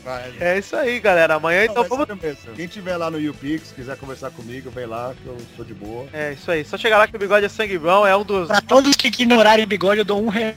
Vai. 0.04 0.32
É 0.40 0.58
isso 0.58 0.76
aí, 0.76 0.98
galera. 1.00 1.34
Amanhã 1.34 1.64
então 1.64 1.82
Não, 1.82 1.88
vamos... 1.88 2.06
ser 2.06 2.16
mesmo. 2.16 2.52
Quem 2.54 2.66
tiver 2.66 2.96
lá 2.96 3.10
no 3.10 3.20
YouPix, 3.20 3.72
quiser 3.72 3.96
conversar 3.96 4.30
comigo, 4.30 4.70
vem 4.70 4.84
lá, 4.84 5.14
que 5.20 5.26
eu 5.26 5.36
sou 5.56 5.64
de 5.64 5.72
boa. 5.72 6.06
É 6.12 6.32
isso 6.32 6.50
aí. 6.50 6.64
Só 6.64 6.76
chegar 6.76 6.98
lá 6.98 7.06
que 7.06 7.14
o 7.16 7.18
bigode 7.18 7.46
é 7.46 7.48
sangue 7.48 7.78
bom, 7.78 8.06
é 8.06 8.14
um 8.16 8.24
dos... 8.24 8.48
Pra 8.48 8.60
todos 8.60 8.96
que 8.96 9.08
ignorarem 9.08 9.66
bigode, 9.66 10.00
eu 10.00 10.04
dou 10.04 10.22
um 10.22 10.28
real. 10.28 10.54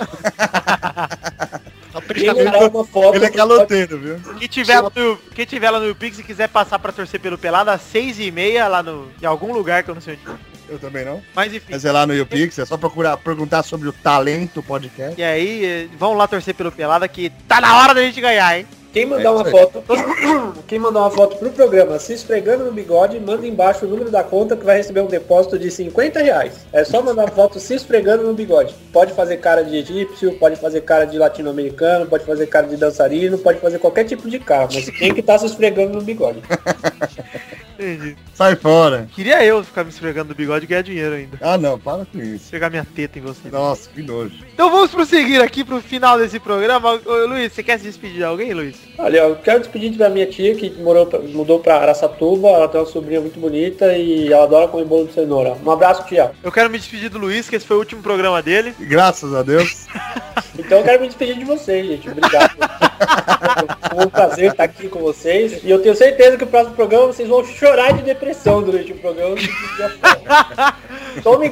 Só 1.92 2.00
pra 2.00 2.68
uma 2.68 2.84
foto, 2.84 3.16
Ele 3.16 3.24
é 3.24 3.30
caloteiro, 3.30 3.98
viu? 3.98 4.20
Quem 4.38 4.48
tiver, 4.48 4.80
lá 4.80 4.92
no, 4.94 5.16
quem 5.34 5.44
tiver 5.44 5.70
lá 5.70 5.80
no 5.80 5.94
Pix 5.94 6.18
e 6.18 6.22
quiser 6.22 6.48
passar 6.48 6.78
pra 6.78 6.92
torcer 6.92 7.20
pelo 7.20 7.36
Pelado, 7.36 7.70
às 7.70 7.80
seis 7.80 8.18
e 8.20 8.30
meia 8.30 8.68
lá 8.68 8.82
no, 8.82 9.08
em 9.20 9.26
algum 9.26 9.52
lugar 9.52 9.82
que 9.82 9.90
eu 9.90 9.94
não 9.94 10.02
sei 10.02 10.18
onde. 10.26 10.40
Eu 10.68 10.78
também 10.78 11.04
não. 11.04 11.20
Mas 11.34 11.52
enfim. 11.52 11.66
Mas 11.72 11.84
é 11.84 11.90
lá 11.90 12.06
no 12.06 12.14
YouPix, 12.14 12.56
é 12.60 12.64
só 12.64 12.76
procurar, 12.76 13.16
perguntar 13.16 13.64
sobre 13.64 13.88
o 13.88 13.92
talento 13.92 14.62
podcast. 14.62 15.20
E 15.20 15.24
aí, 15.24 15.64
eh, 15.64 15.88
vão 15.98 16.14
lá 16.14 16.28
torcer 16.28 16.54
pelo 16.54 16.70
Pelada 16.70 17.08
que 17.08 17.30
tá 17.48 17.60
na 17.60 17.76
hora 17.76 17.92
da 17.92 18.02
gente 18.02 18.20
ganhar, 18.20 18.56
hein? 18.56 18.66
Quem 18.92 19.06
mandar 19.06 19.28
É 19.28 19.30
uma 19.30 19.44
foto, 19.44 19.82
quem 20.66 20.78
mandar 20.78 21.00
uma 21.00 21.10
foto 21.10 21.36
pro 21.36 21.50
programa 21.50 21.98
se 21.98 22.12
esfregando 22.12 22.64
no 22.64 22.72
bigode, 22.72 23.20
manda 23.20 23.46
embaixo 23.46 23.86
o 23.86 23.88
número 23.88 24.10
da 24.10 24.24
conta 24.24 24.56
que 24.56 24.64
vai 24.64 24.76
receber 24.76 25.00
um 25.00 25.06
depósito 25.06 25.58
de 25.58 25.70
50 25.70 26.20
reais. 26.20 26.66
É 26.72 26.84
só 26.84 27.00
mandar 27.00 27.24
uma 27.24 27.30
foto 27.30 27.60
se 27.60 27.74
esfregando 27.74 28.24
no 28.24 28.34
bigode. 28.34 28.74
Pode 28.92 29.12
fazer 29.12 29.36
cara 29.36 29.62
de 29.62 29.76
egípcio, 29.76 30.36
pode 30.38 30.56
fazer 30.56 30.80
cara 30.80 31.04
de 31.04 31.18
latino-americano, 31.18 32.06
pode 32.06 32.24
fazer 32.24 32.46
cara 32.46 32.66
de 32.66 32.76
dançarino, 32.76 33.38
pode 33.38 33.60
fazer 33.60 33.78
qualquer 33.78 34.04
tipo 34.04 34.28
de 34.28 34.38
cara, 34.40 34.68
mas 34.72 34.86
tem 34.98 35.14
que 35.14 35.20
estar 35.20 35.38
se 35.38 35.46
esfregando 35.46 35.94
no 35.94 36.02
bigode. 36.02 36.42
Entendi. 37.80 38.14
Sai 38.34 38.56
fora. 38.56 39.08
Queria 39.14 39.42
eu 39.42 39.64
ficar 39.64 39.84
me 39.84 39.90
esfregando 39.90 40.28
no 40.28 40.34
bigode 40.34 40.66
e 40.66 40.68
ganhar 40.68 40.82
dinheiro 40.82 41.14
ainda. 41.14 41.38
Ah, 41.40 41.56
não, 41.56 41.78
para 41.78 42.04
com 42.04 42.18
isso. 42.20 42.50
Pegar 42.50 42.68
minha 42.68 42.84
teta 42.84 43.18
em 43.18 43.22
você. 43.22 43.48
Nossa, 43.48 43.88
que 43.88 44.02
nojo. 44.02 44.34
Então 44.52 44.70
vamos 44.70 44.90
prosseguir 44.90 45.40
aqui 45.40 45.64
pro 45.64 45.80
final 45.80 46.18
desse 46.18 46.38
programa. 46.38 47.00
Ô, 47.04 47.26
Luiz, 47.26 47.52
você 47.52 47.62
quer 47.62 47.78
se 47.78 47.84
despedir 47.84 48.18
de 48.18 48.24
alguém, 48.24 48.52
Luiz? 48.52 48.76
Olha, 48.98 49.18
eu 49.18 49.36
quero 49.36 49.60
despedir 49.60 49.92
da 49.92 50.10
minha 50.10 50.26
tia 50.26 50.54
que 50.54 50.70
morou, 50.82 51.08
mudou 51.32 51.58
pra 51.58 51.78
Araçatuba, 51.78 52.48
ela 52.48 52.68
tem 52.68 52.80
uma 52.80 52.86
sobrinha 52.86 53.20
muito 53.20 53.40
bonita 53.40 53.96
e 53.96 54.30
ela 54.30 54.44
adora 54.44 54.68
comer 54.68 54.84
bolo 54.84 55.06
de 55.06 55.14
cenoura. 55.14 55.56
Um 55.64 55.70
abraço, 55.70 56.04
tia. 56.06 56.32
Eu 56.42 56.52
quero 56.52 56.68
me 56.68 56.78
despedir 56.78 57.08
do 57.08 57.18
Luiz, 57.18 57.48
que 57.48 57.56
esse 57.56 57.66
foi 57.66 57.76
o 57.76 57.80
último 57.80 58.02
programa 58.02 58.42
dele. 58.42 58.74
Graças 58.78 59.34
a 59.34 59.42
Deus. 59.42 59.86
Então 60.58 60.78
eu 60.78 60.84
quero 60.84 61.00
me 61.00 61.06
despedir 61.06 61.38
de 61.38 61.44
vocês, 61.44 61.86
gente. 61.86 62.10
Obrigado. 62.10 62.50
Foi 63.94 64.06
um 64.06 64.08
prazer 64.08 64.52
estar 64.52 64.64
aqui 64.64 64.88
com 64.88 65.00
vocês. 65.00 65.64
E 65.64 65.70
eu 65.70 65.82
tenho 65.82 65.96
certeza 65.96 66.36
que 66.36 66.44
o 66.44 66.46
próximo 66.46 66.76
programa 66.76 67.08
vocês 67.08 67.28
vão 67.28 67.44
chorar 67.44 67.92
de 67.92 68.02
depressão 68.02 68.62
durante 68.62 68.92
o 68.92 68.98
programa. 68.98 69.36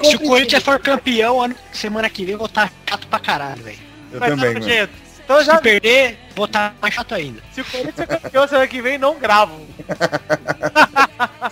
Se 0.04 0.16
o. 0.16 0.20
Corinthians 0.20 0.62
for 0.62 0.78
campeão, 0.78 1.42
ano, 1.42 1.54
semana 1.72 2.08
que 2.08 2.24
vem 2.24 2.32
eu 2.32 2.38
vou 2.38 2.46
estar 2.46 2.72
chato 2.88 3.06
pra 3.08 3.18
caralho, 3.18 3.62
velho. 3.62 3.78
Eu 4.12 4.20
Mas 4.20 4.30
também, 4.30 4.54
tá, 4.54 4.60
mano. 4.60 4.88
Então 5.24 5.44
já, 5.44 5.56
Se 5.56 5.62
perder, 5.62 6.18
vou 6.34 6.46
estar 6.46 6.74
mais 6.80 6.94
chato 6.94 7.14
ainda. 7.14 7.42
se 7.52 7.60
o 7.60 7.64
Corinthians 7.64 7.98
é 7.98 8.06
campeão 8.06 8.48
semana 8.48 8.66
que 8.66 8.80
vem, 8.80 8.96
não 8.96 9.18
gravo. 9.18 9.60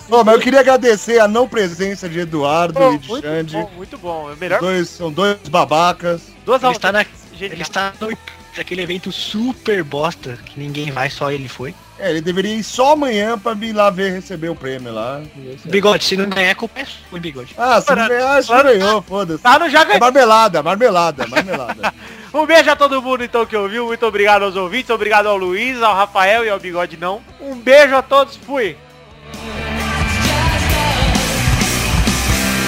Ô, 0.08 0.24
mas 0.24 0.34
eu 0.34 0.40
queria 0.40 0.60
agradecer 0.60 1.18
a 1.18 1.28
não 1.28 1.46
presença 1.46 2.08
de 2.08 2.20
Eduardo 2.20 2.80
e 2.94 2.98
de 2.98 3.08
muito 3.08 3.26
Xande. 3.26 3.52
bom, 3.56 3.70
muito 3.76 3.98
bom. 3.98 4.30
É 4.32 4.36
melhor. 4.36 4.60
dois, 4.60 4.88
são 4.88 5.12
dois 5.12 5.36
babacas. 5.50 6.22
Duas 6.46 6.62
Ele 6.62 6.72
está, 6.72 6.92
na, 6.92 7.04
ele 7.38 7.62
está 7.62 7.92
no 8.00 8.16
aquele 8.60 8.82
evento 8.82 9.10
super 9.12 9.82
bosta, 9.82 10.38
que 10.44 10.58
ninguém 10.58 10.90
vai, 10.90 11.10
só 11.10 11.30
ele 11.30 11.48
foi. 11.48 11.74
É, 11.98 12.10
ele 12.10 12.20
deveria 12.20 12.54
ir 12.54 12.62
só 12.62 12.92
amanhã 12.92 13.38
pra 13.38 13.54
vir 13.54 13.72
lá 13.72 13.88
ver 13.88 14.12
receber 14.12 14.50
o 14.50 14.54
prêmio 14.54 14.92
lá. 14.92 15.22
Bigode, 15.64 16.04
se 16.04 16.16
não 16.16 16.28
ganhar, 16.28 16.54
culpa 16.54 16.80
é 16.80 16.84
sua, 16.84 17.18
bigode. 17.18 17.54
Ah, 17.56 17.80
se 17.80 17.94
não 17.94 18.06
ganhar, 18.08 18.42
que 18.42 18.62
ganhou, 18.62 19.02
foda-se. 19.02 19.42
Tá 19.42 19.58
no 19.58 19.70
já 19.70 19.80
É 19.80 19.84
ganhou. 19.86 20.00
marmelada, 20.00 20.62
marmelada, 20.62 21.26
marmelada. 21.26 21.94
Um 22.34 22.44
beijo 22.44 22.70
a 22.70 22.76
todo 22.76 23.00
mundo 23.00 23.24
então 23.24 23.46
que 23.46 23.56
ouviu. 23.56 23.86
Muito 23.86 24.04
obrigado 24.04 24.42
aos 24.42 24.56
ouvintes. 24.56 24.90
Obrigado 24.90 25.26
ao 25.26 25.38
Luiz, 25.38 25.80
ao 25.82 25.94
Rafael 25.94 26.44
e 26.44 26.50
ao 26.50 26.60
Bigode 26.60 26.98
não. 26.98 27.22
Um 27.40 27.56
beijo 27.56 27.94
a 27.96 28.02
todos. 28.02 28.36
Fui. 28.36 28.76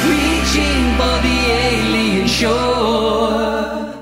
reaching 0.07 0.97
for 0.97 1.21
the 1.21 1.39
alien 1.53 2.27
shore. 2.27 3.98